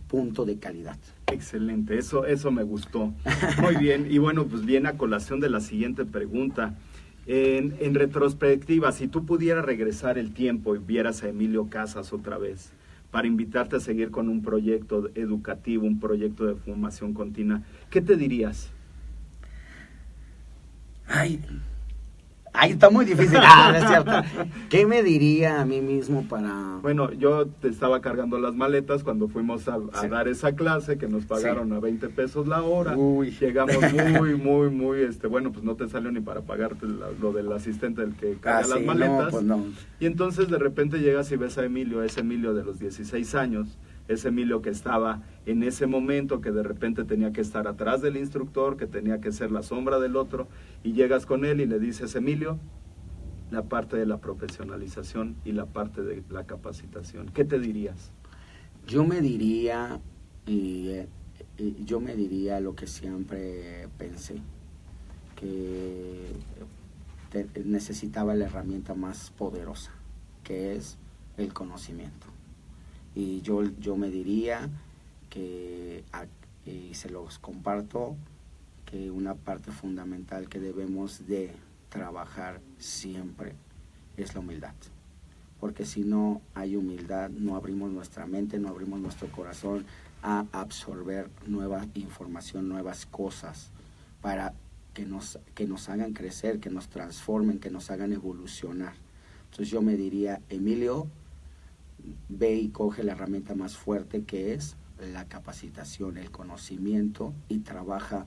punto 0.08 0.44
de 0.44 0.58
calidad. 0.58 0.98
Excelente, 1.32 1.96
eso, 1.96 2.26
eso 2.26 2.50
me 2.50 2.64
gustó. 2.64 3.12
Muy 3.62 3.76
bien, 3.76 4.08
y 4.10 4.18
bueno, 4.18 4.46
pues 4.46 4.64
viene 4.64 4.88
a 4.88 4.98
colación 4.98 5.40
de 5.40 5.50
la 5.50 5.60
siguiente 5.60 6.04
pregunta. 6.04 6.76
En, 7.26 7.76
en 7.80 7.94
retrospectiva, 7.94 8.90
si 8.92 9.06
tú 9.06 9.24
pudieras 9.24 9.64
regresar 9.64 10.18
el 10.18 10.32
tiempo 10.32 10.74
y 10.74 10.78
vieras 10.78 11.22
a 11.22 11.28
Emilio 11.28 11.68
Casas 11.70 12.12
otra 12.12 12.38
vez, 12.38 12.72
para 13.10 13.26
invitarte 13.26 13.76
a 13.76 13.80
seguir 13.80 14.10
con 14.10 14.28
un 14.28 14.42
proyecto 14.42 15.10
educativo, 15.14 15.86
un 15.86 16.00
proyecto 16.00 16.46
de 16.46 16.54
formación 16.54 17.12
continua, 17.12 17.62
¿qué 17.90 18.00
te 18.00 18.16
dirías? 18.16 18.72
Ay, 21.06 21.40
ay, 22.52 22.72
está 22.72 22.90
muy 22.90 23.04
difícil. 23.04 23.38
Ah, 23.42 23.70
no 23.72 23.78
es 23.78 23.86
cierto. 23.86 24.12
¿Qué 24.68 24.86
me 24.86 25.02
diría 25.02 25.60
a 25.60 25.64
mí 25.64 25.80
mismo 25.80 26.24
para...? 26.28 26.78
Bueno, 26.82 27.12
yo 27.12 27.46
te 27.46 27.68
estaba 27.68 28.00
cargando 28.00 28.38
las 28.38 28.54
maletas 28.54 29.02
cuando 29.04 29.28
fuimos 29.28 29.68
a, 29.68 29.78
a 29.92 30.00
Sí. 30.02 30.08
dar 30.08 30.28
esa 30.28 30.52
clase 30.54 30.98
que 30.98 31.08
nos 31.08 31.24
pagaron 31.26 31.72
a 31.72 31.80
20 31.80 32.08
pesos 32.10 32.46
la 32.46 32.62
hora. 32.62 32.96
Uy. 32.96 33.30
Llegamos 33.40 33.76
muy, 33.92 34.34
muy, 34.36 34.70
muy, 34.70 35.00
este, 35.02 35.26
bueno, 35.26 35.52
pues 35.52 35.64
no 35.64 35.74
te 35.76 35.88
salió 35.88 36.10
ni 36.12 36.20
para 36.20 36.42
pagarte 36.42 36.86
la- 36.86 37.08
lo 37.20 37.32
del 37.32 37.52
asistente 37.52 38.00
del 38.02 38.14
que 38.14 38.34
carga 38.34 38.58
Ah, 38.60 38.68
las 38.68 38.78
sí, 38.78 38.84
maletas. 38.84 39.24
No, 39.24 39.30
pues 39.30 39.42
no. 39.44 39.64
Y 39.98 40.06
entonces 40.06 40.48
de 40.48 40.58
repente 40.58 40.98
llegas 41.00 41.30
y 41.32 41.36
ves 41.36 41.58
a 41.58 41.64
Emilio, 41.64 42.02
ese 42.02 42.20
Emilio 42.20 42.54
de 42.54 42.64
los 42.64 42.78
16 42.78 43.34
años, 43.34 43.78
ese 44.10 44.28
Emilio 44.28 44.60
que 44.60 44.70
estaba 44.70 45.22
en 45.46 45.62
ese 45.62 45.86
momento, 45.86 46.40
que 46.40 46.50
de 46.50 46.62
repente 46.62 47.04
tenía 47.04 47.32
que 47.32 47.40
estar 47.40 47.68
atrás 47.68 48.02
del 48.02 48.16
instructor, 48.16 48.76
que 48.76 48.86
tenía 48.86 49.20
que 49.20 49.32
ser 49.32 49.52
la 49.52 49.62
sombra 49.62 50.00
del 50.00 50.16
otro, 50.16 50.48
y 50.82 50.92
llegas 50.92 51.26
con 51.26 51.44
él 51.44 51.60
y 51.60 51.66
le 51.66 51.78
dices, 51.78 52.14
Emilio, 52.16 52.58
la 53.50 53.62
parte 53.62 53.96
de 53.96 54.06
la 54.06 54.18
profesionalización 54.18 55.36
y 55.44 55.52
la 55.52 55.66
parte 55.66 56.02
de 56.02 56.22
la 56.28 56.44
capacitación, 56.44 57.30
¿qué 57.32 57.44
te 57.44 57.58
dirías? 57.58 58.10
Yo 58.86 59.04
me 59.04 59.20
diría, 59.20 60.00
y, 60.46 60.88
eh, 60.88 61.08
yo 61.84 62.00
me 62.00 62.16
diría 62.16 62.60
lo 62.60 62.74
que 62.74 62.86
siempre 62.86 63.88
pensé, 63.96 64.40
que 65.36 66.32
necesitaba 67.64 68.34
la 68.34 68.46
herramienta 68.46 68.94
más 68.94 69.30
poderosa, 69.30 69.92
que 70.42 70.74
es 70.74 70.98
el 71.36 71.52
conocimiento. 71.52 72.26
Y 73.14 73.40
yo, 73.42 73.62
yo 73.78 73.96
me 73.96 74.10
diría 74.10 74.68
que, 75.28 76.04
y 76.66 76.94
se 76.94 77.10
los 77.10 77.38
comparto, 77.38 78.16
que 78.86 79.10
una 79.10 79.34
parte 79.34 79.70
fundamental 79.70 80.48
que 80.48 80.58
debemos 80.58 81.26
de 81.26 81.52
trabajar 81.88 82.60
siempre 82.78 83.54
es 84.16 84.34
la 84.34 84.40
humildad 84.40 84.74
porque 85.60 85.84
si 85.84 86.02
no 86.02 86.40
hay 86.54 86.74
humildad, 86.74 87.28
no 87.28 87.54
abrimos 87.54 87.92
nuestra 87.92 88.26
mente, 88.26 88.58
no 88.58 88.70
abrimos 88.70 88.98
nuestro 88.98 89.30
corazón 89.30 89.84
a 90.22 90.46
absorber 90.52 91.28
nueva 91.46 91.86
información, 91.94 92.68
nuevas 92.68 93.04
cosas, 93.04 93.70
para 94.22 94.54
que 94.94 95.04
nos, 95.04 95.38
que 95.54 95.66
nos 95.66 95.88
hagan 95.90 96.14
crecer, 96.14 96.60
que 96.60 96.70
nos 96.70 96.88
transformen, 96.88 97.60
que 97.60 97.70
nos 97.70 97.90
hagan 97.90 98.12
evolucionar. 98.12 98.94
Entonces 99.50 99.68
yo 99.68 99.82
me 99.82 99.96
diría, 99.96 100.40
Emilio, 100.48 101.06
ve 102.28 102.54
y 102.54 102.68
coge 102.68 103.02
la 103.02 103.12
herramienta 103.12 103.54
más 103.54 103.76
fuerte 103.76 104.22
que 104.24 104.54
es 104.54 104.76
la 105.12 105.24
capacitación, 105.26 106.16
el 106.18 106.30
conocimiento 106.30 107.32
y 107.48 107.58
trabaja 107.58 108.26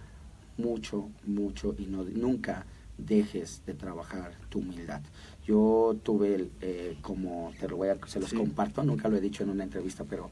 mucho, 0.57 1.09
mucho 1.25 1.75
y 1.77 1.85
no, 1.85 2.03
nunca 2.03 2.65
dejes 2.97 3.63
de 3.65 3.73
trabajar 3.73 4.33
tu 4.49 4.59
humildad. 4.59 5.01
Yo 5.45 5.95
tuve, 6.03 6.35
el, 6.35 6.51
eh, 6.61 6.97
como 7.01 7.51
te 7.59 7.67
lo 7.67 7.77
voy 7.77 7.89
a, 7.89 7.97
se 8.07 8.19
los 8.19 8.29
Sí. 8.29 8.35
comparto, 8.37 8.83
nunca 8.83 9.09
lo 9.09 9.17
he 9.17 9.21
dicho 9.21 9.43
en 9.43 9.49
una 9.49 9.63
entrevista, 9.63 10.03
pero 10.03 10.29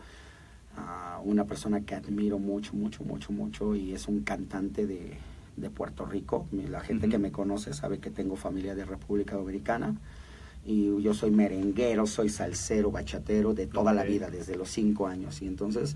ah, 0.77 1.19
una 1.23 1.45
persona 1.45 1.81
que 1.81 1.95
admiro 1.95 2.39
mucho, 2.39 2.73
mucho, 2.73 3.03
mucho, 3.03 3.31
mucho 3.31 3.75
y 3.75 3.93
es 3.93 4.07
un 4.07 4.21
cantante 4.21 4.85
de, 4.85 5.17
de 5.57 5.69
Puerto 5.69 6.05
Rico. 6.05 6.47
La 6.69 6.81
gente 6.81 7.09
que 7.09 7.17
me 7.17 7.31
conoce 7.31 7.73
sabe 7.73 7.99
que 7.99 8.09
tengo 8.09 8.35
familia 8.35 8.75
de 8.75 8.85
República 8.85 9.35
Dominicana 9.35 9.95
y 10.65 11.01
yo 11.01 11.13
soy 11.13 11.31
merenguero, 11.31 12.05
soy 12.05 12.29
salsero, 12.29 12.91
bachatero 12.91 13.53
de 13.53 13.67
toda 13.67 13.93
la 13.93 14.03
vida, 14.03 14.29
desde 14.29 14.55
los 14.55 14.69
cinco 14.69 15.07
años. 15.07 15.41
Y 15.41 15.47
entonces 15.47 15.95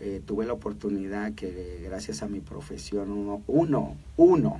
eh, 0.00 0.20
tuve 0.24 0.46
la 0.46 0.52
oportunidad 0.52 1.32
que 1.34 1.80
gracias 1.84 2.22
a 2.22 2.28
mi 2.28 2.40
profesión, 2.40 3.10
uno, 3.10 3.42
uno, 3.46 3.96
uno 4.16 4.56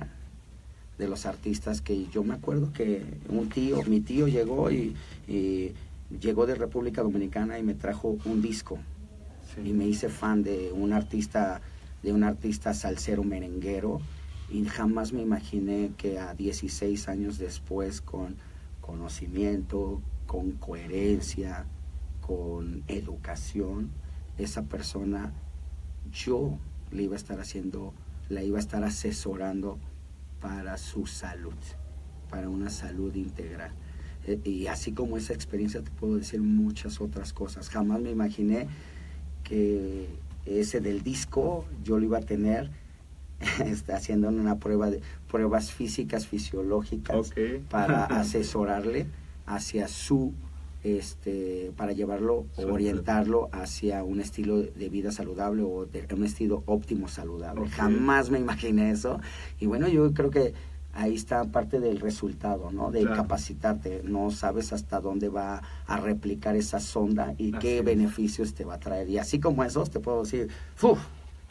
de 0.97 1.07
los 1.07 1.25
artistas 1.25 1.81
que 1.81 2.07
yo 2.07 2.23
me 2.23 2.33
acuerdo 2.33 2.73
que 2.73 3.03
un 3.29 3.47
tío, 3.47 3.81
mi 3.83 4.01
tío 4.01 4.27
llegó 4.27 4.69
y, 4.69 4.95
y 5.27 5.71
llegó 6.19 6.45
de 6.45 6.55
República 6.55 7.01
Dominicana 7.03 7.57
y 7.57 7.63
me 7.63 7.73
trajo 7.73 8.17
un 8.25 8.41
disco 8.41 8.77
Sí. 9.55 9.69
y 9.69 9.73
me 9.73 9.87
hice 9.87 10.09
fan 10.09 10.43
de 10.43 10.71
un 10.71 10.93
artista 10.93 11.59
de 12.03 12.13
un 12.13 12.23
artista 12.23 12.75
salsero 12.75 13.23
merenguero 13.23 13.99
y 14.51 14.63
jamás 14.65 15.11
me 15.11 15.23
imaginé 15.23 15.91
que 15.97 16.19
a 16.19 16.35
16 16.35 17.09
años 17.09 17.39
después 17.39 17.99
con 17.99 18.35
conocimiento, 18.89 20.01
con 20.25 20.53
coherencia, 20.53 21.65
con 22.25 22.83
educación, 22.87 23.91
esa 24.39 24.63
persona 24.63 25.31
yo 26.11 26.57
le 26.91 27.03
iba 27.03 27.13
a 27.13 27.17
estar 27.17 27.39
haciendo, 27.39 27.93
la 28.29 28.41
iba 28.43 28.57
a 28.57 28.59
estar 28.59 28.83
asesorando 28.83 29.77
para 30.41 30.77
su 30.77 31.05
salud, 31.05 31.53
para 32.31 32.49
una 32.49 32.71
salud 32.71 33.13
integral. 33.15 33.71
Eh, 34.25 34.39
Y 34.43 34.67
así 34.67 34.91
como 34.91 35.17
esa 35.17 35.33
experiencia 35.33 35.83
te 35.83 35.91
puedo 35.91 36.15
decir 36.15 36.41
muchas 36.41 36.99
otras 36.99 37.31
cosas. 37.31 37.69
Jamás 37.69 38.01
me 38.01 38.09
imaginé 38.09 38.67
que 39.43 40.07
ese 40.45 40.81
del 40.81 41.03
disco 41.03 41.65
yo 41.83 41.99
lo 41.99 42.05
iba 42.05 42.17
a 42.17 42.21
tener 42.21 42.71
este, 43.65 43.93
haciendo 43.93 44.29
una 44.29 44.57
prueba 44.59 44.89
de 44.89 45.01
pruebas 45.29 45.71
físicas, 45.71 46.27
fisiológicas 46.27 47.31
para 47.69 48.05
asesorarle 48.19 49.07
hacia 49.45 49.87
su 49.87 50.33
este 50.83 51.73
para 51.75 51.91
llevarlo 51.91 52.45
o 52.55 52.61
orientarlo 52.71 53.49
hacia 53.51 54.03
un 54.03 54.21
estilo 54.21 54.61
de 54.61 54.89
vida 54.89 55.11
saludable 55.11 55.61
o 55.63 55.85
de 55.85 56.07
un 56.13 56.23
estilo 56.23 56.63
óptimo 56.67 57.07
saludable. 57.07 57.67
Jamás 57.69 58.29
me 58.29 58.39
imaginé 58.39 58.91
eso. 58.91 59.19
Y 59.59 59.65
bueno, 59.65 59.89
yo 59.89 60.13
creo 60.13 60.29
que 60.29 60.53
ahí 60.93 61.15
está 61.15 61.43
parte 61.45 61.79
del 61.81 61.99
resultado, 61.99 62.71
¿no? 62.71 62.91
De 62.91 63.01
Claro. 63.01 63.15
capacitarte. 63.17 64.01
No 64.05 64.31
sabes 64.31 64.71
hasta 64.71 65.01
dónde 65.01 65.27
va 65.27 65.61
a 65.85 65.97
replicar 65.97 66.55
esa 66.55 66.79
sonda 66.79 67.33
y 67.37 67.49
Así 67.49 67.59
qué 67.59 67.79
es. 67.79 67.83
beneficios 67.85 68.53
te 68.53 68.63
va 68.63 68.75
a 68.75 68.79
traer. 68.79 69.09
Y 69.09 69.17
así 69.17 69.39
como 69.39 69.65
esos, 69.65 69.89
te 69.89 69.99
puedo 69.99 70.23
decir, 70.23 70.47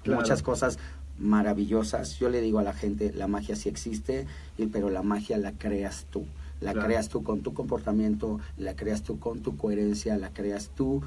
muchas 0.06 0.42
cosas 0.42 0.78
maravillosas. 1.18 2.18
Yo 2.18 2.28
le 2.28 2.40
digo 2.40 2.58
a 2.58 2.62
la 2.62 2.72
gente, 2.72 3.12
la 3.14 3.26
magia 3.28 3.56
sí 3.56 3.68
existe, 3.68 4.26
y- 4.56 4.66
pero 4.66 4.90
la 4.90 5.02
magia 5.02 5.38
la 5.38 5.52
creas 5.52 6.06
tú. 6.10 6.24
La 6.60 6.72
Claro. 6.72 6.88
creas 6.88 7.08
tú 7.08 7.22
con 7.22 7.40
tu 7.40 7.54
comportamiento, 7.54 8.40
la 8.56 8.74
creas 8.74 9.02
tú 9.02 9.18
con 9.20 9.40
tu 9.40 9.56
coherencia, 9.56 10.16
la 10.16 10.30
creas 10.30 10.70
tú 10.74 11.02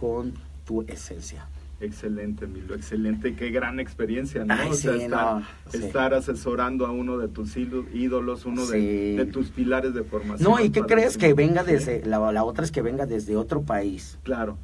con 0.00 0.32
tu 0.64 0.82
esencia. 0.82 1.46
Excelente, 1.78 2.46
Emilio, 2.46 2.74
excelente. 2.74 3.36
Qué 3.36 3.50
gran 3.50 3.78
experiencia, 3.78 4.44
¿no? 4.46 4.54
Ay, 4.54 4.70
o 4.70 4.74
sea, 4.74 4.94
sí, 4.94 5.02
estar, 5.02 5.34
no, 5.36 5.42
sí. 5.70 5.76
estar 5.76 6.14
asesorando 6.14 6.86
a 6.86 6.90
uno 6.90 7.18
de 7.18 7.28
tus 7.28 7.54
ído- 7.56 7.84
ídolos, 7.92 8.46
uno 8.46 8.64
de, 8.66 8.80
Sí. 8.80 9.16
de 9.16 9.26
tus 9.26 9.50
pilares 9.50 9.92
de 9.92 10.02
formación. 10.02 10.50
No, 10.50 10.58
¿y 10.58 10.70
qué 10.70 10.80
crees 10.82 11.18
que 11.18 11.34
venga 11.34 11.62
desde, 11.64 12.04
la, 12.06 12.32
la 12.32 12.44
otra 12.44 12.64
es 12.64 12.72
que 12.72 12.80
venga 12.80 13.04
desde 13.04 13.36
otro 13.36 13.60
país? 13.62 14.18
Claro, 14.22 14.56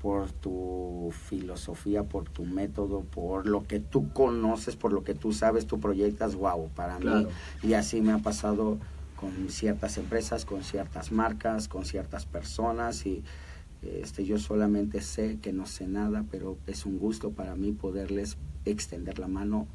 por 0.00 0.30
tu 0.32 1.12
filosofía, 1.28 2.04
por 2.04 2.28
tu 2.28 2.44
método, 2.44 3.02
por 3.02 3.46
lo 3.46 3.66
que 3.66 3.80
tú 3.80 4.12
conoces, 4.12 4.76
por 4.76 4.92
lo 4.92 5.04
que 5.04 5.14
tú 5.14 5.32
sabes, 5.32 5.66
tú 5.66 5.78
proyectas, 5.78 6.34
wow, 6.36 6.68
para 6.70 6.96
Claro. 6.98 7.28
mí. 7.28 7.68
Y 7.68 7.74
así 7.74 8.00
me 8.00 8.12
ha 8.12 8.18
pasado 8.18 8.78
con 9.16 9.50
ciertas 9.50 9.98
empresas, 9.98 10.44
con 10.46 10.64
ciertas 10.64 11.12
marcas, 11.12 11.68
con 11.68 11.84
ciertas 11.84 12.24
personas 12.24 13.04
y 13.04 13.22
este 13.82 14.24
yo 14.24 14.38
solamente 14.38 15.00
sé 15.00 15.38
que 15.40 15.52
no 15.52 15.66
sé 15.66 15.86
nada, 15.86 16.24
pero 16.30 16.56
es 16.66 16.86
un 16.86 16.98
gusto 16.98 17.30
para 17.30 17.54
mí 17.54 17.72
poderles 17.72 18.36
extender 18.64 19.18
la 19.18 19.28
mano 19.28 19.66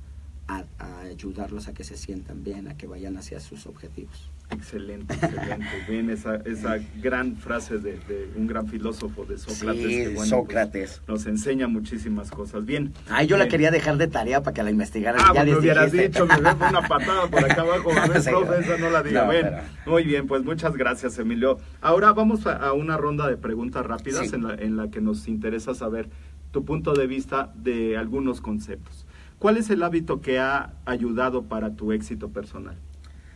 a, 0.47 0.63
a 0.79 0.99
ayudarlos 1.01 1.67
a 1.67 1.73
que 1.73 1.83
se 1.83 1.97
sientan 1.97 2.43
bien, 2.43 2.67
a 2.67 2.77
que 2.77 2.87
vayan 2.87 3.17
hacia 3.17 3.39
sus 3.39 3.65
objetivos. 3.67 4.29
Excelente, 4.51 5.13
excelente. 5.13 5.65
Bien, 5.89 6.09
esa, 6.09 6.35
esa 6.37 6.77
gran 7.01 7.35
frase 7.35 7.77
de, 7.79 7.93
de 8.07 8.29
un 8.35 8.47
gran 8.47 8.67
filósofo 8.67 9.25
de 9.25 9.37
Sócrates. 9.37 9.81
Sí, 9.83 9.89
que, 9.89 10.07
bueno, 10.09 10.25
Sócrates. 10.29 11.01
pues, 11.05 11.09
nos 11.09 11.25
enseña 11.25 11.67
muchísimas 11.67 12.29
cosas. 12.31 12.65
Bien. 12.65 12.93
Ay, 13.09 13.27
yo 13.27 13.37
la 13.37 13.47
quería 13.47 13.71
dejar 13.71 13.97
de 13.97 14.07
tarea 14.07 14.43
para 14.43 14.53
que 14.53 14.63
la 14.63 14.69
investigaran. 14.71 15.19
Ah, 15.21 15.31
ya 15.33 15.33
pues 15.33 15.45
me 15.45 15.51
les 15.51 15.59
hubieras 15.59 15.91
dijiste. 15.91 16.09
dicho, 16.21 16.25
me 16.27 16.39
ves 16.41 16.55
una 16.69 16.87
patada 16.87 17.27
por 17.27 17.43
acá 17.43 17.61
abajo. 17.61 17.91
A 17.91 18.07
ver, 18.07 18.21
Sí, 18.21 18.29
profe, 18.29 18.59
esa 18.59 18.77
no 18.77 18.89
la 18.91 19.03
diga. 19.03 19.25
no, 19.25 19.31
Bien. 19.31 19.43
pero- 19.43 19.91
Muy 19.91 20.03
bien, 20.03 20.27
pues 20.27 20.43
muchas 20.43 20.75
gracias, 20.75 21.17
Emilio. 21.19 21.57
Ahora 21.81 22.13
vamos 22.13 22.45
a, 22.45 22.55
a 22.55 22.73
una 22.73 22.97
ronda 22.97 23.27
de 23.27 23.37
preguntas 23.37 23.85
rápidas 23.85 24.29
Sí. 24.29 24.35
en, 24.35 24.43
la, 24.43 24.53
en 24.55 24.77
la 24.77 24.89
que 24.89 25.01
nos 25.01 25.27
interesa 25.27 25.73
saber 25.73 26.09
tu 26.51 26.63
punto 26.65 26.93
de 26.93 27.07
vista 27.07 27.51
de 27.55 27.97
algunos 27.97 28.41
conceptos. 28.41 29.05
¿Cuál 29.39 29.57
es 29.57 29.69
el 29.69 29.83
hábito 29.83 30.21
que 30.21 30.39
ha 30.39 30.73
ayudado 30.85 31.43
para 31.43 31.75
tu 31.75 31.91
éxito 31.91 32.29
personal? 32.29 32.77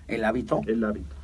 El 0.09 0.25
hábito. 0.25 0.61
El 0.67 0.83
hábito. 0.83 1.15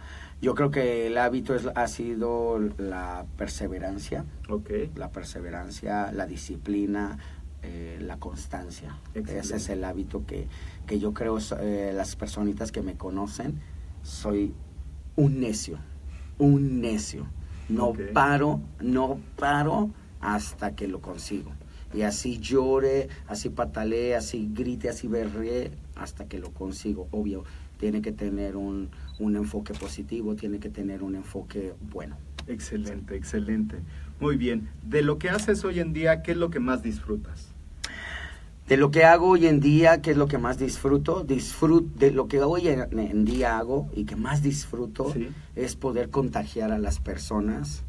Yo 0.42 0.54
creo 0.54 0.70
que 0.70 1.08
el 1.08 1.18
hábito 1.18 1.56
es, 1.56 1.68
ha 1.76 1.88
sido 1.88 2.60
la 2.78 3.26
perseverancia, 3.38 4.26
Ok. 4.50 4.70
la 4.96 5.10
perseverancia, 5.10 6.12
la 6.12 6.28
disciplina, 6.28 7.18
eh, 7.64 7.98
la 8.02 8.18
constancia. 8.18 8.98
Excelente. 9.16 9.40
Ese 9.40 9.56
es 9.56 9.70
el 9.70 9.84
hábito 9.84 10.26
que, 10.26 10.48
que 10.86 11.00
yo 11.00 11.14
creo, 11.14 11.38
eh, 11.62 11.94
las 11.96 12.16
personitas 12.16 12.72
que 12.72 12.82
me 12.82 12.96
conocen, 12.96 13.60
soy 14.04 14.54
un 15.16 15.40
necio, 15.40 15.80
un 16.38 16.82
necio. 16.82 17.28
No 17.70 17.94
paro, 18.14 18.60
no 18.80 19.18
paro 19.38 19.90
hasta 20.20 20.76
que 20.76 20.88
lo 20.88 21.02
consigo. 21.02 21.52
Y 21.94 22.02
así 22.02 22.38
llore, 22.40 23.08
así 23.28 23.50
patalee, 23.50 24.16
así 24.16 24.50
grite, 24.54 24.90
así 24.90 25.08
berree, 25.08 25.72
hasta 25.96 26.26
que 26.26 26.38
lo 26.40 26.52
consigo. 26.52 27.08
Obvio, 27.12 27.46
tiene 27.86 28.02
que 28.02 28.12
tener 28.12 28.58
un, 28.58 28.90
un 29.20 29.36
enfoque 29.36 29.72
positivo, 29.76 30.36
tiene 30.36 30.58
que 30.58 30.70
tener 30.72 31.04
un 31.04 31.14
enfoque 31.14 31.76
bueno. 31.92 32.18
Excelente, 32.48 33.16
excelente. 33.16 33.76
Muy 34.20 34.38
bien. 34.38 34.70
De 34.82 35.04
lo 35.04 35.20
que 35.20 35.30
haces 35.30 35.64
hoy 35.64 35.80
en 35.82 35.94
día, 35.94 36.24
¿qué 36.24 36.32
es 36.32 36.38
lo 36.38 36.50
que 36.50 36.60
más 36.60 36.82
disfrutas? 36.82 37.50
De 38.68 38.78
lo 38.78 38.90
que 38.90 39.04
hago 39.04 39.28
hoy 39.30 39.46
en 39.46 39.60
día, 39.60 40.02
¿qué 40.02 40.10
es 40.12 40.18
lo 40.18 40.28
que 40.28 40.40
más 40.40 40.58
disfruto? 40.58 41.24
Disfrut 41.24 41.86
de 42.00 42.10
lo 42.10 42.28
que 42.28 42.42
hoy 42.42 42.70
en, 42.70 42.98
en 42.98 43.24
día 43.24 43.60
hago 43.60 43.88
y 43.96 44.06
que 44.06 44.16
más 44.16 44.42
disfruto 44.42 45.14
Sí. 45.14 45.28
es 45.56 45.76
poder 45.76 46.10
contagiar 46.10 46.72
a 46.72 46.80
las 46.80 47.00
personas, 47.00 47.84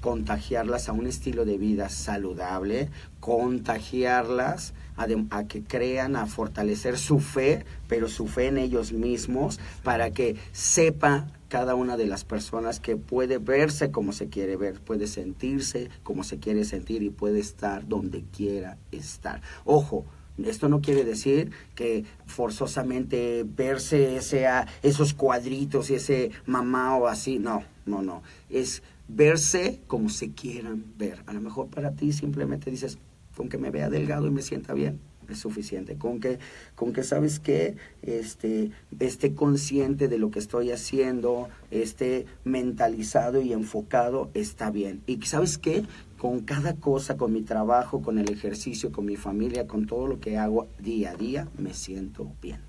contagiarlas 0.00 0.88
a 0.88 0.92
un 0.92 1.06
estilo 1.06 1.44
de 1.44 1.58
vida 1.58 1.88
saludable, 1.90 2.88
contagiarlas 3.20 4.74
a, 4.98 5.44
que 5.44 5.62
crean, 5.62 6.16
a 6.16 6.26
fortalecer 6.26 6.98
su 6.98 7.20
fe, 7.20 7.64
pero 7.86 8.08
su 8.08 8.26
fe 8.26 8.48
en 8.48 8.58
ellos 8.58 8.92
mismos, 8.92 9.60
para 9.82 10.10
que 10.10 10.36
sepa 10.52 11.28
cada 11.48 11.74
una 11.74 11.96
de 11.96 12.06
las 12.06 12.24
personas 12.24 12.80
que 12.80 12.96
puede 12.96 13.38
verse 13.38 13.90
como 13.90 14.12
se 14.12 14.28
quiere 14.28 14.56
ver, 14.56 14.80
puede 14.80 15.06
sentirse 15.06 15.88
como 16.02 16.24
se 16.24 16.38
quiere 16.38 16.64
sentir 16.64 17.02
y 17.02 17.10
puede 17.10 17.40
estar 17.40 17.88
donde 17.88 18.24
quiera 18.36 18.76
estar. 18.92 19.40
Ojo, 19.64 20.04
esto 20.44 20.68
no 20.68 20.80
quiere 20.80 21.04
decir 21.04 21.50
que 21.74 22.04
forzosamente 22.26 23.44
verse 23.44 24.16
ese, 24.16 24.46
ah, 24.46 24.66
esos 24.82 25.14
cuadritos 25.14 25.90
y 25.90 25.94
ese 25.94 26.30
mamá 26.46 26.96
o 26.96 27.08
así, 27.08 27.38
no, 27.38 27.64
no, 27.86 28.02
no. 28.02 28.22
Es 28.50 28.82
verse 29.08 29.80
como 29.86 30.10
se 30.10 30.32
quieran 30.32 30.84
ver. 30.96 31.22
A 31.26 31.32
lo 31.32 31.40
mejor 31.40 31.68
para 31.68 31.92
ti 31.92 32.12
simplemente 32.12 32.70
dices, 32.70 32.98
con 33.38 33.48
que 33.48 33.56
me 33.56 33.70
vea 33.70 33.88
delgado 33.88 34.26
y 34.26 34.32
me 34.32 34.42
sienta 34.42 34.74
bien, 34.74 34.98
es 35.28 35.38
suficiente. 35.38 35.96
Con 35.96 36.18
que, 36.18 36.40
con 36.74 36.92
que 36.92 37.04
sabes 37.04 37.38
que 37.38 37.76
este, 38.02 38.72
esté 38.98 39.32
consciente 39.34 40.08
de 40.08 40.18
lo 40.18 40.32
que 40.32 40.40
estoy 40.40 40.72
haciendo, 40.72 41.48
esté 41.70 42.26
mentalizado 42.42 43.40
y 43.40 43.52
enfocado, 43.52 44.28
está 44.34 44.72
bien. 44.72 45.02
Y 45.06 45.22
sabes 45.22 45.56
qué, 45.56 45.84
con 46.18 46.40
cada 46.40 46.74
cosa, 46.74 47.16
con 47.16 47.32
mi 47.32 47.42
trabajo, 47.42 48.02
con 48.02 48.18
el 48.18 48.28
ejercicio, 48.28 48.90
con 48.90 49.06
mi 49.06 49.14
familia, 49.14 49.68
con 49.68 49.86
todo 49.86 50.08
lo 50.08 50.18
que 50.18 50.36
hago 50.36 50.66
día 50.80 51.12
a 51.12 51.14
día, 51.14 51.46
me 51.56 51.74
siento 51.74 52.32
bien. 52.42 52.60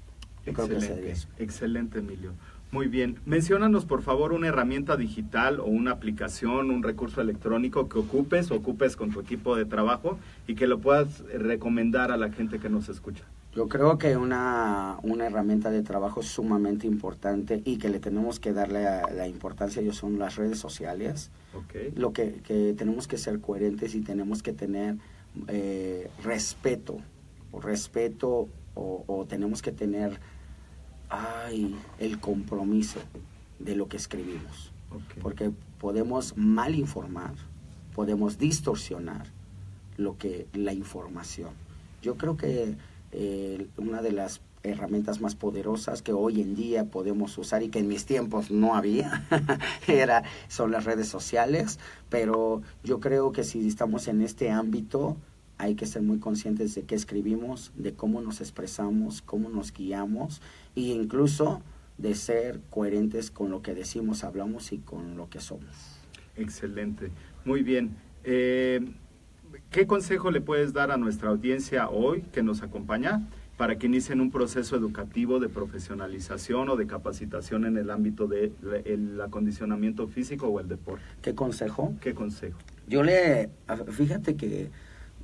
Yo 0.45 0.53
creo 0.53 0.67
que 0.67 0.75
Excelente, 0.75 1.11
eso. 1.11 1.27
excelente, 1.39 1.99
Emilio. 1.99 2.33
Muy 2.71 2.87
bien. 2.87 3.19
Menciónanos, 3.25 3.85
por 3.85 4.03
favor, 4.03 4.31
una 4.31 4.47
herramienta 4.47 4.95
digital 4.95 5.59
o 5.59 5.65
una 5.65 5.91
aplicación, 5.91 6.69
un 6.69 6.83
recurso 6.83 7.19
electrónico 7.19 7.89
que 7.89 7.97
ocupes, 7.97 8.51
ocupes 8.51 8.95
con 8.95 9.09
tu 9.09 9.19
equipo 9.19 9.55
de 9.55 9.65
trabajo 9.65 10.19
y 10.47 10.53
que 10.53 10.67
lo 10.67 10.79
puedas 10.79 11.23
recomendar 11.33 12.11
a 12.11 12.17
la 12.17 12.31
gente 12.31 12.59
que 12.59 12.69
nos 12.69 12.87
escucha. 12.87 13.23
Yo 13.55 13.67
creo 13.67 13.97
que 13.97 14.15
una, 14.15 14.97
una 15.01 15.25
herramienta 15.25 15.71
de 15.71 15.81
trabajo 15.81 16.21
sumamente 16.21 16.85
importante 16.85 17.63
y 17.65 17.77
que 17.77 17.89
le 17.89 17.99
tenemos 17.99 18.39
que 18.39 18.53
darle 18.53 18.83
la, 18.83 19.09
la 19.11 19.27
importancia 19.27 19.81
yo 19.81 19.91
son 19.91 20.19
las 20.19 20.35
redes 20.35 20.59
sociales. 20.59 21.31
Ok. 21.55 21.97
Lo 21.97 22.13
que, 22.13 22.33
que 22.43 22.75
tenemos 22.77 23.07
que 23.07 23.17
ser 23.17 23.41
coherentes 23.41 23.95
y 23.95 24.01
tenemos 24.01 24.43
que 24.43 24.53
tener 24.53 24.97
eh, 25.47 26.11
respeto, 26.23 26.97
o 27.51 27.59
respeto 27.59 28.47
o, 28.75 29.03
o 29.07 29.25
tenemos 29.25 29.63
que 29.63 29.71
tener 29.71 30.19
ay, 31.09 31.75
el 31.99 32.19
compromiso 32.19 32.99
de 33.59 33.75
lo 33.75 33.87
que 33.87 33.97
escribimos. 33.97 34.71
Porque 35.21 35.51
podemos 35.79 36.35
mal 36.37 36.75
informar, 36.75 37.33
podemos 37.93 38.37
distorsionar 38.37 39.27
lo 39.97 40.17
que 40.17 40.47
la 40.53 40.73
información. 40.73 41.51
Yo 42.01 42.15
creo 42.15 42.37
que 42.37 42.75
eh, 43.11 43.67
una 43.77 44.01
de 44.01 44.11
las 44.11 44.41
herramientas 44.63 45.21
más 45.21 45.35
poderosas 45.35 46.01
que 46.01 46.11
hoy 46.11 46.41
en 46.41 46.55
día 46.55 46.85
podemos 46.85 47.37
usar 47.37 47.63
y 47.63 47.69
que 47.69 47.79
en 47.79 47.87
mis 47.87 48.05
tiempos 48.05 48.51
no 48.51 48.75
había 48.75 49.25
era 49.87 50.23
son 50.49 50.71
las 50.71 50.83
redes 50.83 51.07
sociales 51.07 51.79
pero 52.09 52.61
yo 52.83 52.99
creo 52.99 53.31
que 53.31 53.45
si 53.45 53.65
estamos 53.65 54.09
en 54.09 54.21
este 54.21 54.51
ámbito 54.51 55.15
hay 55.59 55.75
que 55.75 55.85
ser 55.85 56.01
muy 56.01 56.17
conscientes 56.17 56.73
de 56.73 56.81
qué 56.83 56.95
escribimos 56.95 57.71
de 57.75 57.93
cómo 57.93 58.21
nos 58.21 58.41
expresamos 58.41 59.21
cómo 59.21 59.49
nos 59.49 59.71
guiamos 59.71 60.41
e 60.75 60.81
incluso 60.81 61.61
de 61.99 62.15
ser 62.15 62.59
coherentes 62.71 63.29
con 63.29 63.51
lo 63.51 63.61
que 63.61 63.75
decimos 63.75 64.23
hablamos 64.23 64.71
y 64.71 64.79
con 64.79 65.15
lo 65.15 65.29
que 65.29 65.39
somos 65.39 65.99
Excelente. 66.39 67.11
Muy 67.45 67.63
bien. 67.63 67.95
Eh, 68.23 68.81
¿Qué 69.71 69.87
consejo 69.87 70.31
le 70.31 70.41
puedes 70.41 70.73
dar 70.73 70.91
a 70.91 70.97
nuestra 70.97 71.29
audiencia 71.29 71.89
hoy 71.89 72.21
que 72.33 72.43
nos 72.43 72.61
acompaña 72.63 73.27
para 73.57 73.77
que 73.77 73.87
inicien 73.87 74.21
un 74.21 74.31
proceso 74.31 74.75
educativo 74.75 75.39
de 75.39 75.49
profesionalización 75.49 76.69
o 76.69 76.75
de 76.75 76.87
capacitación 76.87 77.65
en 77.65 77.77
el 77.77 77.89
ámbito 77.89 78.27
del 78.27 79.19
acondicionamiento 79.21 80.07
físico 80.07 80.47
o 80.47 80.59
el 80.59 80.67
deporte? 80.67 81.03
qué 81.21 81.35
consejo 81.35 81.93
¿Qué 81.99 82.13
consejo? 82.13 82.57
Yo 82.87 83.03
le, 83.03 83.49
fíjate 83.89 84.35
que 84.35 84.69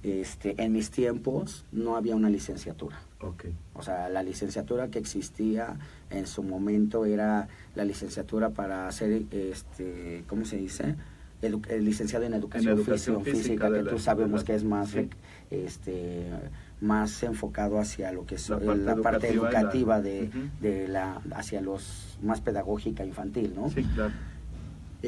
este, 0.06 0.56
en 0.62 0.72
mis 0.74 0.92
tiempos 0.92 1.66
no 1.72 1.96
había 1.96 2.16
una 2.16 2.30
licenciatura. 2.30 3.00
Ok. 3.22 3.46
O 3.74 3.82
sea, 3.82 4.08
la 4.10 4.22
licenciatura 4.22 4.90
que 4.90 5.00
existía 5.00 5.78
en 6.12 6.28
su 6.28 6.44
momento 6.44 7.06
era 7.06 7.48
la 7.76 7.86
licenciatura 7.86 8.50
para 8.52 8.92
ser, 8.92 9.24
este, 9.32 10.24
¿cómo 10.28 10.46
se 10.46 10.58
dice? 10.58 10.96
Edu- 11.42 11.68
eh, 11.70 11.80
licenciado 11.80 12.26
en 12.26 12.34
educación, 12.34 12.74
educación 12.78 13.24
física, 13.24 13.42
física 13.44 13.72
que 13.74 13.84
la- 13.84 13.92
tú 13.92 14.00
sabemos 14.00 14.42
la- 14.42 14.46
que 14.46 14.56
es 14.56 14.64
más, 14.64 14.90
sí. 14.90 15.10
este, 15.52 16.28
más 16.82 17.24
enfocado 17.24 17.80
hacia 17.80 18.12
lo 18.12 18.26
que 18.26 18.36
es 18.36 18.50
La 18.50 18.60
la 18.76 18.96
parte 18.98 19.30
educativa 19.30 20.02
de, 20.02 20.30
de 20.62 20.88
la, 20.88 21.22
hacia 21.32 21.62
los 21.62 22.18
más 22.22 22.42
pedagógica 22.42 23.04
infantil, 23.06 23.54
¿no? 23.56 23.70
Sí, 23.70 23.84
claro. 23.96 24.14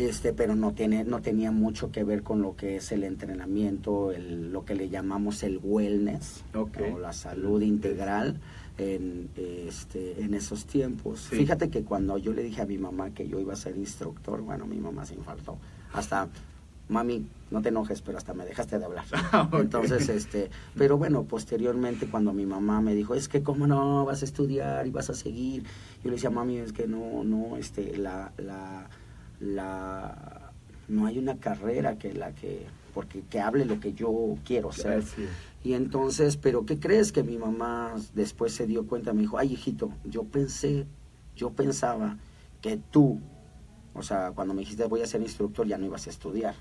Este 0.05 0.33
pero 0.33 0.55
no 0.55 0.73
tiene 0.73 1.03
no 1.03 1.21
tenía 1.21 1.51
mucho 1.51 1.91
que 1.91 2.03
ver 2.03 2.23
con 2.23 2.41
lo 2.41 2.55
que 2.55 2.77
es 2.77 2.91
el 2.91 3.03
entrenamiento 3.03 4.11
el, 4.11 4.51
lo 4.51 4.65
que 4.65 4.75
le 4.75 4.89
llamamos 4.89 5.43
el 5.43 5.59
wellness 5.61 6.43
o 6.53 6.69
la 6.99 7.13
salud 7.13 7.61
integral 7.61 8.39
en 8.77 9.29
este 9.35 10.21
en 10.21 10.35
esos 10.35 10.65
tiempos. 10.65 11.27
Sí. 11.29 11.37
fíjate 11.37 11.69
que 11.69 11.83
cuando 11.83 12.17
yo 12.17 12.31
le 12.33 12.43
dije 12.43 12.61
a 12.61 12.65
mi 12.65 12.77
mamá 12.77 13.09
que 13.11 13.27
yo 13.27 13.39
iba 13.39 13.53
a 13.53 13.55
ser 13.55 13.75
instructor 13.75 14.41
bueno 14.41 14.67
mi 14.67 14.77
mamá 14.77 15.05
se 15.05 15.15
infartó. 15.15 15.57
Hasta 15.93 16.29
mami 16.89 17.25
no 17.49 17.61
te 17.61 17.69
enojes 17.69 18.01
pero 18.01 18.17
hasta 18.17 18.33
me 18.33 18.45
dejaste 18.45 18.77
de 18.79 18.85
hablar 18.85 19.05
Ah, 19.31 19.49
entonces 19.53 20.07
este 20.09 20.49
pero 20.77 20.97
bueno 20.97 21.23
posteriormente 21.23 22.07
cuando 22.07 22.33
mi 22.33 22.45
mamá 22.45 22.81
me 22.81 22.93
dijo 22.93 23.15
es 23.15 23.27
que 23.27 23.41
cómo 23.41 23.67
no 23.67 24.05
vas 24.05 24.21
a 24.21 24.25
estudiar 24.25 24.85
y 24.85 24.91
vas 24.91 25.09
a 25.09 25.13
seguir 25.13 25.63
yo 26.03 26.09
le 26.09 26.11
decía 26.11 26.29
mami 26.29 26.57
es 26.57 26.71
que 26.71 26.87
no 26.87 27.23
no 27.23 27.57
este 27.57 27.97
la 27.97 28.31
la 28.37 28.89
la 29.39 30.51
no 30.87 31.05
hay 31.05 31.19
una 31.19 31.37
carrera 31.37 31.97
que 31.97 32.13
la 32.13 32.33
que 32.33 32.65
porque 32.93 33.23
que 33.29 33.39
hable 33.39 33.65
lo 33.65 33.79
que 33.79 33.93
yo 33.93 34.37
quiero 34.45 34.71
ser 34.71 35.03
y 35.63 35.73
entonces 35.73 36.37
pero 36.37 36.65
qué 36.65 36.79
crees 36.79 37.11
que 37.11 37.23
mi 37.23 37.37
mamá 37.37 37.95
después 38.13 38.53
se 38.53 38.65
dio 38.65 38.87
cuenta 38.87 39.13
me 39.13 39.21
dijo 39.21 39.37
ay 39.37 39.53
hijito 39.53 39.91
yo 40.05 40.23
pensé 40.23 40.87
yo 41.35 41.51
pensaba 41.51 42.17
que 42.61 42.77
tú 42.77 43.19
o 43.93 44.01
sea 44.01 44.31
cuando 44.31 44.53
me 44.53 44.61
dijiste 44.61 44.85
voy 44.85 45.01
a 45.01 45.07
ser 45.07 45.21
instructor 45.21 45.67
ya 45.67 45.77
no 45.77 45.85
ibas 45.85 46.07
a 46.07 46.09
estudiar 46.09 46.55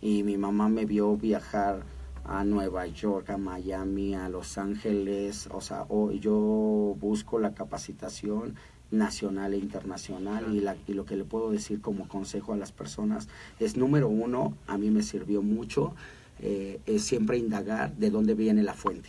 y 0.00 0.22
mi 0.22 0.36
mamá 0.36 0.68
me 0.68 0.84
vio 0.84 1.16
viajar 1.16 1.82
a 2.24 2.42
Nueva 2.44 2.86
York, 2.86 3.30
a 3.30 3.36
Miami, 3.36 4.14
a 4.14 4.28
Los 4.28 4.56
Ángeles, 4.56 5.48
o 5.52 5.60
sea, 5.60 5.86
yo 6.20 6.96
busco 6.98 7.38
la 7.38 7.54
capacitación 7.54 8.56
nacional 8.94 9.54
e 9.54 9.58
internacional 9.58 10.54
y, 10.54 10.60
la, 10.60 10.76
y 10.86 10.94
lo 10.94 11.04
que 11.04 11.16
le 11.16 11.24
puedo 11.24 11.50
decir 11.50 11.80
como 11.80 12.08
consejo 12.08 12.52
a 12.52 12.56
las 12.56 12.72
personas 12.72 13.28
es 13.60 13.76
número 13.76 14.08
uno, 14.08 14.54
a 14.66 14.78
mí 14.78 14.90
me 14.90 15.02
sirvió 15.02 15.42
mucho, 15.42 15.94
eh, 16.40 16.80
es 16.86 17.04
siempre 17.04 17.38
indagar 17.38 17.94
de 17.96 18.10
dónde 18.10 18.34
viene 18.34 18.62
la 18.62 18.74
fuente. 18.74 19.08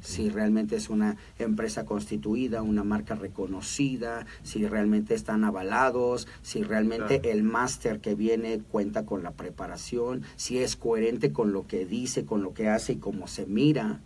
Si 0.00 0.30
realmente 0.30 0.76
es 0.76 0.88
una 0.88 1.18
empresa 1.38 1.84
constituida, 1.84 2.62
una 2.62 2.82
marca 2.82 3.14
reconocida, 3.14 4.24
si 4.42 4.66
realmente 4.66 5.14
están 5.14 5.44
avalados, 5.44 6.28
si 6.40 6.62
realmente 6.62 7.20
Claro. 7.20 7.36
el 7.36 7.42
máster 7.42 8.00
que 8.00 8.14
viene 8.14 8.60
cuenta 8.70 9.04
con 9.04 9.22
la 9.22 9.32
preparación, 9.32 10.22
si 10.36 10.58
es 10.58 10.76
coherente 10.76 11.32
con 11.32 11.52
lo 11.52 11.66
que 11.66 11.84
dice, 11.84 12.24
con 12.24 12.42
lo 12.42 12.54
que 12.54 12.68
hace 12.68 12.94
y 12.94 12.96
cómo 12.96 13.26
se 13.26 13.44
mira. 13.44 14.00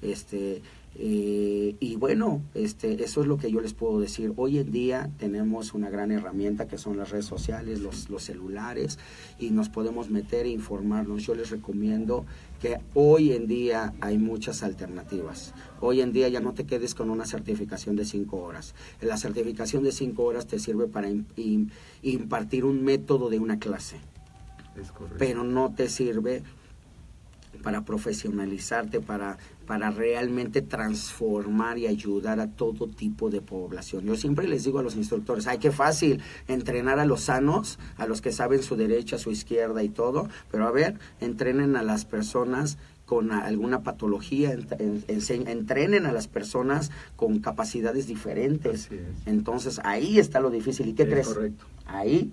Este, 0.00 0.62
eh, 0.96 1.76
y 1.80 1.96
bueno, 1.96 2.42
este, 2.54 3.02
eso 3.04 3.20
es 3.22 3.26
lo 3.26 3.38
que 3.38 3.50
yo 3.50 3.60
les 3.60 3.72
puedo 3.74 4.00
decir. 4.00 4.32
Hoy 4.36 4.58
en 4.58 4.70
día 4.72 5.08
tenemos 5.18 5.72
una 5.72 5.88
gran 5.88 6.10
herramienta 6.10 6.66
que 6.68 6.78
son 6.78 6.96
las 6.98 7.10
redes 7.10 7.26
sociales, 7.26 7.80
los, 7.80 8.10
los 8.10 8.24
celulares, 8.24 8.98
y 9.38 9.50
nos 9.50 9.68
podemos 9.68 10.10
meter 10.10 10.46
e 10.46 10.50
informarnos. 10.50 11.22
Yo 11.24 11.34
les 11.34 11.50
recomiendo 11.50 12.26
que 12.60 12.78
hoy 12.94 13.32
en 13.32 13.46
día 13.46 13.94
hay 14.00 14.18
muchas 14.18 14.62
alternativas. 14.62 15.54
Hoy 15.80 16.00
en 16.00 16.12
día 16.12 16.28
ya 16.28 16.40
no 16.40 16.52
te 16.54 16.64
quedes 16.66 16.94
con 16.94 17.08
una 17.08 17.24
certificación 17.24 17.96
de 17.96 18.04
cinco 18.04 18.38
horas. 18.42 18.74
La 19.00 19.16
certificación 19.16 19.84
de 19.84 19.92
cinco 19.92 20.24
horas 20.24 20.46
te 20.46 20.58
sirve 20.58 20.86
para 20.88 21.08
im- 21.08 21.24
im- 21.36 21.70
impartir 22.02 22.64
un 22.64 22.82
método 22.84 23.30
de 23.30 23.38
una 23.38 23.58
clase 23.58 23.96
Es 24.78 24.92
pero 25.18 25.44
no 25.44 25.72
te 25.74 25.88
sirve 25.88 26.42
para 27.62 27.84
profesionalizarte, 27.84 29.00
para, 29.00 29.38
para 29.66 29.90
realmente 29.90 30.62
transformar 30.62 31.78
y 31.78 31.86
ayudar 31.86 32.40
a 32.40 32.48
todo 32.48 32.88
tipo 32.88 33.30
de 33.30 33.40
población. 33.40 34.04
Yo 34.04 34.16
siempre 34.16 34.48
les 34.48 34.64
digo 34.64 34.78
a 34.78 34.82
los 34.82 34.96
instructores, 34.96 35.46
ay, 35.46 35.58
qué 35.58 35.70
fácil 35.70 36.20
entrenar 36.48 36.98
a 36.98 37.04
los 37.04 37.22
sanos, 37.22 37.78
a 37.96 38.06
los 38.06 38.20
que 38.20 38.32
saben 38.32 38.62
su 38.62 38.76
derecha, 38.76 39.18
su 39.18 39.30
izquierda 39.30 39.82
y 39.82 39.88
todo, 39.88 40.28
pero 40.50 40.66
a 40.66 40.70
ver, 40.70 40.98
entrenen 41.20 41.76
a 41.76 41.82
las 41.82 42.04
personas 42.04 42.78
con 43.06 43.32
alguna 43.32 43.82
patología, 43.82 44.52
en- 44.52 44.66
en- 44.78 45.02
ense- 45.08 45.48
entrenen 45.48 46.06
a 46.06 46.12
las 46.12 46.28
personas 46.28 46.92
con 47.16 47.40
capacidades 47.40 48.06
diferentes. 48.06 48.88
Entonces 49.26 49.80
ahí 49.82 50.18
está 50.20 50.38
lo 50.40 50.50
difícil. 50.50 50.88
¿Y 50.88 50.92
qué 50.92 51.02
Es 51.02 51.08
crees? 51.08 51.28
correcto. 51.28 51.64
Ahí, 51.86 52.30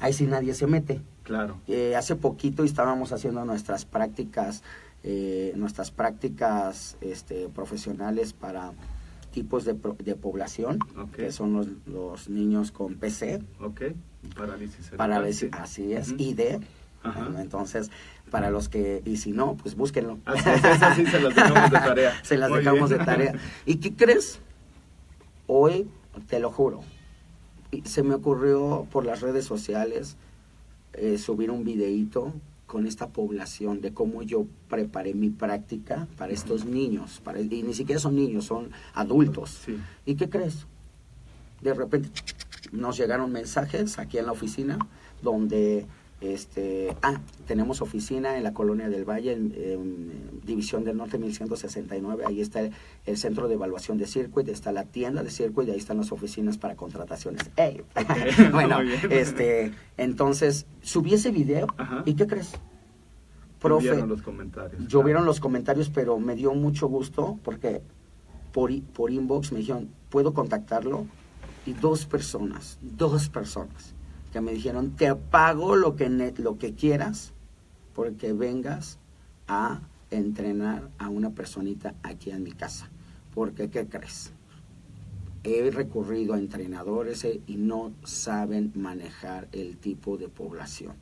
ahí 0.00 0.12
sí 0.12 0.26
nadie 0.26 0.52
se 0.52 0.66
mete. 0.66 1.00
Claro. 1.28 1.60
Eh, 1.68 1.94
hace 1.94 2.16
poquito 2.16 2.64
estábamos 2.64 3.12
haciendo 3.12 3.44
nuestras 3.44 3.84
prácticas, 3.84 4.62
eh, 5.04 5.52
nuestras 5.56 5.90
prácticas 5.90 6.96
este, 7.02 7.48
profesionales 7.50 8.32
para 8.32 8.72
tipos 9.30 9.64
de, 9.66 9.76
de 10.02 10.14
población, 10.16 10.78
que 11.14 11.30
son 11.30 11.52
los, 11.52 11.66
los 11.86 12.28
niños 12.30 12.72
con 12.72 12.94
PC, 12.96 13.42
Ok. 13.60 13.82
Parálisis 14.34 14.86
cerebral. 14.86 15.32
sí. 15.34 15.50
así 15.52 15.92
es, 15.92 16.08
Ujú. 16.12 16.22
ID. 16.22 16.40
Ajá. 17.04 17.28
Entonces, 17.38 17.90
para 18.30 18.50
los 18.50 18.68
que, 18.70 19.02
y 19.04 19.18
si 19.18 19.30
no, 19.32 19.54
pues 19.56 19.76
búsquenlo. 19.76 20.18
Así 20.24 20.48
es, 20.48 20.96
sí 20.96 21.06
se 21.06 21.20
las 21.20 21.34
dejamos 21.36 21.70
de 21.70 21.78
tarea. 21.78 22.12
Se 22.24 22.36
las 22.38 22.48
Muy 22.50 22.58
dejamos 22.60 22.88
bien. 22.88 22.98
de 23.00 23.04
tarea. 23.04 23.34
¿Y 23.66 23.76
qué 23.76 23.94
crees? 23.94 24.40
Hoy, 25.46 25.88
te 26.26 26.40
lo 26.40 26.50
juro, 26.50 26.80
se 27.84 28.02
me 28.02 28.14
ocurrió 28.14 28.86
por 28.90 29.04
las 29.04 29.20
redes 29.20 29.44
sociales 29.44 30.16
eh, 30.94 31.18
subir 31.18 31.50
un 31.50 31.64
videíto 31.64 32.32
con 32.66 32.86
esta 32.86 33.08
población 33.08 33.80
de 33.80 33.94
cómo 33.94 34.22
yo 34.22 34.46
preparé 34.68 35.14
mi 35.14 35.30
práctica 35.30 36.06
para 36.18 36.32
estos 36.32 36.66
niños. 36.66 37.20
Para, 37.24 37.40
y 37.40 37.62
ni 37.62 37.72
siquiera 37.72 38.00
son 38.00 38.16
niños, 38.16 38.44
son 38.44 38.70
adultos. 38.92 39.62
Sí. 39.64 39.78
¿Y 40.04 40.16
qué 40.16 40.28
crees? 40.28 40.66
De 41.62 41.72
repente 41.72 42.10
nos 42.70 42.96
llegaron 42.98 43.32
mensajes 43.32 43.98
aquí 43.98 44.18
en 44.18 44.26
la 44.26 44.32
oficina 44.32 44.78
donde 45.22 45.86
este 46.20 46.96
ah 47.02 47.20
tenemos 47.46 47.80
oficina 47.80 48.36
en 48.36 48.42
la 48.42 48.52
colonia 48.52 48.88
del 48.88 49.04
Valle 49.04 49.32
en, 49.32 49.54
en 49.56 50.40
División 50.44 50.82
del 50.82 50.96
Norte 50.96 51.16
1169 51.18 52.24
ahí 52.26 52.40
está 52.40 52.60
el, 52.60 52.72
el 53.06 53.16
centro 53.16 53.46
de 53.46 53.54
evaluación 53.54 53.98
de 53.98 54.06
Circuit 54.06 54.48
está 54.48 54.72
la 54.72 54.84
tienda 54.84 55.22
de 55.22 55.30
Circuit 55.30 55.68
y 55.68 55.70
ahí 55.70 55.78
están 55.78 55.98
las 55.98 56.10
oficinas 56.10 56.58
para 56.58 56.74
contrataciones 56.74 57.50
¡Ey! 57.56 57.82
Ok, 57.94 58.50
bueno 58.52 58.80
este 59.10 59.72
entonces 59.96 60.66
subí 60.82 61.14
ese 61.14 61.30
video 61.30 61.68
Ajá. 61.76 62.02
y 62.04 62.14
qué 62.14 62.26
crees 62.26 62.52
profe 63.60 63.90
Vieron 63.90 64.08
los 64.08 64.22
comentarios. 64.22 64.86
llovieron 64.88 65.24
los 65.24 65.40
comentarios, 65.40 65.90
pero 65.90 66.18
me 66.18 66.34
dio 66.34 66.54
mucho 66.54 66.88
gusto 66.88 67.38
porque 67.42 67.82
por, 68.52 68.70
por 68.94 69.10
inbox 69.10 69.52
me 69.52 69.60
dijeron, 69.60 69.90
¿puedo 70.10 70.32
contactarlo? 70.32 71.06
Y 71.66 71.74
dos 71.74 72.06
personas, 72.06 72.78
dos 72.80 73.28
personas, 73.28 73.94
que 74.32 74.40
me 74.40 74.52
dijeron, 74.52 74.96
te 74.96 75.14
pago 75.14 75.76
lo 75.76 75.96
que, 75.96 76.08
lo 76.38 76.58
que 76.58 76.74
quieras 76.74 77.32
porque 77.94 78.32
vengas 78.32 78.98
a 79.46 79.80
entrenar 80.10 80.88
a 80.98 81.08
una 81.08 81.30
personita 81.30 81.94
aquí 82.02 82.30
en 82.30 82.42
mi 82.42 82.52
casa. 82.52 82.88
Porque, 83.34 83.70
¿qué 83.70 83.86
crees? 83.86 84.32
He 85.44 85.70
recurrido 85.70 86.34
a 86.34 86.38
entrenadores 86.38 87.24
eh, 87.24 87.40
y 87.46 87.56
no 87.56 87.92
saben 88.04 88.72
manejar 88.74 89.48
el 89.52 89.76
tipo 89.78 90.16
de 90.16 90.28
población 90.28 90.94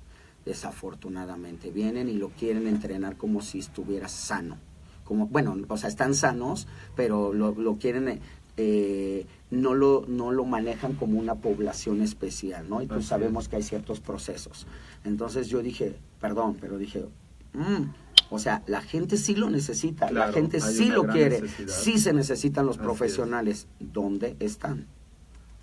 desafortunadamente. 0.46 1.70
Vienen 1.70 2.08
y 2.08 2.14
lo 2.14 2.30
quieren 2.30 2.66
entrenar 2.68 3.16
como 3.16 3.42
si 3.42 3.58
estuviera 3.58 4.08
sano. 4.08 4.56
Como, 5.04 5.26
bueno, 5.26 5.56
o 5.68 5.76
sea, 5.76 5.88
están 5.88 6.14
sanos, 6.14 6.66
pero 6.94 7.32
lo, 7.32 7.52
lo 7.52 7.76
quieren, 7.76 8.20
eh, 8.56 9.26
no, 9.50 9.74
lo, 9.74 10.04
no 10.08 10.32
lo 10.32 10.44
manejan 10.44 10.94
como 10.94 11.18
una 11.18 11.36
población 11.36 12.00
especial, 12.00 12.68
¿no? 12.68 12.82
Y 12.82 12.86
pues 12.86 13.00
es. 13.00 13.06
sabemos 13.06 13.48
que 13.48 13.56
hay 13.56 13.62
ciertos 13.62 14.00
procesos. 14.00 14.66
Entonces 15.04 15.48
yo 15.48 15.62
dije, 15.62 15.96
perdón, 16.20 16.56
pero 16.60 16.78
dije, 16.78 17.04
mm, 17.52 17.84
o 18.30 18.38
sea, 18.38 18.62
la 18.66 18.80
gente 18.80 19.16
sí 19.16 19.34
lo 19.34 19.50
necesita, 19.50 20.10
la 20.10 20.32
gente 20.32 20.60
sí 20.60 20.86
lo 20.86 21.06
quiere, 21.06 21.42
necesidad. 21.42 21.74
sí 21.74 21.98
se 21.98 22.12
necesitan 22.12 22.66
los 22.66 22.76
Así 22.76 22.82
es. 22.82 22.86
profesionales. 22.86 23.66
¿Dónde 23.78 24.36
están? 24.40 24.86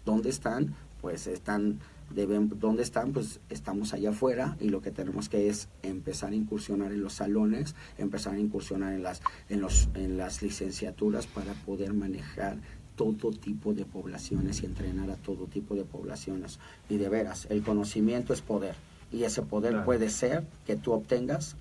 ¿Dónde 0.05 0.29
están? 0.29 0.75
Pues 1.01 1.27
están, 1.27 1.79
deben, 2.13 2.49
¿dónde 2.59 2.83
están? 2.83 3.11
Pues 3.11 3.41
estamos 3.49 3.93
allá 3.93 4.11
afuera 4.11 4.55
y 4.61 4.69
lo 4.69 4.81
que 4.81 4.91
tenemos 4.91 5.27
que 5.27 5.49
es 5.49 5.67
empezar 5.81 6.31
a 6.31 6.35
incursionar 6.35 6.93
en 6.93 7.01
los 7.01 7.13
salones, 7.13 7.75
empezar 7.97 8.35
a 8.35 8.39
incursionar 8.39 8.93
en 8.93 9.03
las, 9.03 9.21
en 9.49 9.59
los, 9.59 9.89
en 9.95 10.17
las 10.17 10.41
licenciaturas 10.41 11.27
para 11.27 11.53
poder 11.53 11.93
manejar 11.93 12.57
todo 12.95 13.31
tipo 13.31 13.73
de 13.73 13.85
poblaciones 13.85 14.63
y 14.63 14.65
entrenar 14.65 15.09
a 15.09 15.15
todo 15.15 15.45
tipo 15.45 15.75
de 15.75 15.83
poblaciones. 15.83 16.59
Y 16.89 16.97
de 16.97 17.09
veras, 17.09 17.47
el 17.49 17.63
conocimiento 17.63 18.33
es 18.33 18.41
poder. 18.41 18.75
Y 19.11 19.23
ese 19.23 19.41
poder 19.41 19.83
puede 19.83 20.09
ser 20.09 20.43
que 20.65 20.75
tú 20.75 20.91
obtengas 20.91 21.55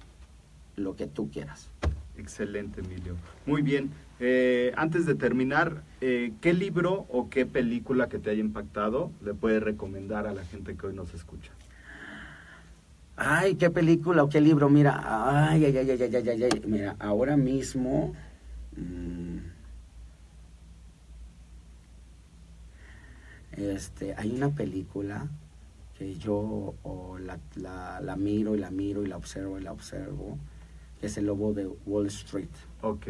lo 0.76 0.96
que 0.96 1.06
tú 1.06 1.30
quieras. 1.30 1.68
Excelente, 2.16 2.80
Emilio. 2.80 3.16
Muy 3.46 3.62
bien. 3.62 3.90
Eh, 4.20 4.72
antes 4.76 5.06
de 5.06 5.14
terminar, 5.14 5.82
eh, 6.00 6.32
¿qué 6.40 6.52
libro 6.52 7.06
o 7.08 7.28
qué 7.28 7.46
película 7.46 8.08
que 8.08 8.18
te 8.18 8.30
haya 8.30 8.40
impactado 8.40 9.10
le 9.24 9.34
puedes 9.34 9.62
recomendar 9.62 10.26
a 10.26 10.32
la 10.32 10.44
gente 10.44 10.76
que 10.76 10.86
hoy 10.86 10.94
nos 10.94 11.12
escucha? 11.14 11.52
Ay, 13.16 13.56
qué 13.56 13.70
película 13.70 14.22
o 14.22 14.28
qué 14.28 14.40
libro. 14.40 14.68
Mira, 14.68 15.00
ay, 15.50 15.64
ay, 15.64 15.76
ay, 15.76 15.90
ay, 15.90 16.02
ay, 16.02 16.28
ay, 16.28 16.42
ay. 16.44 16.62
Mira, 16.66 16.96
ahora 16.98 17.36
mismo. 17.36 18.14
Mm, 18.76 19.38
este, 23.56 24.14
hay 24.16 24.30
una 24.32 24.50
película 24.54 25.28
que 25.98 26.16
yo 26.16 26.74
o 26.82 27.18
la, 27.18 27.38
la, 27.56 28.00
la 28.00 28.16
miro 28.16 28.54
y 28.54 28.58
la 28.58 28.70
miro 28.70 29.02
y 29.04 29.06
la 29.08 29.16
observo 29.16 29.58
y 29.58 29.62
la 29.62 29.72
observo, 29.72 30.38
que 31.00 31.06
es 31.06 31.16
El 31.18 31.26
Lobo 31.26 31.52
de 31.52 31.66
Wall 31.86 32.06
Street. 32.06 32.48
Ok, 32.80 33.08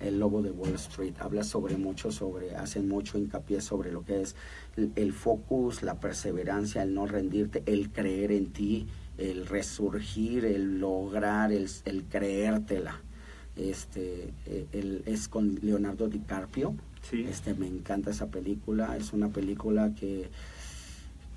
El 0.00 0.18
Lobo 0.18 0.42
de 0.42 0.50
Wall 0.50 0.74
Street 0.74 1.14
habla 1.20 1.44
sobre 1.44 1.76
mucho, 1.76 2.10
sobre, 2.10 2.56
hacen 2.56 2.88
mucho 2.88 3.18
hincapié 3.18 3.60
sobre 3.60 3.92
lo 3.92 4.04
que 4.04 4.22
es 4.22 4.34
el, 4.76 4.92
el 4.96 5.12
focus, 5.12 5.82
la 5.82 6.00
perseverancia, 6.00 6.82
el 6.82 6.94
no 6.94 7.06
rendirte, 7.06 7.62
el 7.66 7.90
creer 7.90 8.32
en 8.32 8.52
ti, 8.52 8.86
el 9.18 9.46
resurgir, 9.46 10.44
el 10.46 10.80
lograr, 10.80 11.52
el, 11.52 11.68
el 11.84 12.04
creértela. 12.04 13.02
Este, 13.56 14.32
eh, 14.46 14.66
el- 14.72 15.02
es 15.04 15.28
con 15.28 15.56
Leonardo 15.62 16.08
DiCaprio. 16.08 16.74
Sí. 17.10 17.26
Este, 17.28 17.54
me 17.54 17.66
encanta 17.66 18.10
esa 18.10 18.26
película. 18.26 18.96
Es 18.96 19.12
una 19.12 19.28
película 19.28 19.94
que, 19.94 20.28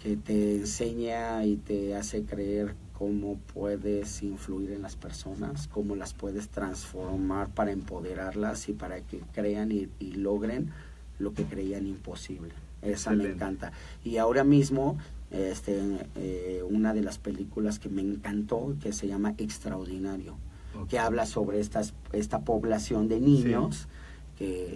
que 0.01 0.15
te 0.15 0.55
enseña 0.55 1.45
y 1.45 1.57
te 1.57 1.95
hace 1.95 2.23
creer 2.23 2.75
cómo 2.97 3.37
puedes 3.53 4.23
influir 4.23 4.71
en 4.71 4.81
las 4.81 4.95
personas, 4.95 5.67
cómo 5.67 5.95
las 5.95 6.13
puedes 6.13 6.49
transformar 6.49 7.49
para 7.49 7.71
empoderarlas 7.71 8.69
y 8.69 8.73
para 8.73 9.01
que 9.01 9.19
crean 9.33 9.71
y, 9.71 9.89
y 9.99 10.13
logren 10.13 10.71
lo 11.19 11.33
que 11.33 11.43
creían 11.43 11.87
imposible. 11.87 12.53
Esa 12.81 13.11
me 13.11 13.25
encanta. 13.25 13.71
Y 14.03 14.17
ahora 14.17 14.43
mismo, 14.43 14.97
este, 15.31 15.79
eh, 16.15 16.63
una 16.69 16.93
de 16.93 17.01
las 17.01 17.17
películas 17.17 17.79
que 17.79 17.89
me 17.89 18.01
encantó, 18.01 18.75
que 18.81 18.93
se 18.93 19.07
llama 19.07 19.33
Extraordinario 19.37 20.35
que 20.89 20.99
habla 20.99 21.25
sobre 21.25 21.59
estas, 21.59 21.93
esta 22.11 22.41
población 22.41 23.07
de 23.07 23.19
niños 23.19 23.87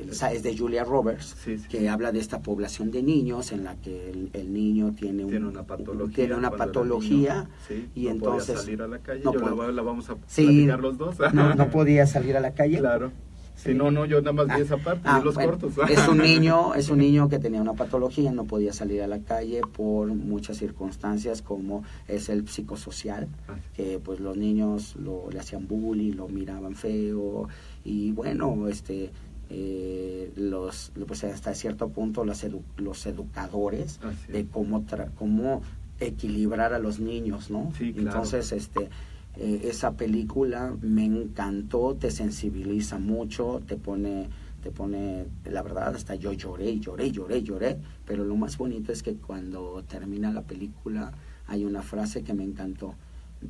esa 0.09 0.31
es 0.31 0.43
de 0.43 0.57
Julia 0.57 0.83
Roberts, 0.83 1.35
Sí, 1.43 1.57
sí. 1.57 1.67
que 1.67 1.89
habla 1.89 2.11
de 2.11 2.19
esta 2.19 2.41
población 2.41 2.91
de 2.91 3.03
niños 3.03 3.51
en 3.51 3.63
la 3.63 3.75
que 3.75 4.09
el, 4.09 4.29
el 4.33 4.53
niño 4.53 4.93
tiene, 4.97 5.23
un- 5.25 5.29
Tiene 5.31 5.47
una 5.47 5.63
patología. 5.63 6.15
tiene 6.15 6.35
una 6.35 6.51
patología 6.51 7.47
niño, 7.69 7.89
y 7.95 8.03
no 8.05 8.09
entonces 8.11 8.47
podía 8.55 8.61
salir 8.63 8.81
a 8.81 8.87
la 8.87 8.99
calle. 8.99 9.21
no 9.23 9.33
Yo 9.33 9.71
la, 9.71 9.81
vamos 9.81 10.09
a 10.09 10.15
platicar 10.15 10.79
los 10.79 10.97
dos. 10.97 11.15
no, 11.33 11.55
no 11.55 11.69
podía 11.71 12.05
salir 12.07 12.37
a 12.37 12.39
la 12.39 12.51
calle. 12.53 12.79
Claro. 12.79 13.11
Si 13.55 13.73
no, 13.73 13.89
no, 13.89 14.05
yo 14.05 14.21
nada 14.21 14.33
más 14.33 14.55
vi 14.55 14.61
esa 14.61 14.77
parte, 14.77 15.01
Ah, 15.03 15.19
los 15.25 15.33
bueno, 15.33 15.57
cortos. 15.57 15.73
es 15.89 16.07
un 16.07 16.19
niño, 16.29 16.75
es 16.75 16.89
un 16.89 16.99
niño 16.99 17.27
que 17.27 17.39
tenía 17.39 17.59
una 17.59 17.73
patología, 17.73 18.31
no 18.31 18.43
podía 18.45 18.71
salir 18.71 19.01
a 19.01 19.07
la 19.07 19.17
calle 19.19 19.61
por 19.75 20.09
muchas 20.13 20.57
circunstancias 20.57 21.41
como 21.41 21.83
es 22.07 22.29
el 22.29 22.47
psicosocial, 22.47 23.27
Ah. 23.47 23.55
que 23.75 23.99
pues 24.03 24.19
los 24.19 24.37
niños 24.37 24.95
lo, 24.97 25.29
le 25.31 25.39
hacían 25.39 25.67
bullying, 25.67 26.13
lo 26.13 26.27
miraban 26.27 26.75
feo 26.75 27.47
y 27.83 28.11
bueno, 28.11 28.67
este 28.67 29.09
eh, 29.49 30.31
los 30.35 30.91
pues 31.07 31.23
hasta 31.23 31.53
cierto 31.53 31.89
punto 31.89 32.25
los, 32.25 32.43
edu- 32.43 32.63
los 32.77 33.05
educadores 33.05 33.99
de 34.31 34.45
cómo 34.47 34.81
tra- 34.85 35.09
cómo 35.15 35.61
equilibrar 35.99 36.73
a 36.73 36.79
los 36.79 36.99
niños, 36.99 37.49
¿no? 37.49 37.71
Sí, 37.77 37.93
claro. 37.93 38.09
Entonces, 38.09 38.51
este 38.51 38.89
eh, 39.37 39.61
esa 39.69 39.93
película 39.95 40.75
me 40.81 41.05
encantó, 41.05 41.95
te 41.95 42.09
sensibiliza 42.11 42.97
mucho, 42.97 43.61
te 43.67 43.77
pone, 43.77 44.29
te 44.63 44.71
pone, 44.71 45.25
la 45.45 45.61
verdad, 45.61 45.95
hasta 45.95 46.15
yo 46.15 46.33
lloré, 46.33 46.79
lloré, 46.79 47.11
lloré, 47.11 47.43
lloré, 47.43 47.77
pero 48.05 48.23
lo 48.25 48.35
más 48.35 48.57
bonito 48.57 48.91
es 48.91 49.03
que 49.03 49.13
cuando 49.15 49.83
termina 49.87 50.31
la 50.31 50.41
película 50.41 51.11
hay 51.47 51.65
una 51.65 51.83
frase 51.83 52.23
que 52.23 52.33
me 52.33 52.43
encantó 52.43 52.95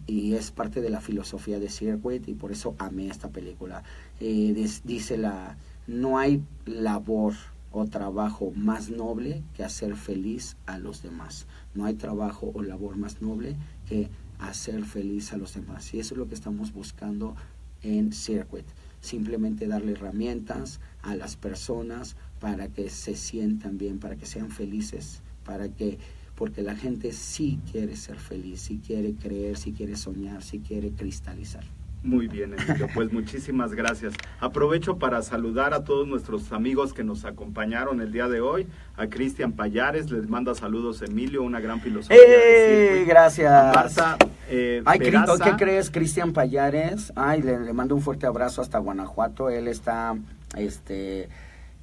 y 0.06 0.34
es 0.34 0.52
parte 0.52 0.82
de 0.82 0.90
la 0.90 1.00
filosofía 1.00 1.60
de 1.60 1.70
Circuit 1.70 2.28
y 2.28 2.34
por 2.34 2.52
eso 2.52 2.76
amé 2.78 3.08
esta 3.08 3.30
película. 3.30 3.84
Eh, 4.20 4.52
des- 4.54 4.82
dice 4.86 5.18
la, 5.18 5.56
no 5.88 6.18
hay 6.18 6.44
labor 6.66 7.34
o 7.72 7.86
trabajo 7.86 8.52
más 8.56 8.90
noble 8.90 9.44
que 9.54 9.64
hacer 9.64 9.96
feliz 9.96 10.58
a 10.66 10.78
los 10.78 11.02
demás. 11.02 11.48
No 11.74 11.86
hay 11.86 11.96
trabajo 11.96 12.52
o 12.54 12.62
labor 12.62 12.98
más 12.98 13.22
noble 13.22 13.56
que 13.88 14.10
hacer 14.40 14.84
feliz 14.84 15.34
a 15.34 15.38
los 15.38 15.54
demás. 15.54 15.94
Y 15.94 16.00
eso 16.00 16.14
es 16.14 16.18
lo 16.18 16.28
que 16.28 16.36
estamos 16.36 16.74
buscando 16.74 17.36
en 17.82 18.12
Circuit. 18.12 18.66
Simplemente 19.00 19.68
darle 19.68 19.94
herramientas 19.94 20.80
a 21.02 21.16
las 21.16 21.36
personas 21.38 22.16
para 22.40 22.68
que 22.68 22.90
se 22.90 23.16
sientan 23.16 23.78
bien, 23.78 24.00
para 24.00 24.16
que 24.16 24.26
sean 24.26 24.50
felices, 24.50 25.22
para 25.44 25.70
que 25.70 25.98
porque 26.36 26.62
la 26.62 26.76
gente 26.76 27.14
sí 27.14 27.60
quiere 27.72 27.96
ser 27.96 28.20
feliz, 28.20 28.62
sí 28.62 28.80
quiere 28.86 29.16
creer, 29.16 29.58
sí 29.58 29.74
quiere 29.74 29.96
soñar, 29.96 30.44
sí 30.44 30.60
quiere 30.60 30.92
cristalizar. 30.92 31.64
Muy 32.04 32.28
bien, 32.28 32.54
Emilio. 32.54 32.88
Pues 32.94 33.12
muchísimas 33.12 33.74
gracias. 33.74 34.14
Aprovecho 34.40 34.98
para 34.98 35.22
saludar 35.22 35.74
a 35.74 35.84
todos 35.84 36.08
nuestros 36.08 36.52
amigos 36.52 36.94
que 36.94 37.04
nos 37.04 37.26
acompañaron 37.26 38.02
el 38.02 38.12
día 38.12 38.28
de 38.28 38.40
hoy. 38.40 38.68
A 38.96 39.08
Cristian 39.08 39.54
Payares, 39.54 40.10
les 40.10 40.28
manda 40.30 40.56
saludos 40.56 41.02
Emilio, 41.02 41.44
una 41.44 41.60
gran 41.60 41.82
filosofía. 41.82 42.18
circuit. 42.18 43.08
Gracias. 43.08 43.76
Marta 43.76 44.18
eh, 44.50 44.82
Ay, 44.86 45.00
Peraza. 45.00 45.44
¿qué 45.44 45.52
crees? 45.58 45.90
Cristian 45.92 46.34
Payares. 46.34 47.12
Ay, 47.16 47.42
le, 47.42 47.60
le 47.60 47.74
mando 47.74 47.96
un 47.96 48.02
fuerte 48.02 48.26
abrazo 48.26 48.62
hasta 48.62 48.78
Guanajuato. 48.80 49.50
Él 49.50 49.68
está, 49.68 50.16
este, 50.56 51.28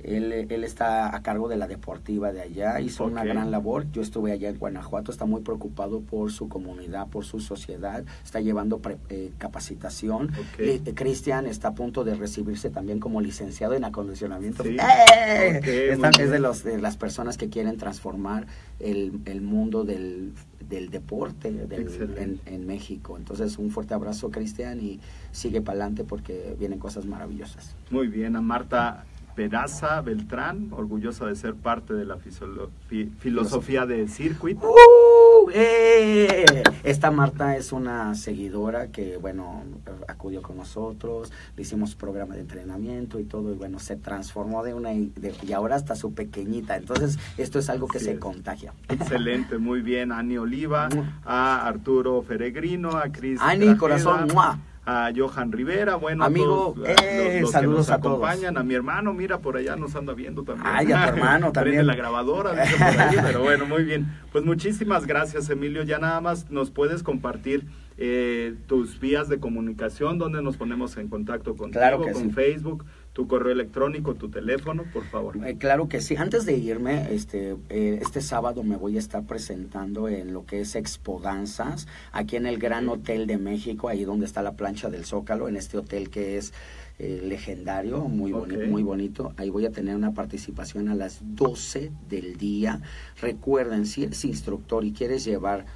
él, 0.04 0.32
él 0.48 0.64
está 0.64 1.14
a 1.16 1.22
cargo 1.22 1.48
de 1.48 1.56
la 1.56 1.66
deportiva 1.66 2.32
de 2.32 2.42
allá. 2.42 2.80
Hizo 2.80 3.04
una 3.06 3.24
gran 3.24 3.50
labor. 3.50 3.86
Yo 3.92 4.02
estuve 4.02 4.32
allá 4.32 4.48
en 4.50 4.58
Guanajuato. 4.58 5.10
Está 5.10 5.24
muy 5.24 5.40
preocupado 5.40 6.00
por 6.00 6.30
su 6.30 6.48
comunidad, 6.48 7.08
por 7.08 7.24
su 7.24 7.40
sociedad. 7.40 8.04
Está 8.22 8.40
llevando 8.40 8.78
pre- 8.78 8.98
eh, 9.08 9.32
capacitación. 9.38 10.32
Eh, 10.58 10.80
eh, 10.84 10.94
Cristian 10.94 11.46
está 11.46 11.68
a 11.68 11.74
punto 11.74 12.04
de 12.04 12.14
recibirse 12.14 12.70
también 12.70 13.00
como 13.00 13.20
licenciado 13.20 13.74
en 13.74 13.84
acondicionamiento. 13.84 14.62
Sí. 14.62 14.76
¡Eh! 14.78 15.60
Es 15.94 16.30
de, 16.30 16.38
los, 16.38 16.62
de 16.64 16.78
las 16.80 16.96
personas 16.96 17.36
que 17.36 17.48
quieren 17.48 17.76
transformar 17.76 18.46
el, 18.80 19.20
el 19.24 19.40
mundo 19.40 19.84
del, 19.84 20.32
del 20.68 20.90
deporte 20.90 21.50
del- 21.50 22.14
en, 22.18 22.40
en 22.46 22.66
México. 22.66 23.16
Entonces, 23.16 23.58
un 23.58 23.70
fuerte 23.70 23.94
abrazo, 23.94 24.30
Cristian, 24.30 24.80
y 24.80 25.00
sigue 25.32 25.60
para 25.60 25.76
adelante 25.76 26.04
porque 26.04 26.56
vienen 26.58 26.78
cosas 26.78 27.06
maravillosas. 27.06 27.74
Muy 27.90 28.08
bien, 28.08 28.36
a 28.36 28.40
Marta 28.40 29.04
Peraza 29.34 30.00
Beltrán, 30.00 30.68
orgullosa 30.70 31.26
de 31.26 31.34
ser 31.34 31.54
parte 31.54 31.92
de 31.94 32.04
la 32.04 32.16
fi- 32.16 33.10
filosofía 33.18 33.84
de 33.86 34.06
Circuit. 34.08 34.58
¡Uh! 34.62 35.50
¡Eh! 35.52 36.62
Esta 36.84 37.10
Marta 37.10 37.56
es 37.56 37.72
una 37.72 38.14
seguidora 38.14 38.88
que, 38.88 39.16
bueno, 39.16 39.62
acudió 40.08 40.40
con 40.42 40.56
nosotros, 40.56 41.32
le 41.56 41.62
hicimos 41.62 41.94
programa 41.94 42.34
de 42.34 42.42
entrenamiento 42.42 43.18
y 43.18 43.24
todo, 43.24 43.52
y 43.52 43.56
bueno, 43.56 43.78
se 43.78 43.96
transformó 43.96 44.62
de 44.62 44.74
una 44.74 44.92
y, 44.92 45.12
de- 45.16 45.34
y 45.46 45.52
ahora 45.52 45.76
hasta 45.76 45.96
su 45.96 46.14
pequeñita. 46.14 46.76
Entonces, 46.76 47.18
esto 47.36 47.58
es 47.58 47.68
algo 47.70 47.88
que 47.88 47.98
se 47.98 48.12
es. 48.12 48.18
contagia. 48.18 48.72
Excelente, 48.88 49.58
muy 49.58 49.80
bien. 49.80 50.12
Ani 50.12 50.38
Oliva, 50.38 50.88
a 51.24 51.66
Arturo 51.66 52.22
Feregrino, 52.22 52.90
a 52.96 53.08
Cris. 53.10 53.40
Ani, 53.42 53.76
corazón, 53.76 54.28
¡mua! 54.32 54.58
A 54.86 55.10
Johan 55.16 55.50
Rivera, 55.50 55.94
bueno, 55.96 56.24
Amigo, 56.24 56.74
todos, 56.76 56.88
eh, 56.88 57.38
los, 57.40 57.42
los 57.42 57.50
saludos 57.52 57.74
que 57.74 57.78
nos 57.78 57.90
a 57.90 58.00
todos. 58.02 58.16
acompañan, 58.22 58.58
a 58.58 58.62
mi 58.62 58.74
hermano, 58.74 59.14
mira, 59.14 59.38
por 59.38 59.56
allá 59.56 59.76
nos 59.76 59.94
anda 59.96 60.12
viendo 60.12 60.42
también. 60.42 60.66
Ay, 60.70 60.92
a 60.92 61.04
tu 61.04 61.08
hermano 61.16 61.52
Prende 61.52 61.70
también. 61.70 61.86
la 61.86 61.94
grabadora, 61.94 62.52
dice 62.52 62.76
por 62.76 63.00
ahí, 63.00 63.16
pero 63.22 63.42
bueno, 63.42 63.64
muy 63.64 63.82
bien. 63.84 64.06
Pues 64.30 64.44
muchísimas 64.44 65.06
gracias, 65.06 65.48
Emilio. 65.48 65.84
Ya 65.84 65.98
nada 65.98 66.20
más 66.20 66.50
nos 66.50 66.70
puedes 66.70 67.02
compartir 67.02 67.64
eh, 67.96 68.54
tus 68.66 69.00
vías 69.00 69.28
de 69.30 69.38
comunicación, 69.40 70.18
donde 70.18 70.42
nos 70.42 70.56
ponemos 70.58 70.96
en 70.98 71.08
contacto 71.08 71.56
contigo, 71.56 71.80
Claro 71.80 72.02
que 72.02 72.12
con 72.12 72.22
sí. 72.24 72.30
Facebook, 72.30 72.84
tu 73.14 73.26
correo 73.28 73.52
electrónico, 73.52 74.14
tu 74.16 74.28
teléfono, 74.28 74.84
por 74.92 75.04
favor. 75.04 75.38
Eh, 75.46 75.56
claro 75.56 75.88
que 75.88 76.00
sí. 76.00 76.16
Antes 76.16 76.44
de 76.44 76.56
irme, 76.58 77.14
este, 77.14 77.56
eh, 77.70 78.00
este 78.02 78.20
sábado 78.20 78.62
me 78.64 78.76
voy 78.76 78.96
a 78.96 78.98
estar 78.98 79.24
presentando 79.24 80.08
en 80.08 80.32
lo 80.34 80.44
que 80.44 80.60
es 80.60 80.74
Expo 80.74 81.20
Danzas, 81.20 81.86
aquí 82.10 82.34
en 82.34 82.44
el 82.44 82.58
Gran 82.58 82.88
Hotel 82.88 83.26
de 83.28 83.38
México, 83.38 83.88
ahí 83.88 84.04
donde 84.04 84.26
está 84.26 84.42
la 84.42 84.54
plancha 84.54 84.90
del 84.90 85.04
Zócalo, 85.04 85.48
en 85.48 85.54
este 85.56 85.78
hotel 85.78 86.10
que 86.10 86.36
es 86.38 86.52
eh, 86.98 87.20
legendario, 87.24 88.00
muy, 88.00 88.32
boni- 88.32 88.56
Ok. 88.64 88.68
muy 88.68 88.82
bonito. 88.82 89.32
Ahí 89.36 89.48
voy 89.48 89.64
a 89.66 89.70
tener 89.70 89.94
una 89.94 90.12
participación 90.12 90.88
a 90.88 90.96
las 90.96 91.20
12 91.22 91.92
del 92.10 92.36
día. 92.36 92.80
Recuerden, 93.20 93.86
si 93.86 94.02
eres 94.04 94.24
instructor 94.24 94.84
y 94.84 94.92
quieres 94.92 95.24
llevar 95.24 95.66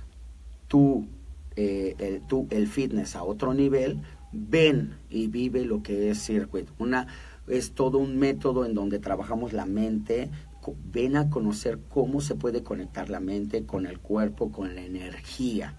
tu, 0.66 1.07
eh, 1.55 1.95
el, 1.99 2.20
tu- 2.22 2.49
el 2.51 2.66
fitness 2.66 3.14
a 3.16 3.22
otro 3.22 3.55
nivel, 3.55 3.99
ven 4.32 4.95
y 5.09 5.26
vive 5.28 5.64
lo 5.64 5.82
que 5.82 6.11
es 6.11 6.18
Circuit. 6.22 6.68
Una, 6.78 7.07
es 7.51 7.73
todo 7.73 7.99
un 7.99 8.19
método 8.19 8.65
en 8.65 8.75
donde 8.75 8.99
trabajamos 8.99 9.53
la 9.53 9.67
mente. 9.67 10.31
Ven 10.93 11.17
a 11.17 11.31
conocer 11.31 11.79
cómo 11.89 12.21
se 12.21 12.35
puede 12.35 12.63
conectar 12.63 13.09
la 13.09 13.21
mente 13.21 13.65
con 13.65 13.87
el 13.87 13.99
cuerpo, 14.01 14.53
con 14.53 14.75
la 14.75 14.83
energía, 14.83 15.77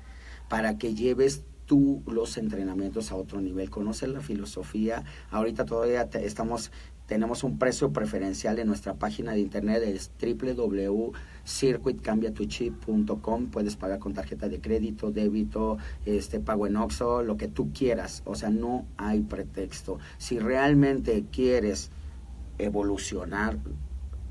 para 0.47 0.77
que 0.77 0.95
lleves 0.95 1.43
tú 1.65 2.01
los 2.07 2.37
entrenamientos 2.37 3.11
a 3.11 3.15
otro 3.15 3.39
nivel. 3.39 3.69
Conoce 3.69 4.07
la 4.07 4.21
filosofía. 4.21 5.03
Ahorita 5.29 5.65
todavía 5.65 6.09
te- 6.09 6.25
estamos 6.25 6.71
tenemos 7.05 7.43
un 7.43 7.57
precio 7.57 7.91
preferencial 7.91 8.59
en 8.59 8.67
nuestra 8.67 8.93
página 8.93 9.33
de 9.33 9.39
internet, 9.39 9.81
es 9.83 10.11
www.circuitcambiatuchip.com. 11.49 13.47
Puedes 13.47 13.75
pagar 13.75 13.99
con 13.99 14.13
tarjeta 14.13 14.47
de 14.49 14.59
crédito, 14.61 15.11
débito, 15.11 15.77
este 16.05 16.39
pago 16.39 16.67
en 16.67 16.77
Oxxo, 16.77 17.23
lo 17.23 17.37
que 17.37 17.47
tú 17.47 17.71
quieras. 17.73 18.21
O 18.25 18.35
sea, 18.35 18.49
no 18.49 18.85
hay 18.97 19.21
pretexto. 19.21 19.99
Si 20.17 20.39
realmente 20.39 21.25
quieres 21.31 21.91
evolucionar, 22.57 23.57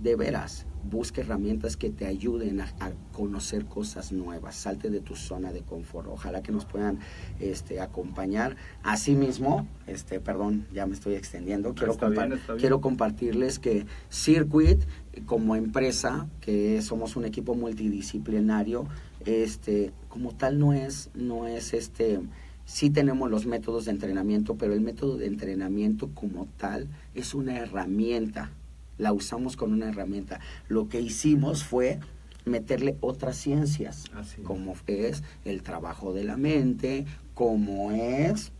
de 0.01 0.15
veras, 0.15 0.65
busca 0.89 1.23
herramientas 1.23 1.77
que 1.77 1.91
te 1.91 2.07
ayuden 2.07 2.61
a, 2.61 2.67
a 2.79 2.93
conocer 3.13 3.65
cosas 3.65 4.13
nuevas. 4.13 4.55
Salte 4.55 4.91
de 4.91 5.01
tu 5.01 5.17
zona 5.17 5.53
de 5.53 5.63
confort. 5.63 6.07
Ojalá 6.09 6.41
que 6.41 6.53
nos 6.53 6.67
puedan 6.67 7.01
este, 7.41 7.81
acompañar. 7.81 8.55
Asimismo, 8.85 9.67
este, 9.89 10.21
perdón, 10.21 10.69
ya 10.73 10.87
me 10.87 10.95
estoy 10.95 11.15
extendiendo. 11.15 11.75
Quiero, 11.75 11.97
compa- 11.99 12.29
bien, 12.29 12.41
quiero 12.61 12.81
compartirles 12.81 13.59
que 13.59 13.87
Circuit, 14.09 14.85
como 15.27 15.57
empresa, 15.57 16.29
que 16.41 16.81
somos 16.83 17.17
un 17.17 17.25
equipo 17.25 17.55
multidisciplinario, 17.55 18.87
este, 19.25 19.93
como 20.09 20.33
tal 20.33 20.59
no 20.59 20.73
es, 20.73 21.11
no 21.15 21.47
es 21.47 21.75
este, 21.75 22.21
sí 22.65 22.91
tenemos 22.91 23.31
los 23.31 23.47
métodos 23.47 23.87
de 23.87 23.93
entrenamiento, 23.93 24.57
pero 24.57 24.75
el 24.75 24.81
método 24.81 25.17
de 25.17 25.27
entrenamiento 25.27 26.11
como 26.15 26.47
tal 26.57 26.89
es 27.15 27.35
una 27.35 27.57
herramienta. 27.57 28.51
La 28.99 29.13
usamos 29.13 29.57
con 29.57 29.73
una 29.73 29.89
herramienta. 29.89 30.41
Lo 30.69 30.89
que 30.89 31.01
hicimos 31.01 31.63
fue 31.63 32.01
meterle 32.45 32.97
otras 33.01 33.37
ciencias, 33.37 34.05
Así 34.15 34.43
como 34.43 34.75
es 34.87 35.23
el 35.45 35.63
trabajo 35.63 36.13
de 36.13 36.25
la 36.25 36.37
mente, 36.37 37.07
como 37.35 37.93
es 37.93 38.53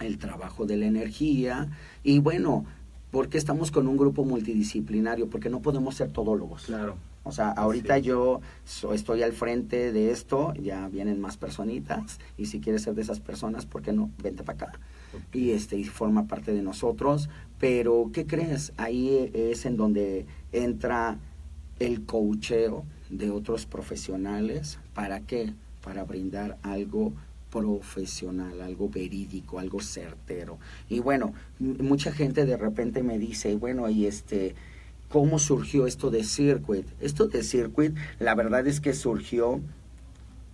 el 0.00 0.18
trabajo 0.18 0.66
de 0.66 0.76
la 0.76 0.86
energía 0.86 1.68
y 2.02 2.18
bueno, 2.18 2.64
¿por 3.12 3.28
qué 3.28 3.38
estamos 3.38 3.70
con 3.70 3.86
un 3.86 3.96
grupo 3.96 4.24
multidisciplinario? 4.24 5.30
Porque 5.30 5.48
no 5.48 5.60
podemos 5.60 5.94
ser 5.94 6.10
todólogos. 6.10 6.64
Claro. 6.64 6.96
O 7.22 7.30
sea, 7.30 7.50
ahorita 7.50 7.98
es. 7.98 8.04
yo 8.04 8.40
so- 8.64 8.92
estoy 8.94 9.22
al 9.22 9.32
frente 9.32 9.92
de 9.92 10.10
esto, 10.10 10.52
ya 10.54 10.88
vienen 10.88 11.20
más 11.20 11.36
personitas 11.36 12.18
y 12.36 12.46
si 12.46 12.58
quieres 12.60 12.82
ser 12.82 12.94
de 12.96 13.02
esas 13.02 13.20
personas, 13.20 13.64
¿por 13.64 13.82
qué 13.82 13.92
no? 13.92 14.10
Vente 14.20 14.42
para 14.42 14.66
acá. 14.66 14.80
Y 15.32 15.50
este 15.50 15.76
y 15.76 15.84
forma 15.84 16.26
parte 16.26 16.52
de 16.52 16.62
nosotros, 16.62 17.28
pero 17.60 18.10
¿qué 18.12 18.26
crees? 18.26 18.72
Ahí 18.76 19.30
es 19.34 19.66
en 19.66 19.76
donde 19.76 20.26
entra 20.50 21.18
el 21.78 22.04
coacheo 22.06 22.84
de 23.10 23.30
otros 23.30 23.66
profesionales, 23.66 24.78
¿para 24.94 25.20
qué? 25.20 25.52
Para 25.84 26.02
brindar 26.04 26.58
algo 26.62 27.12
profesional, 27.52 28.60
algo 28.62 28.88
verídico, 28.88 29.58
algo 29.58 29.80
certero. 29.80 30.58
Y 30.88 31.00
bueno, 31.00 31.34
mucha 31.58 32.10
gente 32.12 32.46
de 32.46 32.56
repente 32.56 33.02
me 33.02 33.18
dice, 33.18 33.54
bueno, 33.56 33.88
y 33.90 34.06
este, 34.06 34.54
¿cómo 35.08 35.38
surgió 35.38 35.86
esto 35.86 36.10
de 36.10 36.24
Circuit? 36.24 36.86
Esto 37.00 37.28
de 37.28 37.42
Circuit, 37.44 37.94
la 38.18 38.34
verdad 38.34 38.66
es 38.66 38.80
que 38.80 38.94
surgió, 38.94 39.60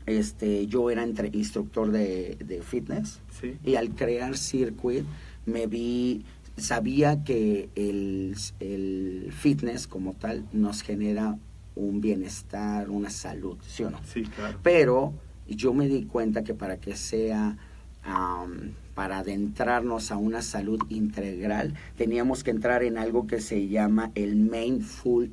este, 0.07 0.67
yo 0.67 0.91
era 0.91 1.03
entre- 1.05 1.31
instructor 1.33 1.91
de, 1.93 2.37
de 2.45 2.63
fitness 2.63 3.21
Sí. 3.41 3.57
y 3.65 3.77
al 3.77 3.91
crear 3.95 4.37
Circuit 4.37 5.05
me 5.47 5.67
vi, 5.67 6.25
sabía 6.57 7.23
que 7.25 7.69
el, 7.77 8.35
el 8.59 9.33
fitness 9.33 9.87
como 9.87 10.15
tal 10.15 10.45
nos 10.53 10.83
genera 10.83 11.39
un 11.77 12.01
bienestar, 12.01 12.91
una 12.91 13.09
salud, 13.11 13.57
¿sí 13.67 13.85
o 13.85 13.91
no? 13.91 14.01
Sí, 14.13 14.23
claro. 14.25 14.59
Pero 14.65 15.13
yo 15.49 15.73
me 15.73 15.89
di 15.89 16.05
cuenta 16.05 16.45
que 16.45 16.55
para 16.55 16.79
que 16.79 16.97
sea, 16.97 17.57
am, 18.03 18.73
para 18.95 19.19
adentrarnos 19.19 20.11
a 20.11 20.17
una 20.17 20.43
salud 20.43 20.81
integral, 20.89 21.75
teníamos 21.97 22.45
que 22.45 22.51
entrar 22.51 22.83
en 22.83 22.99
algo 22.99 23.27
que 23.27 23.41
se 23.41 23.69
llama 23.69 24.11
el 24.15 24.37
mindful, 24.37 25.31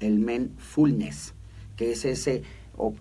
el 0.00 0.50
que 1.76 1.92
es 1.92 2.04
ese 2.04 2.42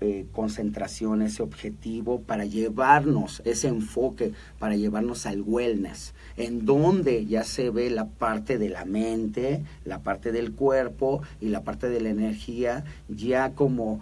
eh, 0.02 0.26
concentración, 0.32 1.22
ese 1.22 1.44
objetivo 1.44 2.22
para 2.22 2.46
llevarnos, 2.46 3.44
ese 3.46 3.68
enfoque, 3.68 4.34
para 4.58 4.76
llevarnos 4.76 5.28
al 5.28 5.42
wellness, 5.42 6.16
en 6.36 6.66
donde 6.66 7.28
ya 7.28 7.44
se 7.44 7.70
ve 7.70 7.92
la 7.92 8.08
parte 8.08 8.58
de 8.58 8.70
la 8.70 8.86
mente, 8.86 9.64
la 9.86 10.00
parte 10.00 10.32
del 10.32 10.54
cuerpo 10.54 11.22
y 11.40 11.50
la 11.50 11.64
parte 11.64 11.90
de 11.90 12.02
la 12.02 12.10
energía, 12.10 12.86
ya 13.08 13.54
como 13.54 14.02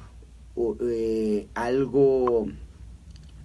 eh, 0.58 1.48
algo 1.54 2.48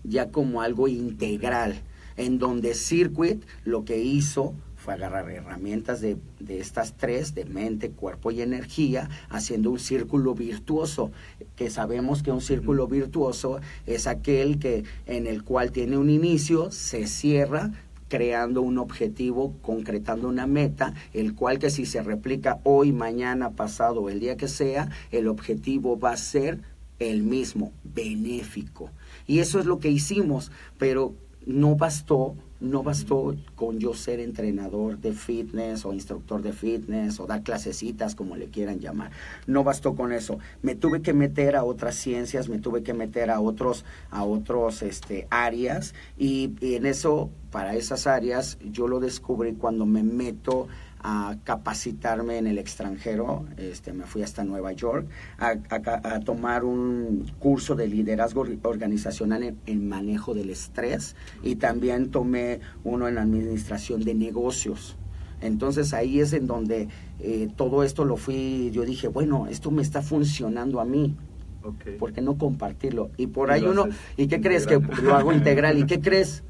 ya 0.04 0.30
como 0.30 0.62
algo 0.62 0.88
integral, 0.88 1.82
en 2.16 2.38
donde 2.38 2.74
Circuit 2.74 3.44
lo 3.64 3.84
que 3.84 3.98
hizo 3.98 4.54
fue 4.76 4.94
agarrar 4.94 5.30
herramientas 5.30 6.00
de, 6.00 6.16
de 6.38 6.58
estas 6.58 6.96
tres, 6.96 7.34
de 7.34 7.44
mente, 7.44 7.90
cuerpo 7.90 8.30
y 8.30 8.40
energía, 8.40 9.10
haciendo 9.28 9.70
un 9.70 9.78
círculo 9.78 10.34
virtuoso, 10.34 11.12
que 11.54 11.68
sabemos 11.68 12.22
que 12.22 12.32
un 12.32 12.40
círculo 12.40 12.86
virtuoso 12.86 13.60
es 13.86 14.06
aquel 14.06 14.58
que 14.58 14.84
en 15.06 15.26
el 15.26 15.44
cual 15.44 15.70
tiene 15.70 15.98
un 15.98 16.08
inicio, 16.08 16.70
se 16.70 17.06
cierra, 17.06 17.72
creando 18.08 18.62
un 18.62 18.78
objetivo, 18.78 19.54
concretando 19.62 20.28
una 20.28 20.46
meta, 20.46 20.94
el 21.12 21.34
cual 21.34 21.58
que 21.58 21.70
si 21.70 21.84
se 21.84 22.02
replica 22.02 22.58
hoy, 22.64 22.92
mañana, 22.92 23.50
pasado, 23.50 24.08
el 24.08 24.18
día 24.18 24.36
que 24.36 24.48
sea, 24.48 24.88
el 25.12 25.28
objetivo 25.28 25.98
va 25.98 26.12
a 26.12 26.16
ser 26.16 26.60
el 27.00 27.22
mismo, 27.22 27.72
benéfico. 27.82 28.90
Y 29.26 29.40
eso 29.40 29.58
es 29.58 29.66
lo 29.66 29.80
que 29.80 29.90
hicimos, 29.90 30.52
pero 30.78 31.14
no 31.46 31.74
bastó, 31.74 32.36
no 32.60 32.82
bastó 32.82 33.34
con 33.56 33.78
yo 33.78 33.94
ser 33.94 34.20
entrenador 34.20 34.98
de 34.98 35.12
fitness 35.12 35.86
o 35.86 35.94
instructor 35.94 36.42
de 36.42 36.52
fitness 36.52 37.18
o 37.18 37.26
dar 37.26 37.42
clasecitas, 37.42 38.14
como 38.14 38.36
le 38.36 38.48
quieran 38.48 38.80
llamar. 38.80 39.10
No 39.46 39.64
bastó 39.64 39.94
con 39.94 40.12
eso. 40.12 40.38
Me 40.62 40.74
tuve 40.74 41.00
que 41.00 41.14
meter 41.14 41.56
a 41.56 41.64
otras 41.64 41.96
ciencias, 41.96 42.48
me 42.48 42.58
tuve 42.58 42.82
que 42.82 42.92
meter 42.92 43.30
a 43.30 43.40
otros, 43.40 43.84
a 44.10 44.24
otros 44.24 44.82
este, 44.82 45.26
áreas 45.30 45.94
y, 46.18 46.52
y 46.60 46.74
en 46.74 46.84
eso, 46.84 47.30
para 47.50 47.74
esas 47.74 48.06
áreas, 48.06 48.58
yo 48.70 48.86
lo 48.86 49.00
descubrí 49.00 49.54
cuando 49.54 49.86
me 49.86 50.02
meto 50.02 50.68
a 51.02 51.36
capacitarme 51.44 52.38
en 52.38 52.46
el 52.46 52.58
extranjero, 52.58 53.46
este, 53.56 53.92
me 53.92 54.04
fui 54.04 54.22
hasta 54.22 54.44
Nueva 54.44 54.72
York 54.72 55.06
a, 55.38 55.54
a- 55.70 56.14
a 56.14 56.20
tomar 56.20 56.64
un 56.64 57.26
curso 57.38 57.74
de 57.74 57.88
liderazgo 57.88 58.42
or- 58.42 58.58
organizacional 58.64 59.42
en, 59.42 59.58
en 59.66 59.88
manejo 59.88 60.34
del 60.34 60.50
estrés 60.50 61.16
y 61.42 61.56
también 61.56 62.10
tomé 62.10 62.60
uno 62.84 63.08
en 63.08 63.16
administración 63.18 64.02
de 64.04 64.14
negocios. 64.14 64.96
Entonces 65.40 65.94
ahí 65.94 66.20
es 66.20 66.34
en 66.34 66.46
donde 66.46 66.88
eh, 67.18 67.48
todo 67.56 67.82
esto 67.82 68.04
lo 68.04 68.16
fui, 68.18 68.70
yo 68.72 68.82
dije, 68.84 69.08
bueno, 69.08 69.46
esto 69.46 69.70
me 69.70 69.80
está 69.80 70.02
funcionando 70.02 70.80
a 70.80 70.84
mí, 70.84 71.16
Ok. 71.62 71.96
¿por 71.98 72.12
qué 72.12 72.20
no 72.20 72.36
compartirlo? 72.36 73.10
Y 73.16 73.26
por 73.28 73.50
ahí 73.50 73.64
uno, 73.64 73.86
¿y 74.18 74.26
qué 74.28 74.40
crees 74.42 74.66
que 74.66 74.78
lo 75.02 75.14
hago 75.14 75.32
integral? 75.40 75.78
¿Y 75.78 75.86
qué 75.86 76.00
crees? 76.00 76.42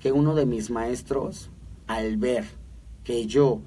Que 0.00 0.10
uno 0.10 0.34
de 0.34 0.46
mis 0.46 0.70
maestros, 0.70 1.50
al 1.86 2.16
ver 2.16 2.44
que 3.04 3.26
yo 3.26 3.60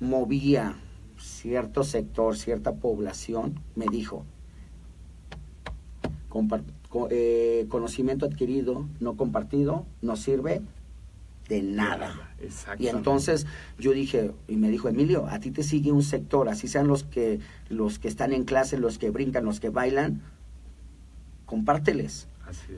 movía 0.00 0.76
cierto 1.18 1.82
sector, 1.84 2.36
cierta 2.36 2.74
población, 2.76 3.60
me 3.74 3.86
dijo, 3.90 4.24
"Compar- 6.28 6.62
co- 6.88 7.08
eh, 7.10 7.66
conocimiento 7.68 8.26
adquirido, 8.26 8.86
no 9.00 9.16
compartido, 9.16 9.86
no 10.02 10.16
sirve 10.16 10.62
de 11.48 11.62
nada. 11.62 12.14
Y 12.78 12.88
entonces 12.98 13.46
yo 13.78 13.92
dije, 13.92 14.32
y 14.48 14.56
me 14.56 14.70
dijo, 14.70 14.88
Emilio, 14.88 15.26
a 15.26 15.40
ti 15.40 15.50
te 15.50 15.62
sigue 15.62 15.90
un 15.92 16.02
sector, 16.02 16.48
así 16.50 16.68
sean 16.68 16.86
los 16.86 17.04
que, 17.04 17.40
los 17.70 17.98
que 17.98 18.08
están 18.08 18.32
en 18.34 18.44
clase, 18.44 18.76
los 18.78 18.98
que 18.98 19.08
brincan, 19.10 19.44
los 19.46 19.58
que 19.58 19.70
bailan, 19.70 20.20
compárteles. 21.46 22.28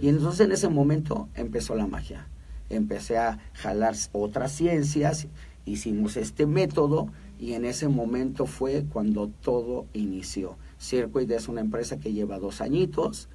Y 0.01 0.09
entonces 0.09 0.47
en 0.47 0.53
ese 0.53 0.69
momento 0.69 1.29
empezó 1.35 1.75
la 1.75 1.87
magia. 1.87 2.27
Empecé 2.69 3.19
a 3.19 3.39
jalar 3.55 3.95
otras 4.13 4.53
ciencias, 4.53 5.27
hicimos 5.65 6.17
este 6.17 6.47
método 6.47 7.09
y 7.39 7.55
en 7.55 7.65
ese 7.65 7.89
momento 7.89 8.47
fue 8.47 8.85
cuando 8.93 9.29
todo 9.29 9.87
inició. 9.93 10.57
Circuit 10.79 11.31
es 11.31 11.49
una 11.49 11.61
empresa 11.61 11.99
que 11.99 12.13
lleva 12.13 12.39
dos 12.39 12.61
añitos, 12.61 13.29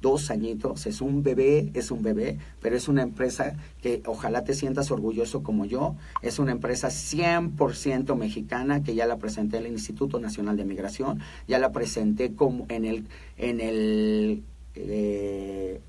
dos 0.00 0.30
añitos, 0.30 0.86
es 0.86 1.00
un 1.00 1.22
bebé, 1.22 1.70
es 1.74 1.90
un 1.90 2.02
bebé, 2.02 2.38
pero 2.60 2.76
es 2.76 2.88
una 2.88 3.02
empresa 3.02 3.56
que 3.82 4.02
ojalá 4.06 4.44
te 4.44 4.54
sientas 4.54 4.90
orgulloso 4.90 5.42
como 5.42 5.66
yo, 5.66 5.96
es 6.22 6.38
una 6.38 6.52
empresa 6.52 6.88
100% 6.88 8.16
mexicana 8.16 8.82
que 8.82 8.94
ya 8.94 9.06
la 9.06 9.18
presenté 9.18 9.58
en 9.58 9.66
el 9.66 9.72
Instituto 9.72 10.18
Nacional 10.18 10.56
de 10.56 10.64
Migración, 10.64 11.20
ya 11.46 11.58
la 11.58 11.72
presenté 11.72 12.34
como 12.34 12.66
en 12.68 12.84
el, 12.84 13.06
en 13.36 13.60
el 13.60 14.42
eh, 14.74 15.80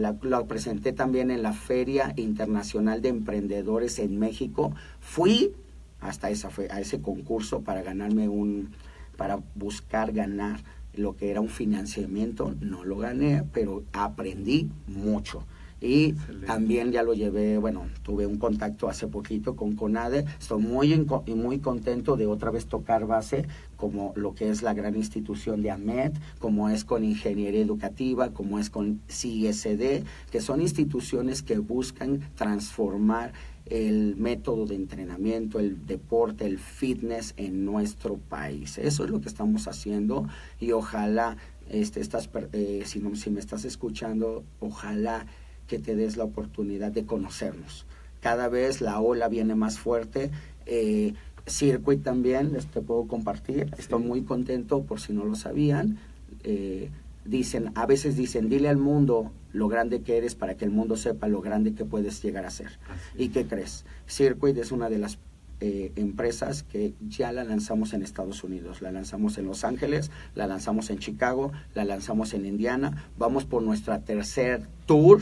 la, 0.00 0.44
presenté 0.46 0.92
también 0.92 1.30
en 1.30 1.42
la 1.42 1.52
Feria 1.52 2.12
Internacional 2.16 3.02
de 3.02 3.08
Emprendedores 3.10 3.98
en 3.98 4.18
México. 4.18 4.74
Fui 5.00 5.52
hasta 6.00 6.30
esa 6.30 6.50
a 6.70 6.80
ese 6.80 7.00
concurso 7.00 7.62
para 7.62 7.82
ganarme 7.82 8.28
un 8.28 8.72
para 9.16 9.40
buscar 9.54 10.12
ganar 10.12 10.60
lo 10.94 11.16
que 11.16 11.30
era 11.30 11.40
un 11.40 11.48
financiamiento, 11.48 12.54
no 12.60 12.84
lo 12.84 12.98
gané, 12.98 13.44
pero 13.52 13.84
aprendí 13.92 14.70
mucho. 14.86 15.44
Y 15.84 16.10
Excelente. 16.12 16.46
también 16.46 16.92
ya 16.92 17.02
lo 17.02 17.12
llevé, 17.12 17.58
bueno, 17.58 17.86
tuve 18.02 18.26
un 18.26 18.38
contacto 18.38 18.88
hace 18.88 19.06
poquito 19.06 19.54
con 19.54 19.76
CONADE, 19.76 20.24
estoy 20.40 20.62
muy, 20.62 20.94
y 21.26 21.34
muy 21.34 21.58
contento 21.58 22.16
de 22.16 22.26
otra 22.26 22.50
vez 22.50 22.64
tocar 22.66 23.06
base 23.06 23.44
como 23.76 24.14
lo 24.16 24.34
que 24.34 24.48
es 24.48 24.62
la 24.62 24.72
gran 24.72 24.96
institución 24.96 25.60
de 25.60 25.70
AMED, 25.70 26.12
como 26.38 26.70
es 26.70 26.84
con 26.86 27.04
Ingeniería 27.04 27.60
Educativa, 27.60 28.30
como 28.30 28.58
es 28.58 28.70
con 28.70 29.02
CISD, 29.10 30.04
que 30.30 30.40
son 30.40 30.62
instituciones 30.62 31.42
que 31.42 31.58
buscan 31.58 32.20
transformar 32.34 33.34
el 33.66 34.16
método 34.16 34.64
de 34.66 34.76
entrenamiento, 34.76 35.58
el 35.58 35.86
deporte, 35.86 36.46
el 36.46 36.58
fitness 36.58 37.34
en 37.36 37.64
nuestro 37.66 38.16
país. 38.16 38.78
Eso 38.78 39.04
es 39.04 39.10
lo 39.10 39.20
que 39.20 39.28
estamos 39.28 39.68
haciendo 39.68 40.26
y 40.60 40.72
ojalá, 40.72 41.36
este, 41.68 42.00
estas, 42.00 42.28
per- 42.28 42.48
eh, 42.52 42.82
si, 42.86 43.00
no- 43.00 43.16
si 43.16 43.30
me 43.30 43.40
estás 43.40 43.64
escuchando, 43.66 44.44
ojalá 44.60 45.26
que 45.66 45.78
te 45.78 45.94
des 45.96 46.16
la 46.16 46.24
oportunidad 46.24 46.92
de 46.92 47.04
conocernos. 47.04 47.86
Cada 48.20 48.48
vez 48.48 48.80
la 48.80 49.00
ola 49.00 49.28
viene 49.28 49.54
más 49.54 49.78
fuerte. 49.78 50.30
Eh, 50.66 51.14
Circuit 51.46 52.02
también, 52.02 52.52
les 52.52 52.66
te 52.66 52.80
puedo 52.80 53.06
compartir. 53.06 53.70
Estoy 53.76 54.02
muy 54.02 54.22
contento 54.22 54.82
por 54.82 55.00
si 55.00 55.12
no 55.12 55.24
lo 55.24 55.34
sabían. 55.34 55.98
Eh, 56.42 56.90
dicen, 57.24 57.72
a 57.74 57.86
veces 57.86 58.16
dicen, 58.16 58.48
dile 58.48 58.68
al 58.68 58.78
mundo 58.78 59.30
lo 59.52 59.68
grande 59.68 60.00
que 60.00 60.16
eres 60.16 60.34
para 60.34 60.56
que 60.56 60.64
el 60.64 60.70
mundo 60.70 60.96
sepa 60.96 61.28
lo 61.28 61.40
grande 61.40 61.74
que 61.74 61.84
puedes 61.84 62.22
llegar 62.22 62.46
a 62.46 62.50
ser. 62.50 62.78
¿Y 63.16 63.28
qué 63.28 63.46
crees? 63.46 63.84
Circuit 64.06 64.56
es 64.56 64.72
una 64.72 64.88
de 64.88 64.98
las 64.98 65.18
eh, 65.60 65.92
empresas 65.96 66.62
que 66.62 66.94
ya 67.08 67.30
la 67.30 67.44
lanzamos 67.44 67.92
en 67.92 68.02
Estados 68.02 68.42
Unidos. 68.42 68.82
La 68.82 68.90
lanzamos 68.90 69.38
en 69.38 69.46
Los 69.46 69.64
Ángeles, 69.64 70.10
la 70.34 70.46
lanzamos 70.46 70.90
en 70.90 70.98
Chicago, 70.98 71.52
la 71.74 71.84
lanzamos 71.84 72.34
en 72.34 72.46
Indiana. 72.46 73.08
Vamos 73.18 73.44
por 73.44 73.62
nuestra 73.62 74.00
tercer 74.00 74.66
tour 74.86 75.20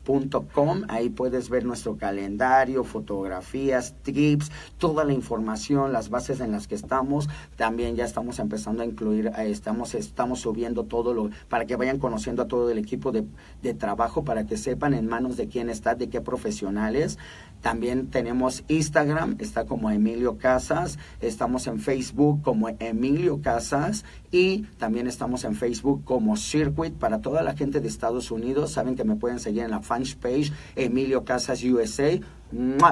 Ahí 0.88 1.08
puedes 1.08 1.48
ver 1.48 1.64
nuestro 1.64 1.96
calendario, 1.96 2.84
fotografías, 2.84 3.94
tips, 4.02 4.50
toda 4.78 5.04
la 5.04 5.12
información, 5.12 5.92
las 5.92 6.10
bases 6.10 6.40
en 6.40 6.52
las 6.52 6.68
que 6.68 6.74
estamos. 6.74 7.28
También 7.56 7.96
ya 7.96 8.04
estamos 8.04 8.38
empezando 8.38 8.82
a 8.82 8.86
incluir, 8.86 9.28
eh, 9.28 9.50
estamos, 9.50 9.94
estamos 9.94 10.40
subiendo 10.40 10.84
todo 10.84 11.14
lo, 11.14 11.30
para 11.48 11.64
que 11.64 11.76
vayan 11.76 11.98
conociendo 11.98 12.42
a 12.42 12.48
todo 12.48 12.70
el 12.70 12.78
equipo 12.78 13.12
de, 13.12 13.24
de 13.62 13.74
trabajo, 13.74 14.24
para 14.24 14.46
que 14.46 14.56
sepan 14.56 14.94
en 14.94 15.06
manos 15.06 15.36
de 15.36 15.48
quién 15.48 15.70
está, 15.70 15.94
de 15.94 16.08
qué 16.08 16.20
profesionales. 16.20 17.18
También 17.64 18.08
tenemos 18.08 18.62
Instagram, 18.68 19.36
está 19.38 19.64
como 19.64 19.90
Emilio 19.90 20.36
Casas, 20.36 20.98
estamos 21.22 21.66
en 21.66 21.80
Facebook 21.80 22.42
como 22.42 22.68
Emilio 22.68 23.40
Casas 23.40 24.04
y 24.30 24.64
también 24.76 25.06
estamos 25.06 25.44
en 25.44 25.54
Facebook 25.54 26.04
como 26.04 26.36
Circuit 26.36 26.92
para 26.92 27.22
toda 27.22 27.42
la 27.42 27.56
gente 27.56 27.80
de 27.80 27.88
Estados 27.88 28.30
Unidos. 28.30 28.72
Saben 28.72 28.96
que 28.96 29.04
me 29.04 29.16
pueden 29.16 29.40
seguir 29.40 29.62
en 29.62 29.70
la 29.70 29.80
fanpage 29.80 30.52
Emilio 30.76 31.24
Casas 31.24 31.64
USA. 31.64 32.20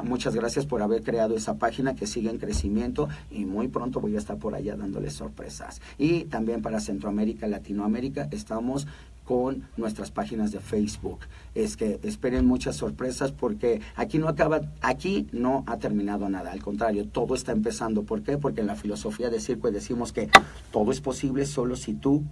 Muchas 0.04 0.34
gracias 0.34 0.64
por 0.64 0.80
haber 0.80 1.02
creado 1.02 1.36
esa 1.36 1.58
página 1.58 1.94
que 1.94 2.06
sigue 2.06 2.30
en 2.30 2.38
crecimiento 2.38 3.10
y 3.30 3.44
muy 3.44 3.68
pronto 3.68 4.00
voy 4.00 4.16
a 4.16 4.18
estar 4.18 4.38
por 4.38 4.54
allá 4.54 4.74
dándoles 4.74 5.12
sorpresas. 5.12 5.82
Y 5.98 6.24
también 6.24 6.62
para 6.62 6.80
Centroamérica, 6.80 7.46
Latinoamérica, 7.46 8.26
estamos 8.30 8.86
con 9.24 9.68
nuestras 9.76 10.10
páginas 10.10 10.52
de 10.52 10.60
Facebook. 10.60 11.20
Es 11.54 11.76
que 11.76 12.00
esperen 12.02 12.46
muchas 12.46 12.76
sorpresas 12.76 13.32
porque 13.32 13.80
aquí 13.96 14.18
no 14.18 14.28
acaba, 14.28 14.62
aquí 14.80 15.26
no 15.32 15.64
ha 15.66 15.78
terminado 15.78 16.28
nada, 16.28 16.52
al 16.52 16.62
contrario, 16.62 17.06
todo 17.06 17.34
está 17.34 17.52
empezando. 17.52 18.02
¿Por 18.02 18.22
qué? 18.22 18.38
Porque 18.38 18.60
en 18.60 18.66
la 18.66 18.76
filosofía 18.76 19.30
de 19.30 19.40
circo 19.40 19.70
decimos 19.70 20.12
que 20.12 20.28
todo 20.70 20.92
es 20.92 21.00
posible 21.00 21.46
solo 21.46 21.76
si 21.76 21.94
tú 21.94 22.24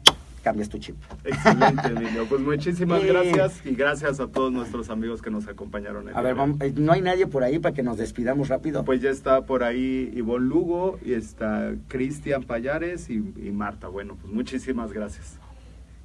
cambias 0.43 0.69
tu 0.69 0.79
chip. 0.79 0.97
Excelente, 1.25 1.89
Emilio. 1.97 2.27
Pues 2.29 2.41
muchísimas 2.41 3.05
gracias 3.05 3.61
y 3.65 3.75
gracias 3.75 4.21
a 4.21 4.29
todos 4.29 4.53
nuestros 4.53 4.91
amigos 4.91 5.23
que 5.23 5.31
nos 5.31 5.47
acompañaron. 5.49 6.09
el 6.09 6.17
A 6.17 6.23
ver, 6.23 6.33
hoy. 6.33 6.39
vamos, 6.39 6.61
eh, 6.61 6.73
no 6.77 6.93
hay 6.93 7.03
nadie 7.03 7.27
por 7.27 7.45
ahí 7.45 7.59
para 7.59 7.75
que 7.75 7.83
nos 7.83 7.99
despidamos 7.99 8.49
rápido. 8.49 8.85
Pues 8.85 9.01
ya 9.01 9.11
está 9.11 9.45
por 9.47 9.63
ahí 9.63 10.11
Ivonne 10.15 10.47
Lugo 10.47 10.99
y 11.05 11.13
está 11.13 11.75
Cristian 11.89 12.43
Payares 12.45 13.11
y, 13.11 13.17
y 13.17 13.51
Marta. 13.53 13.89
Bueno, 13.89 14.17
pues 14.21 14.33
muchísimas 14.33 14.93
gracias. 14.93 15.39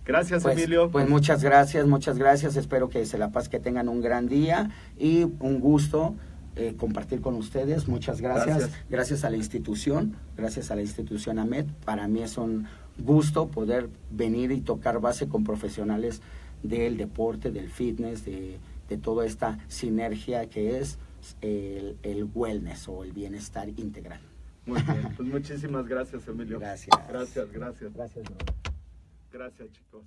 Gracias, 0.05 0.43
Pues, 0.43 0.57
Emilio. 0.57 0.91
pues 0.91 1.09
muchas 1.09 1.43
gracias, 1.43 1.87
muchas 1.87 2.17
gracias. 2.17 2.55
Espero 2.55 2.89
que 2.89 3.05
se 3.05 3.17
la 3.17 3.31
paz, 3.31 3.49
que 3.49 3.59
tengan 3.59 3.89
un 3.89 4.01
gran 4.01 4.27
día 4.27 4.69
y 4.99 5.23
un 5.23 5.59
gusto 5.59 6.15
eh, 6.55 6.75
compartir 6.77 7.21
con 7.21 7.35
ustedes. 7.35 7.87
Muchas 7.87 8.21
gracias. 8.21 8.57
Gracias. 8.59 8.85
Gracias 8.89 9.23
a 9.25 9.29
la 9.29 9.37
institución, 9.37 10.15
gracias 10.37 10.71
a 10.71 10.75
la 10.75 10.81
institución 10.81 11.39
AMED. 11.39 11.65
Para 11.83 12.07
mí 12.07 12.21
es 12.21 12.37
un 12.37 12.67
gusto 12.97 13.47
poder 13.47 13.89
venir 14.11 14.51
y 14.51 14.61
tocar 14.61 14.99
base 15.01 15.27
con 15.27 15.43
profesionales 15.43 16.21
del 16.63 16.97
deporte, 16.97 17.51
del 17.51 17.69
fitness, 17.69 18.23
de, 18.25 18.57
de 18.87 18.97
toda 18.97 19.25
esta 19.25 19.57
sinergia 19.67 20.47
que 20.49 20.79
es 20.79 20.97
el, 21.41 21.97
el 22.03 22.29
wellness 22.33 22.87
o 22.87 23.03
el 23.03 23.11
bienestar 23.11 23.67
integral. 23.69 24.19
Muy 24.65 24.81
bien. 24.81 25.09
Pues 25.17 25.27
muchísimas 25.27 25.87
gracias, 25.87 26.27
Emilio. 26.27 26.59
Gracias. 26.59 26.95
Gracias, 27.09 27.51
gracias. 27.51 27.93
Gracias, 27.93 28.23
bro. 28.23 28.74
Gracias, 29.35 29.69
chicos. 29.73 30.05